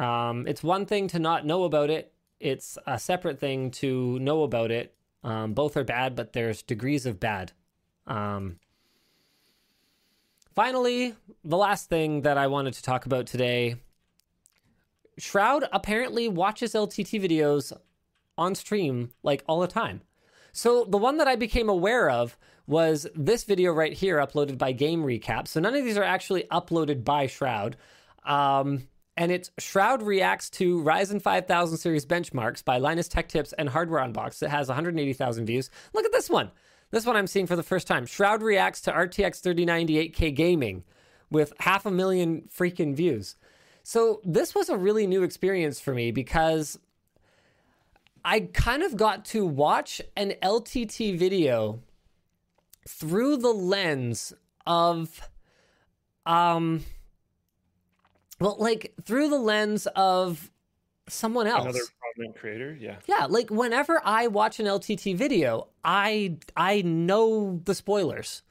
Um, 0.00 0.46
it's 0.46 0.62
one 0.62 0.86
thing 0.86 1.06
to 1.08 1.18
not 1.18 1.44
know 1.44 1.64
about 1.64 1.90
it, 1.90 2.14
it's 2.40 2.78
a 2.86 2.98
separate 2.98 3.38
thing 3.38 3.70
to 3.72 4.18
know 4.20 4.44
about 4.44 4.70
it. 4.70 4.94
Um, 5.22 5.52
both 5.52 5.76
are 5.76 5.84
bad, 5.84 6.16
but 6.16 6.32
there's 6.32 6.62
degrees 6.62 7.04
of 7.04 7.20
bad. 7.20 7.52
Um, 8.06 8.60
finally, 10.54 11.16
the 11.44 11.58
last 11.58 11.90
thing 11.90 12.22
that 12.22 12.38
I 12.38 12.46
wanted 12.46 12.72
to 12.72 12.82
talk 12.82 13.04
about 13.04 13.26
today 13.26 13.76
Shroud 15.18 15.64
apparently 15.70 16.28
watches 16.28 16.72
LTT 16.72 17.20
videos 17.20 17.76
on 18.38 18.54
stream 18.54 19.10
like 19.22 19.44
all 19.46 19.60
the 19.60 19.66
time. 19.66 20.00
So 20.52 20.84
the 20.84 20.96
one 20.96 21.18
that 21.18 21.28
I 21.28 21.36
became 21.36 21.68
aware 21.68 22.08
of 22.08 22.38
was 22.68 23.06
this 23.14 23.44
video 23.44 23.72
right 23.72 23.94
here 23.94 24.18
uploaded 24.18 24.58
by 24.58 24.72
Game 24.72 25.02
Recap. 25.02 25.48
So 25.48 25.58
none 25.58 25.74
of 25.74 25.84
these 25.84 25.96
are 25.96 26.04
actually 26.04 26.44
uploaded 26.52 27.02
by 27.02 27.26
Shroud. 27.26 27.76
Um, 28.24 28.86
and 29.16 29.32
it's 29.32 29.50
Shroud 29.58 30.02
reacts 30.02 30.50
to 30.50 30.82
Ryzen 30.82 31.20
5000 31.20 31.78
series 31.78 32.04
benchmarks 32.04 32.62
by 32.62 32.76
Linus 32.76 33.08
Tech 33.08 33.28
Tips 33.28 33.54
and 33.54 33.70
Hardware 33.70 34.02
Unboxed. 34.02 34.42
It 34.42 34.50
has 34.50 34.68
180,000 34.68 35.46
views. 35.46 35.70
Look 35.94 36.04
at 36.04 36.12
this 36.12 36.28
one. 36.28 36.50
This 36.90 37.06
one 37.06 37.16
I'm 37.16 37.26
seeing 37.26 37.46
for 37.46 37.56
the 37.56 37.62
first 37.62 37.86
time. 37.86 38.04
Shroud 38.04 38.42
reacts 38.42 38.82
to 38.82 38.92
RTX 38.92 39.40
3090 39.40 40.10
8K 40.10 40.34
gaming 40.34 40.84
with 41.30 41.54
half 41.60 41.86
a 41.86 41.90
million 41.90 42.48
freaking 42.54 42.94
views. 42.94 43.34
So 43.82 44.20
this 44.24 44.54
was 44.54 44.68
a 44.68 44.76
really 44.76 45.06
new 45.06 45.22
experience 45.22 45.80
for 45.80 45.94
me 45.94 46.10
because 46.10 46.78
I 48.24 48.40
kind 48.40 48.82
of 48.82 48.96
got 48.96 49.24
to 49.26 49.46
watch 49.46 50.02
an 50.16 50.34
LTT 50.42 51.18
video 51.18 51.80
through 52.88 53.36
the 53.36 53.52
lens 53.52 54.32
of 54.66 55.20
um 56.26 56.82
well, 58.40 58.56
like 58.58 58.94
through 59.04 59.28
the 59.28 59.38
lens 59.38 59.86
of 59.96 60.50
someone 61.08 61.46
else. 61.46 61.62
Another 61.62 61.80
prominent 62.00 62.38
creator, 62.38 62.76
yeah. 62.80 62.96
Yeah, 63.06 63.26
like 63.28 63.50
whenever 63.50 64.00
I 64.04 64.28
watch 64.28 64.60
an 64.60 64.66
LTT 64.66 65.16
video, 65.16 65.68
I 65.84 66.36
I 66.56 66.82
know 66.82 67.60
the 67.64 67.74
spoilers. 67.74 68.42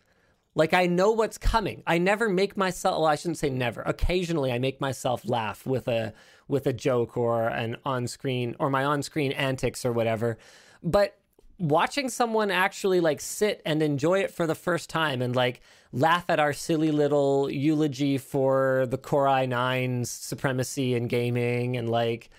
Like 0.55 0.73
I 0.73 0.87
know 0.87 1.11
what's 1.11 1.37
coming. 1.37 1.83
I 1.85 1.99
never 1.99 2.29
make 2.29 2.57
myself 2.57 2.97
well, 2.97 3.05
I 3.05 3.15
shouldn't 3.15 3.37
say 3.37 3.49
never. 3.49 3.81
Occasionally 3.83 4.51
I 4.51 4.59
make 4.59 4.81
myself 4.81 5.21
laugh 5.23 5.65
with 5.65 5.87
a 5.87 6.13
with 6.47 6.67
a 6.67 6.73
joke 6.73 7.15
or 7.15 7.47
an 7.47 7.77
on-screen 7.85 8.55
or 8.59 8.69
my 8.69 8.83
on-screen 8.83 9.31
antics 9.33 9.85
or 9.85 9.93
whatever. 9.93 10.37
But 10.83 11.17
watching 11.59 12.09
someone 12.09 12.51
actually 12.51 12.99
like 12.99 13.19
sit 13.19 13.61
and 13.65 13.81
enjoy 13.81 14.19
it 14.19 14.31
for 14.31 14.45
the 14.45 14.55
first 14.55 14.89
time 14.89 15.21
and 15.21 15.35
like 15.35 15.61
laugh 15.91 16.25
at 16.29 16.39
our 16.39 16.53
silly 16.53 16.91
little 16.91 17.49
eulogy 17.49 18.17
for 18.17 18.85
the 18.89 18.97
Core 18.97 19.25
i9's 19.25 20.09
supremacy 20.09 20.93
in 20.93 21.07
gaming 21.07 21.77
and 21.77 21.89
like 21.89 22.29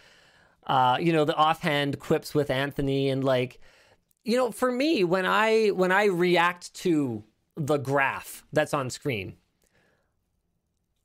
uh 0.67 0.97
you 1.01 1.13
know 1.13 1.25
the 1.25 1.35
offhand 1.35 1.99
quips 1.99 2.35
with 2.35 2.51
Anthony 2.51 3.09
and 3.09 3.25
like 3.25 3.61
you 4.23 4.37
know 4.37 4.53
for 4.53 4.71
me 4.71 5.03
when 5.03 5.27
I 5.27 5.69
when 5.69 5.91
I 5.91 6.05
react 6.05 6.75
to 6.75 7.25
the 7.57 7.79
graph 7.79 8.45
that's 8.53 8.75
on 8.75 8.89
screen 8.91 9.37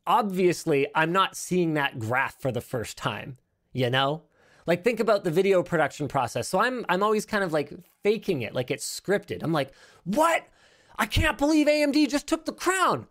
obviously 0.05 0.85
I'm 0.93 1.11
not 1.11 1.35
seeing 1.35 1.73
that 1.73 1.97
graph 1.97 2.39
for 2.39 2.51
the 2.51 2.61
first 2.61 2.97
time 2.97 3.37
you 3.71 3.89
know 3.89 4.23
like 4.65 4.83
think 4.83 4.99
about 4.99 5.23
the 5.23 5.31
video 5.31 5.63
production 5.63 6.07
process. 6.07 6.47
So 6.47 6.59
I'm 6.59 6.85
I'm 6.89 7.03
always 7.03 7.25
kind 7.25 7.43
of 7.43 7.53
like 7.53 7.73
faking 8.03 8.41
it, 8.41 8.53
like 8.53 8.71
it's 8.71 8.99
scripted. 8.99 9.43
I'm 9.43 9.53
like, 9.53 9.71
"What? 10.03 10.47
I 10.97 11.05
can't 11.05 11.37
believe 11.37 11.67
AMD 11.67 12.09
just 12.09 12.27
took 12.27 12.45
the 12.45 12.53
crown." 12.53 13.07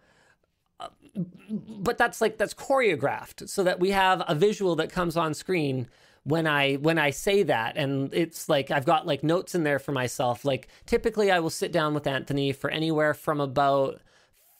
Uh, 0.80 0.88
but 1.14 1.98
that's 1.98 2.20
like 2.20 2.38
that's 2.38 2.54
choreographed 2.54 3.48
so 3.48 3.64
that 3.64 3.80
we 3.80 3.90
have 3.90 4.22
a 4.26 4.34
visual 4.34 4.76
that 4.76 4.90
comes 4.90 5.16
on 5.16 5.34
screen 5.34 5.88
when 6.24 6.46
I 6.46 6.74
when 6.74 6.98
I 6.98 7.10
say 7.10 7.42
that 7.42 7.76
and 7.76 8.12
it's 8.14 8.48
like 8.48 8.70
I've 8.70 8.84
got 8.84 9.06
like 9.06 9.24
notes 9.24 9.54
in 9.54 9.64
there 9.64 9.78
for 9.78 9.92
myself. 9.92 10.44
Like 10.44 10.68
typically 10.86 11.30
I 11.30 11.40
will 11.40 11.50
sit 11.50 11.72
down 11.72 11.94
with 11.94 12.06
Anthony 12.06 12.52
for 12.52 12.70
anywhere 12.70 13.14
from 13.14 13.40
about 13.40 14.00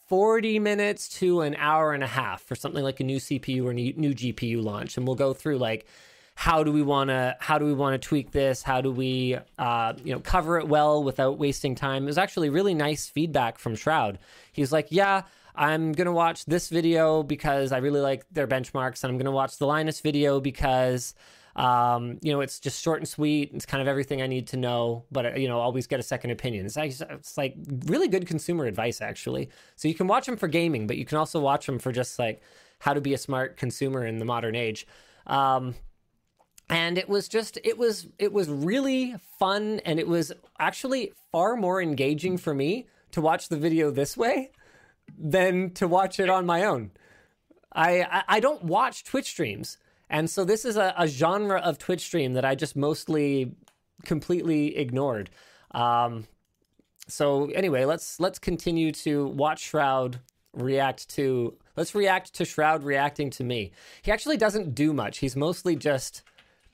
40 0.07 0.59
minutes 0.59 1.07
to 1.19 1.41
an 1.41 1.55
hour 1.55 1.93
and 1.93 2.03
a 2.03 2.07
half 2.07 2.41
for 2.41 2.55
something 2.55 2.83
like 2.83 2.99
a 2.99 3.03
new 3.03 3.17
CPU 3.17 3.65
or 3.65 3.73
new 3.73 4.13
GPU 4.13 4.61
launch 4.61 4.97
and 4.97 5.07
we'll 5.07 5.15
go 5.15 5.33
through 5.33 5.57
like 5.57 5.87
how 6.35 6.63
do 6.63 6.71
we 6.71 6.81
want 6.81 7.09
to 7.09 7.35
how 7.39 7.57
do 7.57 7.65
we 7.65 7.73
want 7.73 7.99
to 7.99 8.07
tweak 8.07 8.31
this? 8.31 8.63
How 8.63 8.81
do 8.81 8.91
we 8.91 9.37
uh, 9.57 9.93
you 10.03 10.13
know 10.13 10.19
cover 10.19 10.57
it 10.59 10.67
well 10.67 11.03
without 11.03 11.37
wasting 11.37 11.75
time? 11.75 12.03
It 12.03 12.07
was 12.07 12.17
actually 12.17 12.49
really 12.49 12.73
nice 12.73 13.07
feedback 13.07 13.59
from 13.59 13.75
shroud. 13.75 14.19
He's 14.51 14.71
like 14.71 14.87
yeah 14.89 15.23
i'm 15.55 15.91
going 15.91 16.07
to 16.07 16.11
watch 16.11 16.45
this 16.45 16.69
video 16.69 17.21
because 17.21 17.71
i 17.71 17.77
really 17.77 17.99
like 17.99 18.25
their 18.31 18.47
benchmarks 18.47 19.03
and 19.03 19.11
i'm 19.11 19.17
going 19.17 19.25
to 19.25 19.31
watch 19.31 19.57
the 19.57 19.67
linus 19.67 19.99
video 19.99 20.39
because 20.39 21.13
um, 21.55 22.17
you 22.23 22.31
know 22.31 22.41
it's 22.41 22.59
just 22.59 22.81
short 22.81 22.99
and 22.99 23.07
sweet 23.07 23.51
it's 23.53 23.65
kind 23.65 23.81
of 23.81 23.87
everything 23.87 24.21
i 24.23 24.27
need 24.27 24.47
to 24.47 24.57
know 24.57 25.05
but 25.11 25.39
you 25.39 25.47
know 25.47 25.59
always 25.59 25.85
get 25.85 25.99
a 25.99 26.03
second 26.03 26.31
opinion. 26.31 26.65
It's, 26.65 26.75
like, 26.75 26.91
it's 26.99 27.37
like 27.37 27.55
really 27.85 28.07
good 28.07 28.25
consumer 28.25 28.65
advice 28.65 29.01
actually. 29.01 29.49
So 29.75 29.87
you 29.87 29.93
can 29.93 30.07
watch 30.07 30.25
them 30.25 30.37
for 30.37 30.47
gaming 30.47 30.87
but 30.87 30.97
you 30.97 31.05
can 31.05 31.17
also 31.17 31.39
watch 31.39 31.67
them 31.67 31.77
for 31.77 31.91
just 31.91 32.17
like 32.17 32.41
how 32.79 32.93
to 32.93 33.01
be 33.01 33.13
a 33.13 33.17
smart 33.17 33.55
consumer 33.55 34.05
in 34.05 34.17
the 34.17 34.25
modern 34.25 34.55
age. 34.55 34.87
Um, 35.27 35.75
and 36.69 36.97
it 36.97 37.09
was 37.09 37.27
just 37.27 37.57
it 37.63 37.77
was 37.77 38.07
it 38.19 38.31
was 38.31 38.49
really 38.49 39.15
fun 39.39 39.79
and 39.85 39.99
it 39.99 40.07
was 40.07 40.31
actually 40.59 41.11
far 41.31 41.55
more 41.55 41.81
engaging 41.81 42.37
for 42.37 42.53
me 42.53 42.87
to 43.11 43.21
watch 43.21 43.49
the 43.49 43.57
video 43.57 43.91
this 43.91 44.15
way 44.15 44.51
than 45.17 45.71
to 45.71 45.87
watch 45.87 46.19
it 46.19 46.29
on 46.29 46.45
my 46.45 46.63
own. 46.63 46.91
I 47.75 48.23
i, 48.27 48.39
don't 48.39 48.63
watch 48.63 49.03
twitch 49.03 49.27
streams 49.27 49.77
and 50.09 50.29
so 50.29 50.45
this 50.45 50.63
is 50.63 50.77
a, 50.77 50.93
a, 50.95 51.07
genre 51.07 51.59
of 51.59 51.79
twitch 51.79 52.01
stream 52.01 52.33
that 52.33 52.45
i 52.45 52.53
just 52.53 52.75
mostly 52.75 53.55
completely 54.05 54.77
ignored. 54.77 55.29
Um 55.71 56.27
so 57.07 57.45
anyway 57.49 57.85
let's 57.85 58.19
let's 58.19 58.39
continue 58.39 58.91
to 58.91 59.27
watch 59.27 59.61
shroud 59.61 60.19
react 60.53 61.09
to 61.09 61.57
let's 61.75 61.95
react 61.95 62.33
to 62.35 62.45
shroud 62.45 62.83
reacting 62.83 63.29
to 63.31 63.43
me. 63.43 63.71
He 64.01 64.11
actually 64.11 64.37
doesn't 64.37 64.75
do 64.75 64.93
much. 64.93 65.17
He's 65.17 65.35
mostly 65.35 65.75
just 65.75 66.21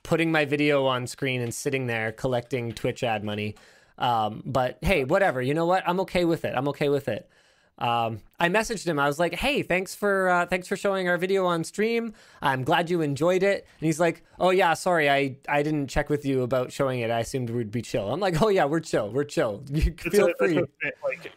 putting 0.03 0.31
my 0.31 0.45
video 0.45 0.85
on 0.85 1.07
screen 1.07 1.41
and 1.41 1.53
sitting 1.53 1.87
there 1.87 2.11
collecting 2.11 2.71
Twitch 2.71 3.03
ad 3.03 3.23
money. 3.23 3.55
Um, 3.97 4.43
but 4.45 4.77
hey, 4.81 5.03
whatever. 5.03 5.41
You 5.41 5.53
know 5.53 5.65
what? 5.65 5.83
I'm 5.87 5.99
okay 6.01 6.25
with 6.25 6.45
it. 6.45 6.53
I'm 6.55 6.67
okay 6.69 6.89
with 6.89 7.07
it. 7.07 7.29
Um, 7.77 8.19
I 8.37 8.49
messaged 8.49 8.85
him. 8.85 8.99
I 8.99 9.07
was 9.07 9.19
like, 9.19 9.33
"Hey, 9.35 9.61
thanks 9.63 9.95
for 9.95 10.27
uh, 10.27 10.45
thanks 10.45 10.67
for 10.67 10.75
showing 10.75 11.07
our 11.07 11.17
video 11.17 11.45
on 11.45 11.63
stream. 11.63 12.13
I'm 12.41 12.65
glad 12.65 12.89
you 12.89 12.99
enjoyed 12.99 13.41
it." 13.41 13.65
And 13.79 13.85
he's 13.85 14.01
like, 14.01 14.21
"Oh 14.37 14.49
yeah, 14.49 14.73
sorry, 14.73 15.09
I 15.09 15.37
I 15.47 15.63
didn't 15.63 15.87
check 15.87 16.09
with 16.09 16.25
you 16.25 16.41
about 16.43 16.73
showing 16.73 16.99
it. 16.99 17.09
I 17.09 17.19
assumed 17.21 17.49
we'd 17.49 17.71
be 17.71 17.81
chill." 17.81 18.11
I'm 18.11 18.19
like, 18.19 18.41
"Oh 18.41 18.49
yeah, 18.49 18.65
we're 18.65 18.81
chill. 18.81 19.09
We're 19.11 19.23
chill. 19.23 19.63
You 19.69 19.93
feel 19.93 20.27
a- 20.27 20.33
free." 20.37 20.57
a- 20.57 20.93
like 21.05 21.33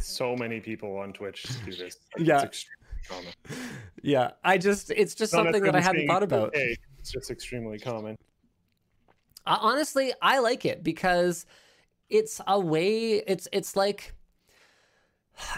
so 0.00 0.34
many 0.34 0.58
people 0.58 0.96
on 0.96 1.12
Twitch 1.12 1.44
do 1.66 1.72
this. 1.74 1.98
Yeah. 2.16 2.36
It's 2.36 2.44
extremely 2.44 2.83
common. 3.08 3.32
Yeah, 4.02 4.32
I 4.42 4.58
just 4.58 4.90
it's 4.90 5.14
just 5.14 5.32
Not 5.32 5.44
something 5.44 5.62
that 5.62 5.74
I 5.76 5.80
hadn't 5.80 6.06
thought 6.06 6.22
about. 6.22 6.48
okay, 6.48 6.76
It's 6.98 7.10
just 7.12 7.30
extremely 7.30 7.78
common. 7.78 8.16
Uh, 9.46 9.58
honestly, 9.60 10.12
I 10.22 10.38
like 10.38 10.64
it 10.64 10.82
because 10.82 11.46
it's 12.08 12.40
a 12.46 12.58
way. 12.58 13.14
It's 13.26 13.48
it's 13.52 13.76
like 13.76 14.14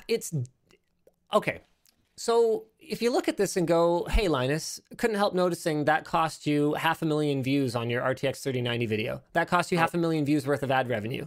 it's 0.09 0.33
okay. 1.33 1.61
So 2.19 2.65
if 2.81 3.03
you 3.03 3.13
look 3.13 3.29
at 3.29 3.37
this 3.37 3.57
and 3.57 3.69
go, 3.69 4.07
"Hey, 4.11 4.29
Linus," 4.29 4.81
couldn't 4.97 5.17
help 5.17 5.35
noticing 5.35 5.85
that 5.85 6.05
cost 6.05 6.47
you 6.47 6.75
half 6.75 7.03
a 7.03 7.05
million 7.05 7.43
views 7.43 7.77
on 7.77 7.91
your 7.91 8.03
RTX 8.03 8.41
3090 8.43 8.87
video. 8.87 9.23
That 9.35 9.49
cost 9.49 9.71
you 9.71 9.79
half 9.79 9.93
a 9.93 9.99
million 9.99 10.25
views 10.25 10.47
worth 10.47 10.63
of 10.63 10.71
ad 10.71 10.89
revenue. 10.89 11.27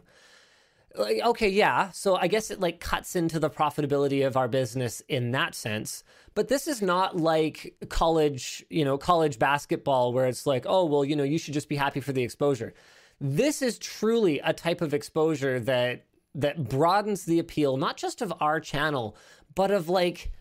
Like, 0.96 1.22
okay, 1.24 1.50
yeah. 1.50 1.92
So 1.92 2.16
I 2.16 2.28
guess 2.28 2.52
it 2.52 2.60
like 2.60 2.80
cuts 2.80 3.16
into 3.16 3.40
the 3.40 3.50
profitability 3.50 4.26
of 4.26 4.36
our 4.36 4.48
business 4.48 5.02
in 5.08 5.32
that 5.32 5.56
sense. 5.56 6.04
But 6.34 6.48
this 6.48 6.68
is 6.68 6.82
not 6.82 7.18
like 7.18 7.76
college, 7.90 8.66
you 8.70 8.86
know, 8.86 8.98
college 8.98 9.40
basketball 9.40 10.14
where 10.14 10.26
it's 10.26 10.46
like, 10.46 10.66
oh, 10.68 10.86
well, 10.86 11.06
you 11.06 11.16
know, 11.16 11.24
you 11.24 11.38
should 11.38 11.54
just 11.54 11.70
be 11.70 11.76
happy 11.76 12.00
for 12.00 12.12
the 12.12 12.24
exposure. 12.24 12.74
This 13.22 13.62
is 13.62 13.78
truly 13.78 14.40
a 14.40 14.54
type 14.54 14.82
of 14.82 14.94
exposure 14.94 15.60
that 15.62 16.06
that 16.36 16.70
broadens 16.70 17.26
the 17.26 17.40
appeal 17.40 17.76
not 17.76 17.98
just 17.98 18.22
of 18.22 18.32
our 18.40 18.60
channel, 18.60 19.16
but 19.56 19.72
of 19.72 19.90
like 19.90 20.32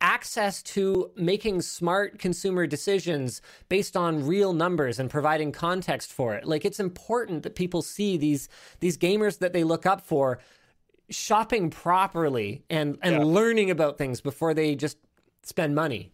access 0.00 0.62
to 0.62 1.10
making 1.16 1.60
smart 1.62 2.18
consumer 2.18 2.66
decisions 2.66 3.42
based 3.68 3.96
on 3.96 4.26
real 4.26 4.52
numbers 4.52 4.98
and 4.98 5.10
providing 5.10 5.50
context 5.52 6.12
for 6.12 6.34
it. 6.34 6.44
Like 6.44 6.64
it's 6.64 6.78
important 6.80 7.42
that 7.42 7.54
people 7.56 7.82
see 7.82 8.16
these 8.16 8.48
these 8.80 8.96
gamers 8.96 9.38
that 9.38 9.52
they 9.52 9.64
look 9.64 9.86
up 9.86 10.00
for 10.00 10.38
shopping 11.10 11.70
properly 11.70 12.62
and 12.70 12.98
and 13.02 13.16
Yeah. 13.16 13.24
learning 13.24 13.70
about 13.70 13.98
things 13.98 14.20
before 14.20 14.54
they 14.54 14.76
just 14.76 14.98
spend 15.42 15.74
money. 15.74 16.12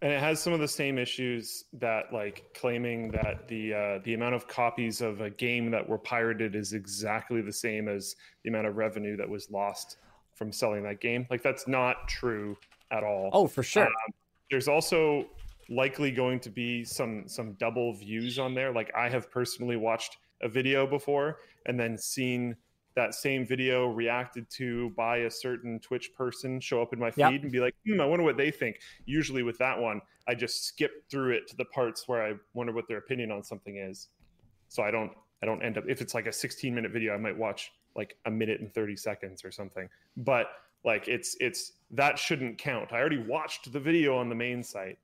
And 0.00 0.12
it 0.12 0.20
has 0.20 0.40
some 0.40 0.52
of 0.52 0.60
the 0.60 0.68
same 0.68 0.96
issues 0.96 1.64
that 1.72 2.12
like 2.12 2.44
claiming 2.54 3.10
that 3.10 3.48
the 3.48 3.74
uh, 3.74 3.98
the 4.04 4.14
amount 4.14 4.36
of 4.36 4.46
copies 4.46 5.00
of 5.00 5.20
a 5.22 5.30
game 5.30 5.72
that 5.72 5.88
were 5.88 5.98
pirated 5.98 6.54
is 6.54 6.72
exactly 6.72 7.40
the 7.40 7.52
same 7.52 7.88
as 7.88 8.14
the 8.44 8.50
amount 8.50 8.68
of 8.68 8.76
revenue 8.76 9.16
that 9.16 9.28
was 9.28 9.50
lost 9.50 9.96
from 10.38 10.52
selling 10.52 10.84
that 10.84 11.00
game. 11.00 11.26
Like 11.28 11.42
that's 11.42 11.66
not 11.66 12.08
true 12.08 12.56
at 12.90 13.02
all. 13.02 13.30
Oh, 13.32 13.46
for 13.48 13.62
sure. 13.62 13.88
There's 14.50 14.68
also 14.68 15.26
likely 15.68 16.10
going 16.10 16.40
to 16.40 16.50
be 16.50 16.84
some 16.84 17.26
some 17.26 17.52
double 17.54 17.92
views 17.92 18.38
on 18.38 18.54
there. 18.54 18.72
Like 18.72 18.90
I 18.96 19.08
have 19.10 19.30
personally 19.30 19.76
watched 19.76 20.16
a 20.40 20.48
video 20.48 20.86
before 20.86 21.40
and 21.66 21.78
then 21.78 21.98
seen 21.98 22.56
that 22.94 23.14
same 23.14 23.46
video 23.46 23.86
reacted 23.88 24.48
to 24.50 24.90
by 24.96 25.18
a 25.18 25.30
certain 25.30 25.78
Twitch 25.80 26.10
person 26.16 26.58
show 26.60 26.80
up 26.80 26.92
in 26.92 26.98
my 26.98 27.10
feed 27.10 27.20
Yep. 27.20 27.42
and 27.42 27.52
be 27.52 27.60
like, 27.60 27.74
hmm, 27.86 28.00
I 28.00 28.06
wonder 28.06 28.24
what 28.24 28.36
they 28.36 28.50
think. 28.50 28.80
Usually 29.04 29.42
with 29.42 29.58
that 29.58 29.78
one, 29.78 30.00
I 30.26 30.34
just 30.34 30.64
skip 30.64 30.90
through 31.10 31.32
it 31.32 31.46
to 31.48 31.56
the 31.56 31.64
parts 31.66 32.08
where 32.08 32.24
I 32.24 32.32
wonder 32.54 32.72
what 32.72 32.88
their 32.88 32.98
opinion 32.98 33.30
on 33.30 33.42
something 33.44 33.76
is. 33.76 34.08
So 34.68 34.82
I 34.82 34.90
don't 34.90 35.12
I 35.42 35.46
don't 35.46 35.62
end 35.62 35.78
up 35.78 35.84
if 35.88 36.00
it's 36.00 36.14
like 36.14 36.26
a 36.26 36.32
16 36.32 36.74
minute 36.74 36.90
video, 36.92 37.14
I 37.14 37.18
might 37.18 37.36
watch 37.36 37.70
like 37.98 38.16
a 38.24 38.30
minute 38.30 38.60
and 38.60 38.72
30 38.72 38.96
seconds 38.96 39.44
or 39.44 39.50
something. 39.50 39.88
But 40.16 40.46
like 40.84 41.08
it's 41.08 41.36
it's 41.40 41.72
that 41.90 42.18
shouldn't 42.18 42.56
count. 42.56 42.92
I 42.92 42.96
already 42.96 43.18
watched 43.18 43.70
the 43.70 43.80
video 43.80 44.16
on 44.16 44.30
the 44.30 44.34
main 44.34 44.62
site. 44.62 44.98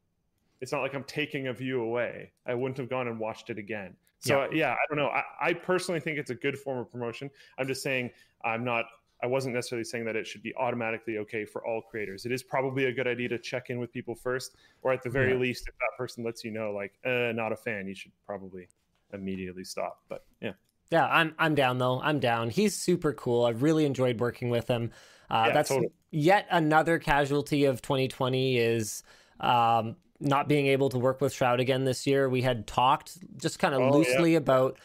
It's 0.63 0.73
not 0.73 0.81
like 0.81 0.95
I'm 0.95 1.05
taking 1.05 1.49
a 1.49 1.53
view 1.53 1.83
away. 1.83 2.33
I 2.47 2.55
wouldn't 2.55 2.79
have 2.79 2.89
gone 2.89 3.09
and 3.09 3.19
watched 3.19 3.51
it 3.51 3.59
again. 3.59 3.95
So 4.21 4.49
yeah, 4.53 4.73
I 4.73 4.77
don't 4.89 4.97
know. 4.97 5.09
I, 5.09 5.23
I 5.43 5.53
personally 5.53 6.01
think 6.01 6.17
it's 6.17 6.31
a 6.31 6.35
good 6.35 6.59
form 6.59 6.79
of 6.79 6.91
promotion. 6.91 7.31
I'm 7.59 7.67
just 7.67 7.83
saying 7.83 8.11
I'm 8.43 8.65
not 8.65 8.87
I 9.23 9.27
wasn't 9.27 9.55
necessarily 9.55 9.85
saying 9.85 10.05
that 10.05 10.17
it 10.17 10.27
should 10.27 10.43
be 10.43 10.55
automatically 10.57 11.19
okay 11.19 11.45
for 11.45 11.67
all 11.67 11.81
creators. 11.81 12.27
It 12.27 12.33
is 12.33 12.43
probably 12.43 12.87
a 12.87 12.93
good 12.93 13.07
idea 13.07 13.29
to 13.31 13.39
check 13.39 13.71
in 13.71 13.79
with 13.79 13.91
people 13.91 14.15
first, 14.15 14.57
or 14.83 14.93
at 14.93 15.03
the 15.03 15.09
very 15.09 15.33
Yeah. 15.33 15.39
least, 15.39 15.67
if 15.67 15.75
that 15.79 15.97
person 15.97 16.25
lets 16.25 16.45
you 16.45 16.51
know, 16.51 16.73
like, 16.73 16.93
uh, 17.07 17.33
not 17.33 17.51
a 17.51 17.57
fan, 17.57 17.87
you 17.87 17.95
should 17.95 18.13
probably 18.27 18.69
immediately 19.15 19.65
stop. 19.65 20.03
But 20.09 20.27
yeah, 20.41 20.53
Yeah, 20.95 21.07
I'm 21.07 21.35
I'm 21.41 21.57
down 21.57 21.79
though. 21.79 22.01
I'm 22.01 22.21
down. 22.21 22.51
He's 22.51 22.77
super 22.77 23.13
cool. 23.13 23.45
I've 23.47 23.63
really 23.63 23.85
enjoyed 23.85 24.21
working 24.21 24.49
with 24.49 24.69
him. 24.69 24.93
Uh, 25.29 25.47
Yeah, 25.49 25.53
that's 25.55 25.69
totally. 25.71 25.91
yet 26.13 26.47
another 26.53 27.01
casualty 27.01 27.65
of 27.65 27.83
2020 27.83 28.59
is 28.59 29.03
um, 29.41 29.97
not 30.21 30.47
being 30.47 30.69
able 30.69 30.89
to 30.91 30.99
work 30.99 31.21
with 31.21 31.33
Shroud 31.33 31.59
again 31.59 31.85
this 31.85 32.07
year. 32.07 32.29
We 32.29 32.43
had 32.43 32.69
talked 32.69 33.19
just 33.39 33.59
kind 33.59 33.75
of 33.75 33.81
Oh, 33.81 33.87
yeah. 33.87 33.91
loosely 33.93 34.35
about. 34.37 34.79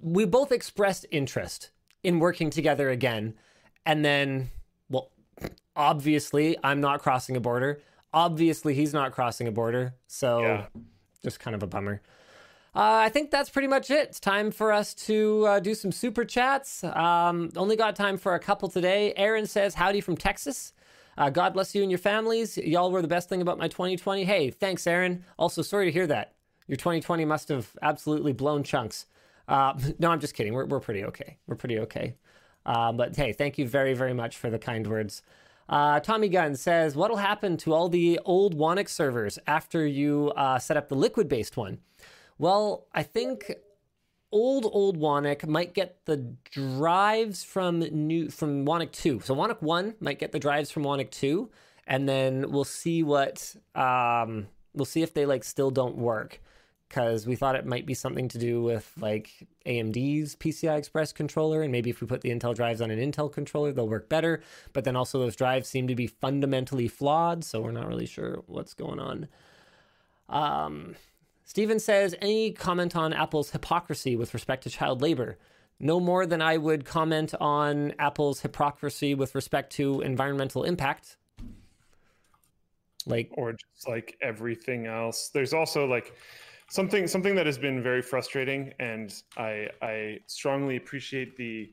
We 0.00 0.24
both 0.24 0.52
expressed 0.52 1.04
interest 1.10 1.70
in 2.04 2.20
working 2.20 2.48
together 2.50 2.88
again, 2.90 3.34
and 3.84 4.04
then, 4.04 4.50
well, 4.88 5.10
obviously 5.74 6.56
I'm 6.62 6.80
not 6.80 7.02
crossing 7.02 7.36
a 7.36 7.40
border. 7.40 7.80
Obviously 8.14 8.74
he's 8.74 8.92
not 8.92 9.10
crossing 9.12 9.48
a 9.48 9.52
border. 9.52 9.94
So 10.06 10.40
Yeah. 10.42 10.66
just 11.24 11.40
kind 11.40 11.54
of 11.56 11.62
a 11.62 11.66
bummer. 11.66 12.02
Uh, 12.76 13.04
I 13.04 13.08
think 13.08 13.30
that's 13.30 13.48
pretty 13.48 13.68
much 13.68 13.90
it. 13.90 14.10
It's 14.10 14.20
time 14.20 14.50
for 14.50 14.70
us 14.70 14.92
to 15.06 15.46
uh, 15.46 15.60
do 15.60 15.74
some 15.74 15.90
super 15.90 16.26
chats. 16.26 16.84
Um, 16.84 17.50
only 17.56 17.74
got 17.74 17.96
time 17.96 18.18
for 18.18 18.34
a 18.34 18.38
couple 18.38 18.68
today. 18.68 19.14
Aaron 19.16 19.46
says, 19.46 19.74
Howdy 19.74 20.02
from 20.02 20.14
Texas. 20.14 20.74
Uh, 21.16 21.30
God 21.30 21.54
bless 21.54 21.74
you 21.74 21.80
and 21.80 21.90
your 21.90 21.96
families. 21.96 22.58
Y'all 22.58 22.90
were 22.90 23.00
the 23.00 23.08
best 23.08 23.30
thing 23.30 23.40
about 23.40 23.56
my 23.56 23.68
2020. 23.68 24.24
Hey, 24.24 24.50
thanks, 24.50 24.86
Aaron. 24.86 25.24
Also, 25.38 25.62
sorry 25.62 25.86
to 25.86 25.90
hear 25.90 26.06
that. 26.06 26.34
Your 26.66 26.76
2020 26.76 27.24
must 27.24 27.48
have 27.48 27.66
absolutely 27.80 28.34
blown 28.34 28.62
chunks. 28.62 29.06
Uh, 29.48 29.72
no, 29.98 30.10
I'm 30.10 30.20
just 30.20 30.34
kidding. 30.34 30.52
We're, 30.52 30.66
we're 30.66 30.80
pretty 30.80 31.02
okay. 31.04 31.38
We're 31.46 31.56
pretty 31.56 31.78
okay. 31.78 32.16
Uh, 32.66 32.92
but 32.92 33.16
hey, 33.16 33.32
thank 33.32 33.56
you 33.56 33.66
very, 33.66 33.94
very 33.94 34.12
much 34.12 34.36
for 34.36 34.50
the 34.50 34.58
kind 34.58 34.86
words. 34.86 35.22
Uh, 35.66 35.98
Tommy 36.00 36.28
Gunn 36.28 36.54
says, 36.54 36.94
What'll 36.94 37.16
happen 37.16 37.56
to 37.56 37.72
all 37.72 37.88
the 37.88 38.20
old 38.26 38.54
Whonnocks 38.54 38.92
servers 38.92 39.38
after 39.46 39.86
you 39.86 40.30
set 40.60 40.76
up 40.76 40.90
the 40.90 40.94
liquid 40.94 41.26
based 41.26 41.56
one? 41.56 41.78
Well, 42.38 42.86
I 42.92 43.02
think 43.02 43.52
old 44.32 44.66
old 44.70 44.98
Whonnock 44.98 45.46
might 45.46 45.72
get 45.72 46.04
the 46.04 46.34
drives 46.50 47.44
from 47.44 47.80
new 47.80 48.28
from 48.28 48.64
Whonnock 48.66 48.92
2. 48.92 49.20
So 49.20 49.34
Whonnock 49.34 49.62
1 49.62 49.94
might 50.00 50.18
get 50.18 50.32
the 50.32 50.38
drives 50.38 50.70
from 50.70 50.84
Whonnock 50.84 51.10
2 51.10 51.48
and 51.86 52.08
then 52.08 52.50
we'll 52.50 52.64
see 52.64 53.02
what 53.02 53.54
um 53.74 54.48
we'll 54.74 54.84
see 54.84 55.02
if 55.02 55.14
they 55.14 55.26
like 55.26 55.44
still 55.44 55.70
don't 55.70 55.96
work 55.96 56.40
cuz 56.90 57.26
we 57.26 57.36
thought 57.36 57.56
it 57.56 57.66
might 57.66 57.86
be 57.86 57.94
something 57.94 58.28
to 58.28 58.38
do 58.38 58.62
with 58.62 58.92
like 59.00 59.30
AMD's 59.64 60.36
PCI 60.36 60.76
Express 60.76 61.12
controller 61.12 61.62
and 61.62 61.72
maybe 61.72 61.90
if 61.90 62.00
we 62.00 62.06
put 62.06 62.20
the 62.20 62.30
Intel 62.30 62.54
drives 62.54 62.80
on 62.80 62.90
an 62.90 62.98
Intel 62.98 63.32
controller 63.32 63.72
they'll 63.72 63.88
work 63.88 64.08
better, 64.08 64.42
but 64.72 64.84
then 64.84 64.96
also 64.96 65.18
those 65.18 65.36
drives 65.36 65.68
seem 65.68 65.88
to 65.88 65.94
be 65.94 66.06
fundamentally 66.06 66.88
flawed, 66.88 67.44
so 67.44 67.60
we're 67.60 67.72
not 67.72 67.88
really 67.88 68.06
sure 68.06 68.42
what's 68.46 68.74
going 68.74 69.00
on. 69.00 69.28
Um 70.28 70.96
Steven 71.46 71.78
says, 71.78 72.14
any 72.20 72.50
comment 72.50 72.96
on 72.96 73.12
Apple's 73.12 73.50
hypocrisy 73.50 74.16
with 74.16 74.34
respect 74.34 74.64
to 74.64 74.70
child 74.70 75.00
labor? 75.00 75.38
No 75.78 76.00
more 76.00 76.26
than 76.26 76.42
I 76.42 76.56
would 76.56 76.84
comment 76.84 77.34
on 77.40 77.94
Apple's 78.00 78.40
hypocrisy 78.40 79.14
with 79.14 79.32
respect 79.34 79.72
to 79.74 80.00
environmental 80.00 80.64
impact. 80.64 81.16
Like, 83.06 83.30
or 83.34 83.52
just 83.52 83.88
like 83.88 84.18
everything 84.20 84.86
else. 84.86 85.30
There's 85.32 85.54
also 85.54 85.86
like 85.86 86.16
something 86.68 87.06
something 87.06 87.36
that 87.36 87.46
has 87.46 87.58
been 87.58 87.80
very 87.80 88.02
frustrating, 88.02 88.72
and 88.80 89.14
I 89.36 89.68
I 89.80 90.18
strongly 90.26 90.76
appreciate 90.76 91.36
the 91.36 91.70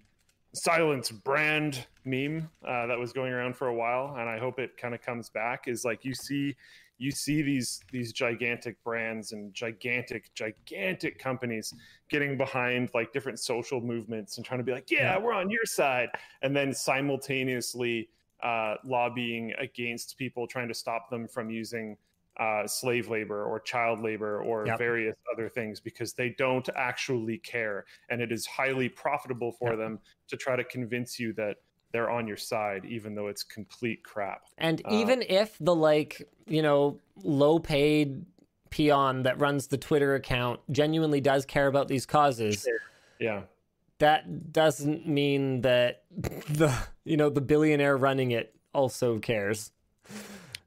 silence 0.53 1.09
brand 1.09 1.87
meme 2.05 2.47
uh, 2.63 2.85
that 2.85 2.99
was 2.99 3.11
going 3.11 3.33
around 3.33 3.55
for 3.55 3.69
a 3.69 3.73
while, 3.73 4.15
and 4.19 4.29
I 4.29 4.37
hope 4.37 4.59
it 4.59 4.77
kind 4.77 4.93
of 4.93 5.01
comes 5.01 5.29
back. 5.29 5.67
Is 5.67 5.83
like 5.83 6.05
you 6.05 6.13
see 6.13 6.55
you 6.97 7.11
see 7.11 7.41
these 7.41 7.81
these 7.91 8.13
gigantic 8.13 8.81
brands 8.83 9.31
and 9.31 9.53
gigantic 9.53 10.33
gigantic 10.33 11.19
companies 11.19 11.73
getting 12.09 12.37
behind 12.37 12.89
like 12.93 13.11
different 13.11 13.39
social 13.39 13.81
movements 13.81 14.37
and 14.37 14.45
trying 14.45 14.59
to 14.59 14.63
be 14.63 14.71
like 14.71 14.89
yeah, 14.91 15.17
Yeah. 15.17 15.17
we're 15.17 15.33
on 15.33 15.49
your 15.49 15.65
side 15.65 16.09
and 16.41 16.55
then 16.55 16.73
simultaneously 16.73 18.09
uh, 18.41 18.75
lobbying 18.83 19.53
against 19.57 20.17
people 20.17 20.47
trying 20.47 20.67
to 20.67 20.73
stop 20.73 21.09
them 21.09 21.27
from 21.27 21.49
using 21.49 21.97
uh, 22.39 22.65
slave 22.67 23.09
labor 23.09 23.43
or 23.45 23.59
child 23.59 23.99
labor 24.01 24.41
or 24.41 24.65
Yep. 24.65 24.77
various 24.77 25.15
other 25.31 25.47
things 25.49 25.79
because 25.79 26.13
they 26.13 26.29
don't 26.37 26.67
actually 26.75 27.37
care 27.37 27.85
and 28.09 28.21
it 28.21 28.31
is 28.31 28.45
highly 28.45 28.89
profitable 28.89 29.51
for 29.51 29.71
Yep. 29.71 29.77
them 29.79 29.99
to 30.27 30.37
try 30.37 30.55
to 30.55 30.63
convince 30.63 31.19
you 31.19 31.31
that 31.33 31.57
they're 31.93 32.09
on 32.09 32.27
your 32.27 32.37
side 32.37 32.83
even 32.85 33.15
though 33.15 33.27
it's 33.27 33.43
complete 33.43 34.03
crap 34.03 34.43
and 34.57 34.81
Uh, 34.85 34.89
even 34.91 35.21
if 35.21 35.55
the, 35.59 35.73
like, 35.73 36.27
you 36.45 36.61
know, 36.61 36.99
low 37.23 37.59
paid 37.59 38.25
peon 38.69 39.23
that 39.23 39.39
runs 39.39 39.67
the 39.67 39.77
Twitter 39.77 40.15
account 40.15 40.59
genuinely 40.71 41.21
does 41.21 41.45
care 41.45 41.67
about 41.67 41.87
these 41.87 42.05
causes, 42.05 42.67
yeah 43.19 43.43
that 43.99 44.51
doesn't 44.51 45.07
mean 45.07 45.61
that 45.61 46.03
the 46.17 46.75
you 47.05 47.15
know 47.15 47.29
the 47.29 47.41
billionaire 47.41 47.95
running 47.95 48.31
it 48.31 48.53
also 48.73 49.19
cares. 49.19 49.71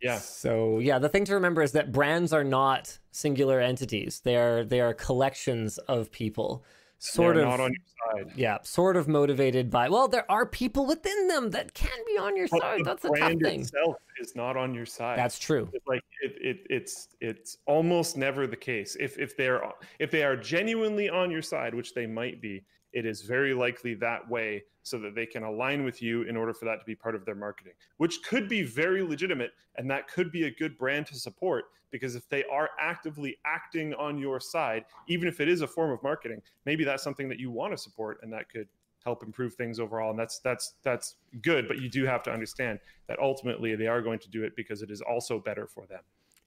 Yeah. 0.01 0.18
So 0.18 0.79
yeah, 0.79 0.99
the 0.99 1.09
thing 1.09 1.24
to 1.27 1.35
remember 1.35 1.62
is 1.62 1.72
that 1.72 1.93
brands 1.93 2.33
are 2.33 2.45
not 2.45 2.99
singular 3.11 3.61
entities. 3.61 4.20
They 4.24 4.37
are 4.37 4.64
they 4.64 4.81
are 4.81 4.95
collections 4.95 5.79
of 5.79 6.11
people. 6.11 6.64
Sort 6.99 7.34
They're 7.36 7.44
of 7.44 7.51
not 7.51 7.61
on 7.61 7.72
your 7.72 8.24
side. 8.24 8.32
yeah, 8.36 8.59
sort 8.62 8.97
of 8.97 9.07
motivated 9.07 9.70
by 9.70 9.88
well, 9.88 10.09
there 10.09 10.30
are 10.30 10.47
people 10.47 10.86
within 10.86 11.28
them 11.28 11.51
that 11.51 11.74
can 11.74 11.99
be 12.07 12.18
on 12.18 12.36
your 12.36 12.49
But 12.51 12.61
side. 12.62 12.80
That's 12.84 13.05
a 13.05 13.09
tough 13.09 13.18
brand 13.18 13.40
thing. 13.42 13.61
itself 13.61 13.97
is 14.18 14.34
not 14.34 14.57
on 14.57 14.72
your 14.72 14.86
side. 14.86 15.18
That's 15.18 15.38
true. 15.38 15.68
It's 15.74 15.86
like 15.86 16.01
it, 16.22 16.36
it 16.40 16.66
it's 16.70 17.09
it's 17.20 17.59
almost 17.66 18.16
never 18.16 18.47
the 18.47 18.57
case. 18.57 18.97
If 18.99 19.18
if 19.18 19.36
they're 19.36 19.62
if 19.99 20.11
they 20.11 20.22
are 20.24 20.36
genuinely 20.36 21.11
on 21.11 21.30
your 21.30 21.42
side, 21.42 21.74
which 21.74 21.92
they 21.92 22.07
might 22.07 22.40
be, 22.40 22.64
it 22.97 23.05
is 23.05 23.20
very 23.20 23.53
likely 23.53 23.92
that 23.92 24.26
way 24.26 24.64
so 24.82 24.99
that 24.99 25.14
they 25.14 25.26
can 25.26 25.42
align 25.42 25.84
with 25.84 26.01
you 26.01 26.22
in 26.22 26.34
order 26.34 26.55
for 26.55 26.64
that 26.64 26.80
to 26.80 26.86
be 26.86 26.94
part 26.94 27.14
of 27.14 27.26
their 27.26 27.34
marketing, 27.34 27.74
which 27.99 28.22
could 28.22 28.49
be 28.49 28.62
very 28.62 29.03
legitimate 29.03 29.51
and 29.76 29.90
that 29.90 30.09
could 30.09 30.32
be 30.32 30.44
a 30.44 30.51
good 30.51 30.78
brand 30.78 31.05
to 31.05 31.14
support 31.14 31.66
because 31.90 32.14
if 32.14 32.26
they 32.30 32.42
are 32.44 32.70
actively 32.80 33.36
acting 33.44 33.92
on 33.94 34.16
your 34.16 34.40
side, 34.40 34.86
even 35.09 35.28
if 35.28 35.40
it 35.40 35.49
is 35.49 35.61
a 35.61 35.66
form 35.66 35.90
of 35.90 36.03
marketing, 36.03 36.40
maybe 36.64 36.84
that's 36.84 37.03
something 37.03 37.28
that 37.28 37.38
you 37.38 37.51
want 37.51 37.70
to 37.70 37.76
support 37.76 38.18
and 38.22 38.32
that 38.32 38.49
could 38.49 38.66
help 39.05 39.22
improve 39.22 39.53
things 39.55 39.78
overall 39.78 40.11
and 40.11 40.18
that's 40.18 40.40
that's 40.40 40.74
that's 40.82 41.14
good 41.40 41.68
but 41.68 41.78
you 41.78 41.88
do 41.88 42.05
have 42.05 42.24
to 42.24 42.32
understand 42.32 42.80
that 43.07 43.16
ultimately 43.20 43.76
they 43.76 43.86
are 43.86 44.03
going 44.03 44.18
to 44.18 44.28
do 44.28 44.42
it 44.42 44.57
because 44.57 44.82
it 44.82 44.90
is 44.90 45.01
also 45.01 45.38
better 45.38 45.64
for 45.64 45.86
them 45.86 46.01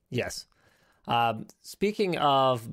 Yes. 0.10 0.45
Um, 1.08 1.47
speaking 1.62 2.18
of 2.18 2.68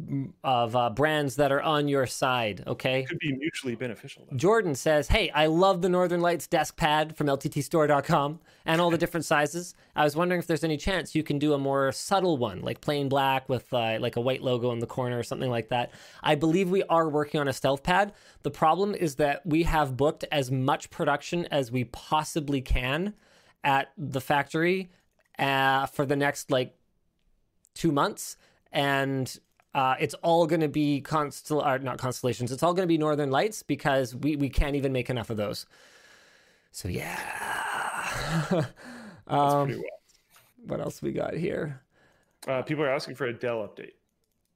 of 0.45 0.77
uh, 0.77 0.91
brands 0.91 1.37
that 1.37 1.53
are 1.53 1.63
on 1.63 1.89
your 1.89 2.07
side, 2.07 2.63
okay. 2.67 3.01
It 3.01 3.09
could 3.09 3.19
be 3.19 3.35
mutually 3.35 3.77
beneficial 3.77 4.27
though. 4.29 4.37
Jordan 4.37 4.75
says, 4.75 5.09
"Hey, 5.09 5.31
I 5.31 5.47
love 5.47 5.81
the 5.81 5.89
Northern 5.89 6.21
Lights 6.21 6.47
desk 6.47 6.77
pad 6.77 7.17
from 7.17 7.29
LTTstore.com 7.29 8.41
and 8.67 8.81
all 8.81 8.91
the 8.91 8.99
different 8.99 9.25
sizes. 9.25 9.75
I 9.95 10.05
was 10.05 10.17
wondering 10.17 10.41
if 10.41 10.47
there's 10.47 10.65
any 10.65 10.77
chance 10.77 11.15
you 11.15 11.23
can 11.23 11.39
do 11.39 11.55
a 11.55 11.59
more 11.59 11.93
subtle 11.93 12.37
one, 12.37 12.61
like 12.61 12.81
plain 12.81 13.09
black 13.09 13.49
with 13.49 13.73
uh, 13.73 13.99
like 14.01 14.17
a 14.17 14.21
white 14.21 14.43
logo 14.43 14.73
in 14.73 14.81
the 14.81 14.87
corner 14.87 15.19
or 15.19 15.23
something 15.23 15.51
like 15.51 15.69
that. 15.69 15.93
I 16.23 16.35
believe 16.35 16.69
we 16.69 16.83
are 16.85 17.09
working 17.09 17.41
on 17.41 17.49
a 17.49 17.53
stealth 17.53 17.83
pad. 17.83 18.13
The 18.43 18.51
problem 18.51 18.95
is 18.95 19.15
that 19.15 19.47
we 19.47 19.63
have 19.63 19.97
booked 19.97 20.25
as 20.31 20.51
much 20.51 20.91
production 20.91 21.47
as 21.47 21.71
we 21.71 21.85
possibly 21.85 22.61
can 22.61 23.15
at 23.65 23.93
the 23.97 24.21
factory 24.21 24.91
uh, 25.39 25.87
for 25.87 26.05
the 26.05 26.17
next 26.17 26.51
like 26.51 26.75
two 27.77 27.93
months, 27.93 28.37
and 28.73 29.39
uh, 29.75 29.95
it's 30.01 30.15
all 30.15 30.47
going 30.47 30.63
to 30.63 30.69
be 30.69 31.03
constel 31.05 31.65
or 31.65 31.79
not 31.79 31.99
constellations. 31.99 32.51
It's 32.51 32.63
all 32.63 32.75
going 32.75 32.85
to 32.85 32.93
be 32.93 32.99
Northern 32.99 33.31
Lights 33.31 33.63
because 33.63 34.15
we 34.15 34.35
we 34.35 34.49
can't 34.49 34.75
even 34.75 34.93
make 34.93 35.11
enough 35.11 35.31
of 35.31 35.37
those. 35.37 35.67
So 36.73 36.89
yeah. 36.89 37.17
That's 38.51 39.55
um, 39.55 39.83
what 40.67 40.81
else 40.81 41.03
we 41.03 41.13
got 41.13 41.35
here? 41.35 41.81
Uh, 42.47 42.63
people 42.63 42.85
are 42.85 42.91
asking 42.91 43.17
for 43.17 43.27
a 43.27 43.33
Dell 43.33 43.67
update. 43.67 43.93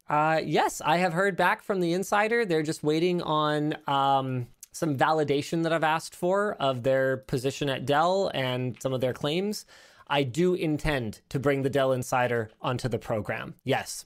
Uh, 0.09 0.41
yes, 0.45 0.81
I 0.85 0.97
have 0.97 1.13
heard 1.13 1.37
back 1.37 1.63
from 1.63 1.81
the 1.81 1.93
insider. 1.93 2.45
They're 2.45 2.63
just 2.63 2.83
waiting 2.83 3.23
on 3.23 3.77
um, 3.87 4.49
some 4.73 4.97
validation 4.97 5.63
that 5.63 5.73
I've 5.73 5.85
asked 5.85 6.15
for 6.15 6.55
of 6.55 6.83
their 6.83 7.19
position 7.19 7.69
at 7.69 7.87
Dell 7.87 8.31
and 8.35 8.77
some 8.83 8.93
of 8.93 9.01
their 9.01 9.13
claims. 9.13 9.67
I 10.11 10.25
do 10.25 10.55
intend 10.55 11.21
to 11.29 11.39
bring 11.39 11.63
the 11.63 11.71
Dell 11.71 11.93
Insider 11.93 12.51
onto 12.61 12.89
the 12.89 12.99
program. 12.99 13.55
Yes. 13.65 14.05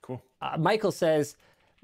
Cool. 0.00 0.22
Uh, 0.40 0.56
Michael 0.56 0.92
says, 0.92 1.36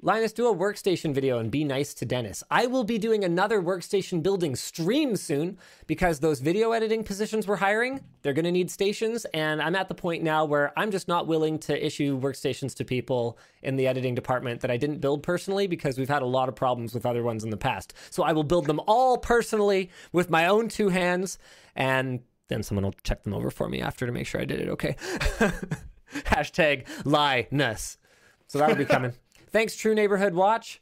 Linus, 0.02 0.34
do 0.34 0.46
a 0.46 0.54
workstation 0.54 1.14
video 1.14 1.38
and 1.38 1.50
be 1.50 1.64
nice 1.64 1.94
to 1.94 2.04
Dennis. 2.04 2.44
I 2.50 2.66
will 2.66 2.84
be 2.84 2.98
doing 2.98 3.24
another 3.24 3.62
workstation 3.62 4.22
building 4.22 4.54
stream 4.54 5.16
soon 5.16 5.56
because 5.86 6.20
those 6.20 6.40
video 6.40 6.72
editing 6.72 7.02
positions 7.02 7.48
we're 7.48 7.56
hiring, 7.56 8.02
they're 8.20 8.34
going 8.34 8.44
to 8.44 8.52
need 8.52 8.70
stations. 8.70 9.24
And 9.32 9.60
I'm 9.62 9.74
at 9.74 9.88
the 9.88 9.94
point 9.94 10.22
now 10.22 10.44
where 10.44 10.78
I'm 10.78 10.90
just 10.90 11.08
not 11.08 11.26
willing 11.26 11.58
to 11.60 11.84
issue 11.86 12.20
workstations 12.20 12.76
to 12.76 12.84
people 12.84 13.38
in 13.62 13.76
the 13.76 13.86
editing 13.86 14.14
department 14.14 14.60
that 14.60 14.70
I 14.70 14.76
didn't 14.76 15.00
build 15.00 15.22
personally 15.22 15.66
because 15.66 15.96
we've 15.96 16.10
had 16.10 16.22
a 16.22 16.26
lot 16.26 16.50
of 16.50 16.54
problems 16.54 16.92
with 16.92 17.06
other 17.06 17.22
ones 17.22 17.42
in 17.42 17.48
the 17.48 17.56
past. 17.56 17.94
So 18.10 18.22
I 18.22 18.32
will 18.32 18.44
build 18.44 18.66
them 18.66 18.80
all 18.86 19.16
personally 19.16 19.90
with 20.12 20.28
my 20.28 20.46
own 20.46 20.68
two 20.68 20.90
hands 20.90 21.38
and 21.74 22.20
then 22.48 22.62
someone 22.62 22.84
will 22.84 22.94
check 23.02 23.22
them 23.22 23.34
over 23.34 23.50
for 23.50 23.68
me 23.68 23.80
after 23.80 24.06
to 24.06 24.12
make 24.12 24.26
sure 24.26 24.40
I 24.40 24.44
did 24.44 24.60
it 24.60 24.68
okay. 24.70 24.96
Hashtag 26.14 26.86
lie-ness. 27.04 27.98
So 28.46 28.58
that'll 28.58 28.76
be 28.76 28.84
coming. 28.96 29.12
Thanks, 29.50 29.76
True 29.76 29.94
Neighborhood 29.94 30.34
Watch. 30.34 30.80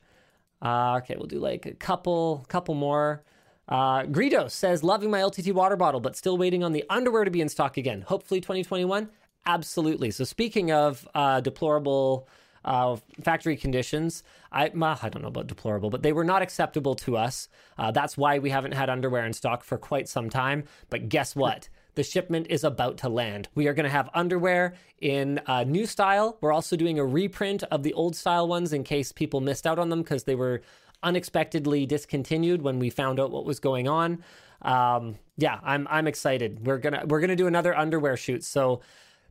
Uh, 0.61 0.97
okay, 0.99 1.15
we'll 1.17 1.27
do 1.27 1.39
like 1.39 1.67
a 1.67 1.75
couple, 1.75 2.45
couple 2.49 2.75
more. 2.75 3.23
Uh, 3.69 4.03
Greedo 4.03 4.51
says, 4.51 4.85
loving 4.85 5.11
my 5.11 5.21
LTT 5.21 5.53
water 5.53 5.77
bottle, 5.77 6.01
but 6.01 6.17
still 6.17 6.37
waiting 6.37 6.63
on 6.63 6.73
the 6.73 6.85
underwear 6.91 7.25
to 7.25 7.31
be 7.31 7.41
in 7.41 7.49
stock 7.49 7.77
again. 7.77 8.03
Hopefully 8.03 8.41
2021. 8.41 9.09
Absolutely. 9.47 10.11
So 10.11 10.25
speaking 10.25 10.71
of 10.73 11.07
uh, 11.15 11.41
deplorable 11.41 12.29
uh, 12.65 12.97
factory 13.23 13.57
conditions, 13.57 14.23
I 14.51 14.67
I 14.75 15.09
don't 15.09 15.23
know 15.23 15.29
about 15.29 15.47
deplorable, 15.47 15.91
but 15.91 16.03
they 16.03 16.13
were 16.13 16.25
not 16.25 16.43
acceptable 16.43 16.95
to 16.97 17.17
us. 17.17 17.49
Uh, 17.77 17.91
that's 17.91 18.17
why 18.17 18.39
we 18.39 18.51
haven't 18.51 18.73
had 18.73 18.89
underwear 18.91 19.27
in 19.27 19.33
stock 19.33 19.65
for 19.65 19.79
quite 19.79 20.09
some 20.09 20.31
time. 20.31 20.65
But 20.91 21.09
guess 21.09 21.37
what? 21.37 21.69
The 21.95 22.03
shipment 22.03 22.49
is 22.51 22.65
about 22.65 22.99
to 22.99 23.09
land. 23.09 23.49
We 23.55 23.69
are 23.69 23.75
going 23.75 23.85
to 23.85 23.91
have 23.91 24.11
underwear 24.15 24.75
in 25.01 25.41
a 25.47 25.65
new 25.65 25.87
style. 25.87 26.39
We're 26.41 26.53
also 26.53 26.77
doing 26.77 26.99
a 26.99 27.05
reprint 27.05 27.63
of 27.65 27.83
the 27.83 27.93
old 27.93 28.17
style 28.17 28.49
ones 28.49 28.73
in 28.73 28.83
case 28.83 29.13
people 29.13 29.41
missed 29.41 29.67
out 29.67 29.79
on 29.79 29.91
them 29.91 30.03
because 30.03 30.25
they 30.25 30.35
were 30.35 30.63
unexpectedly 31.05 31.87
discontinued 31.87 32.63
when 32.63 32.79
we 32.79 32.91
found 32.91 33.21
out 33.21 33.31
what 33.31 33.45
was 33.45 33.61
going 33.61 33.87
on. 33.87 34.25
Um, 34.63 35.17
yeah, 35.37 35.61
I'm 35.63 35.87
I'm 35.91 36.07
excited. 36.07 36.67
We're 36.67 36.79
gonna 36.79 37.05
we're 37.07 37.21
gonna 37.21 37.37
do 37.37 37.47
another 37.47 37.77
underwear 37.77 38.17
shoot. 38.17 38.43
So, 38.43 38.81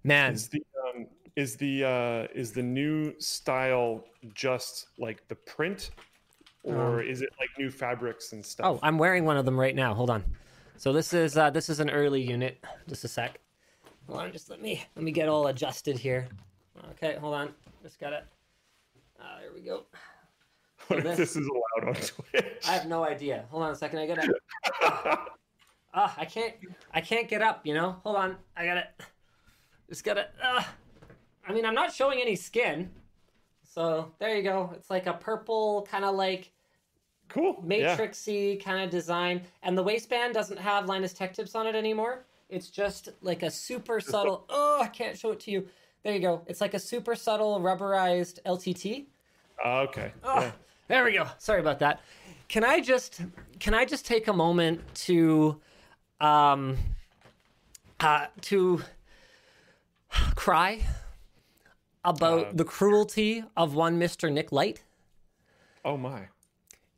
man, 0.04 0.34
Is 0.34 0.50
the 0.50 0.64
is 1.36 1.56
the 1.56 1.84
uh, 1.84 2.28
is 2.34 2.52
the 2.52 2.62
new 2.64 3.14
style 3.20 4.04
just 4.34 4.88
like 4.98 5.28
the 5.28 5.36
print, 5.36 5.92
or 6.64 7.02
is 7.02 7.22
it 7.22 7.30
like 7.40 7.50
new 7.58 7.70
fabrics 7.72 8.34
and 8.34 8.46
stuff? 8.46 8.66
oh, 8.66 8.80
I'm 8.84 8.98
wearing 8.98 9.26
one 9.26 9.38
of 9.38 9.46
them 9.46 9.60
right 9.60 9.76
now. 9.76 9.94
Hold 9.94 10.10
on. 10.10 10.24
So 10.78 10.92
this 10.94 11.14
is 11.14 11.38
uh, 11.38 11.50
this 11.50 11.70
is 11.70 11.80
an 11.80 11.90
early 11.90 12.22
unit. 12.22 12.64
Just 12.88 13.04
a 13.04 13.08
sec. 13.08 13.40
Hold 14.08 14.20
on, 14.20 14.32
just 14.32 14.50
let 14.50 14.62
me 14.62 14.84
let 14.96 15.04
me 15.04 15.12
get 15.12 15.30
all 15.30 15.48
adjusted 15.48 15.98
here. 15.98 16.28
Okay, 16.92 17.16
hold 17.20 17.36
on. 17.36 17.50
Just 17.82 18.00
got 18.00 18.14
it. 18.14 18.26
Uh, 19.20 19.40
there 19.40 19.50
we 19.54 19.62
go. 19.62 19.84
what 20.88 21.00
if 21.00 21.06
this- 21.06 21.18
this 21.18 21.36
is 21.38 21.48
allowed 21.48 21.90
on 21.90 21.96
Twitch? 21.96 22.64
I 22.68 22.72
have 22.74 22.88
no 22.88 23.04
idea. 23.06 23.46
Hold 23.50 23.64
on 23.64 23.72
a 23.72 23.76
second. 23.76 24.00
I 24.00 24.08
gotta. 24.08 25.20
Ah, 25.96 26.12
I 26.18 26.26
can't. 26.26 26.56
I 26.92 27.02
can't 27.02 27.30
get 27.30 27.44
up. 27.44 27.68
You 27.68 27.76
know. 27.76 27.98
Hold 28.04 28.16
on. 28.16 28.36
I 28.58 28.66
gotta. 28.66 28.88
Just 29.88 30.04
gotta. 30.04 30.28
Uh, 30.44 30.64
I 31.48 31.54
mean, 31.54 31.66
I'm 31.66 31.76
not 31.76 31.94
showing 31.94 32.20
any 32.22 32.36
skin. 32.36 32.89
So 33.64 34.12
there 34.20 34.36
you 34.36 34.44
go. 34.44 34.72
It's 34.76 34.89
like 34.89 35.08
a 35.08 35.14
purple 35.14 35.88
kind 35.89 36.06
of 36.06 36.16
like 36.16 36.52
cool. 37.28 37.64
Yeah. 37.68 37.98
matrixy 37.98 38.64
kind 38.64 38.84
of 38.84 38.89
design, 38.89 39.41
and 39.64 39.78
the 39.78 39.84
waistband 39.84 40.34
doesn't 40.34 40.60
have 40.60 40.86
Linus 40.88 41.14
Tech 41.14 41.34
Tips 41.34 41.56
on 41.56 41.68
it 41.68 41.76
anymore. 41.76 42.26
It's 42.50 42.70
just 42.70 43.10
like 43.22 43.41
a 43.41 43.50
super 43.50 44.00
subtle. 44.00 44.46
Oh, 44.50 44.80
I 44.82 44.88
can't 44.88 45.18
show 45.18 45.32
it 45.32 45.39
to 45.41 45.52
you. 45.52 45.68
There 46.04 46.14
you 46.14 46.20
go. 46.20 46.44
It's 46.46 46.62
like 46.62 46.74
a 46.74 46.80
super 46.80 47.16
subtle 47.16 47.60
rubberized 47.60 48.39
LTT. 48.46 49.06
Ah, 49.64 49.80
okay. 49.82 50.12
Oh, 50.24 50.41
Yeah. 50.41 50.52
There 50.89 51.04
we 51.06 51.14
go. 51.14 51.26
Sorry 51.39 51.62
about 51.62 51.80
that. 51.80 52.02
Can 52.50 52.64
I 52.64 52.82
just 52.82 53.22
can 53.60 53.74
I 53.74 53.86
just 53.86 54.06
take 54.06 54.28
a 54.28 54.34
moment 54.34 54.82
to 55.06 55.60
um 56.20 56.78
uh 58.00 58.28
to 58.41 58.82
cry 60.36 60.82
about 62.04 62.47
Uh, 62.47 62.51
the 62.54 62.66
cruelty 62.66 63.43
of 63.56 63.76
one 63.76 63.99
Mr. 63.99 64.32
Nick 64.32 64.51
Light? 64.51 64.84
Oh 65.86 65.97
my. 65.97 66.28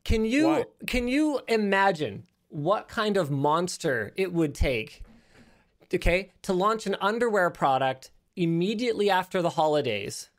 Can 0.03 0.25
you 0.25 0.47
Why? 0.47 0.65
can 0.85 1.07
you 1.07 1.41
imagine 1.47 2.27
what 2.49 2.87
kind 2.87 3.17
of 3.17 3.31
monster 3.31 4.13
it 4.15 4.31
would 4.31 4.53
take 4.55 5.01
okay 5.93 6.31
to 6.43 6.53
launch 6.53 6.85
an 6.85 6.95
underwear 7.01 7.49
product 7.49 8.11
immediately 8.35 9.09
after 9.09 9.41
the 9.41 9.51
holidays 9.51 10.29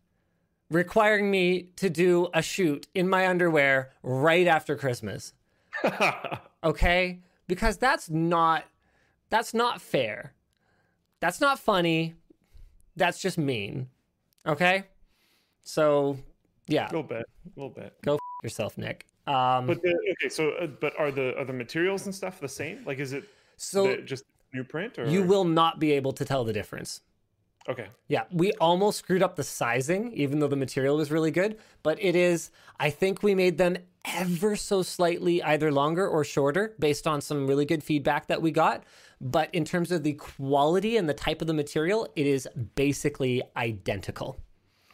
requiring 0.70 1.30
me 1.30 1.68
to 1.76 1.88
do 1.90 2.28
a 2.34 2.42
shoot 2.42 2.86
in 2.94 3.08
my 3.08 3.26
underwear 3.26 3.90
right 4.02 4.46
after 4.46 4.76
Christmas 4.76 5.32
okay 6.64 7.20
because 7.46 7.76
that's 7.76 8.08
not 8.08 8.64
that's 9.30 9.52
not 9.52 9.80
fair 9.80 10.32
that's 11.20 11.40
not 11.40 11.58
funny 11.58 12.14
that's 12.96 13.20
just 13.20 13.36
mean 13.38 13.88
okay 14.46 14.84
so 15.62 16.16
yeah 16.68 16.86
A 16.86 16.88
little 16.88 17.02
bit. 17.02 17.24
A 17.46 17.60
little 17.60 17.74
bit. 17.74 17.94
go 18.02 18.14
f- 18.14 18.20
yourself 18.42 18.78
nick 18.78 19.06
um 19.26 19.66
But 19.66 19.82
the, 19.82 19.88
okay, 20.12 20.28
so 20.28 20.50
uh, 20.52 20.66
but 20.66 20.92
are 20.98 21.10
the 21.10 21.36
are 21.38 21.44
the 21.44 21.52
materials 21.52 22.06
and 22.06 22.14
stuff 22.14 22.38
the 22.38 22.48
same? 22.48 22.84
Like, 22.86 22.98
is 22.98 23.12
it 23.12 23.24
so 23.56 23.88
the, 23.88 24.02
just 24.02 24.24
new 24.54 24.62
print 24.62 24.98
or 24.98 25.08
you 25.08 25.22
will 25.22 25.44
not 25.44 25.80
be 25.80 25.90
able 25.92 26.12
to 26.12 26.24
tell 26.24 26.44
the 26.44 26.52
difference 26.52 27.00
Okay. 27.68 27.88
Yeah, 28.08 28.24
we 28.30 28.52
almost 28.60 28.98
screwed 28.98 29.22
up 29.22 29.36
the 29.36 29.42
sizing, 29.42 30.12
even 30.12 30.38
though 30.38 30.46
the 30.46 30.56
material 30.56 30.96
was 30.96 31.10
really 31.10 31.30
good. 31.32 31.58
But 31.82 31.98
it 32.00 32.14
is, 32.14 32.50
I 32.78 32.90
think 32.90 33.22
we 33.22 33.34
made 33.34 33.58
them 33.58 33.76
ever 34.04 34.54
so 34.54 34.82
slightly 34.82 35.42
either 35.42 35.72
longer 35.72 36.06
or 36.06 36.22
shorter 36.22 36.74
based 36.78 37.06
on 37.06 37.20
some 37.20 37.46
really 37.46 37.64
good 37.64 37.82
feedback 37.82 38.28
that 38.28 38.40
we 38.40 38.52
got. 38.52 38.84
But 39.20 39.54
in 39.54 39.64
terms 39.64 39.90
of 39.92 40.02
the 40.02 40.12
quality 40.14 40.96
and 40.96 41.08
the 41.08 41.14
type 41.14 41.40
of 41.40 41.46
the 41.46 41.54
material, 41.54 42.06
it 42.16 42.26
is 42.26 42.48
basically 42.74 43.42
identical. 43.56 44.38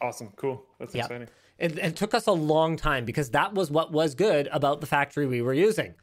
Awesome. 0.01 0.31
Cool. 0.35 0.63
That's 0.79 0.95
Yeah. 0.95 1.01
exciting. 1.05 1.27
It, 1.59 1.77
it 1.77 1.95
took 1.95 2.13
us 2.13 2.27
a 2.27 2.31
long 2.31 2.77
time 2.77 3.05
because 3.05 3.29
that 3.31 3.53
was 3.53 3.69
what 3.69 3.91
was 3.91 4.15
good 4.15 4.47
about 4.51 4.81
the 4.81 4.87
factory 4.87 5.27
we 5.27 5.41
were 5.41 5.53
using. 5.53 5.93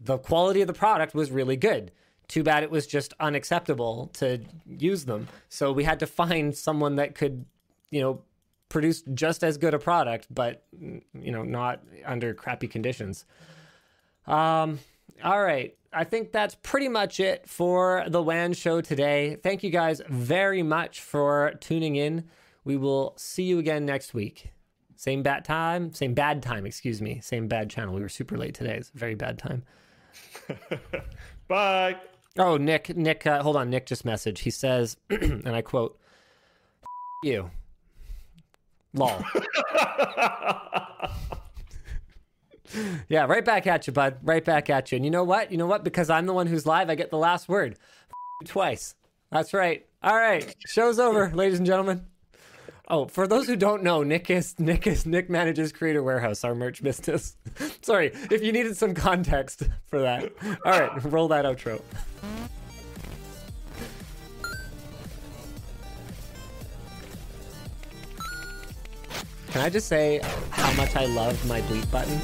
The 0.00 0.18
quality 0.18 0.60
of 0.60 0.66
the 0.66 0.72
product 0.72 1.14
was 1.14 1.30
really 1.30 1.56
good. 1.56 1.92
Too 2.26 2.42
bad 2.42 2.62
it 2.62 2.70
was 2.70 2.86
just 2.86 3.12
unacceptable 3.20 4.08
to 4.14 4.40
use 4.66 5.04
them. 5.04 5.28
So 5.48 5.72
we 5.72 5.84
had 5.84 6.00
to 6.00 6.06
find 6.06 6.56
someone 6.56 6.96
that 6.96 7.14
could, 7.14 7.44
you 7.90 8.00
know, 8.00 8.22
produce 8.70 9.02
just 9.12 9.44
as 9.44 9.58
good 9.58 9.74
a 9.74 9.78
product, 9.78 10.26
but 10.30 10.64
you 10.80 11.30
know, 11.30 11.42
not 11.42 11.82
under 12.04 12.32
crappy 12.34 12.66
conditions. 12.66 13.24
Um, 14.26 14.80
all 15.22 15.42
right. 15.42 15.76
I 15.92 16.04
think 16.04 16.32
that's 16.32 16.56
pretty 16.56 16.88
much 16.88 17.20
it 17.20 17.48
for 17.48 18.04
the 18.08 18.20
WAN 18.20 18.52
show 18.52 18.80
today. 18.80 19.36
Thank 19.42 19.62
you 19.62 19.70
guys 19.70 20.02
very 20.08 20.62
much 20.62 21.00
for 21.00 21.52
tuning 21.60 21.94
in. 21.96 22.24
We 22.64 22.76
will 22.76 23.14
see 23.16 23.44
you 23.44 23.58
again 23.58 23.86
next 23.86 24.12
week. 24.12 24.50
Same 24.96 25.22
bad 25.22 25.44
time, 25.44 25.92
same 25.92 26.14
bad 26.14 26.42
time, 26.42 26.66
excuse 26.66 27.00
me. 27.00 27.20
Same 27.20 27.46
bad 27.46 27.70
channel. 27.70 27.94
We 27.94 28.00
were 28.00 28.08
super 28.08 28.36
late 28.36 28.54
today. 28.54 28.76
It's 28.76 28.90
a 28.90 28.98
very 28.98 29.14
bad 29.14 29.38
time. 29.38 29.62
Bye. 31.48 31.96
Oh, 32.38 32.56
Nick, 32.56 32.96
Nick, 32.96 33.26
uh, 33.26 33.42
hold 33.42 33.56
on. 33.56 33.70
Nick 33.70 33.86
just 33.86 34.04
messaged. 34.04 34.38
He 34.38 34.50
says, 34.50 34.96
and 35.10 35.48
I 35.48 35.62
quote, 35.62 35.98
you. 37.22 37.50
Lol. 38.94 39.24
yeah, 43.08 43.24
right 43.26 43.44
back 43.44 43.66
at 43.66 43.86
you, 43.86 43.92
bud. 43.92 44.18
Right 44.22 44.44
back 44.44 44.70
at 44.70 44.90
you. 44.90 44.96
And 44.96 45.04
you 45.04 45.10
know 45.10 45.24
what? 45.24 45.50
You 45.52 45.58
know 45.58 45.66
what? 45.66 45.84
Because 45.84 46.10
I'm 46.10 46.26
the 46.26 46.32
one 46.32 46.46
who's 46.46 46.66
live, 46.66 46.90
I 46.90 46.94
get 46.94 47.10
the 47.10 47.18
last 47.18 47.48
word 47.48 47.76
twice. 48.44 48.94
That's 49.30 49.52
right. 49.52 49.86
All 50.02 50.16
right. 50.16 50.54
Show's 50.66 50.98
over, 50.98 51.30
ladies 51.34 51.58
and 51.58 51.66
gentlemen. 51.66 52.06
Oh, 52.86 53.06
for 53.06 53.26
those 53.26 53.46
who 53.46 53.56
don't 53.56 53.82
know, 53.82 54.02
Nick 54.02 54.28
is 54.28 54.58
Nick 54.58 54.86
is 54.86 55.06
Nick 55.06 55.30
manages 55.30 55.72
Creator 55.72 56.02
Warehouse, 56.02 56.44
our 56.44 56.54
merch 56.54 56.82
business. 56.82 57.36
Sorry, 57.82 58.12
if 58.30 58.42
you 58.42 58.52
needed 58.52 58.76
some 58.76 58.92
context 58.92 59.62
for 59.86 60.00
that. 60.02 60.30
All 60.66 60.78
right, 60.78 61.04
roll 61.04 61.28
that 61.28 61.46
outro. 61.46 61.80
Can 69.50 69.62
I 69.62 69.70
just 69.70 69.88
say 69.88 70.20
how 70.50 70.72
much 70.74 70.94
I 70.96 71.06
love 71.06 71.46
my 71.48 71.60
bleep 71.62 71.90
button? 71.90 72.20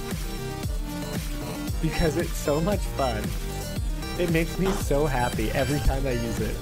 Because 1.83 2.17
it's 2.17 2.37
so 2.37 2.61
much 2.61 2.81
fun. 2.81 3.25
It 4.19 4.31
makes 4.31 4.59
me 4.59 4.71
so 4.73 5.07
happy 5.07 5.51
every 5.53 5.79
time 5.81 6.07
I 6.07 6.13
use 6.13 6.41
it. 6.41 6.57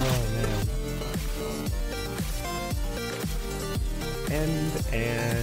Oh 0.00 0.22
man. 0.32 0.66
And 4.30 4.86
and 4.94 5.34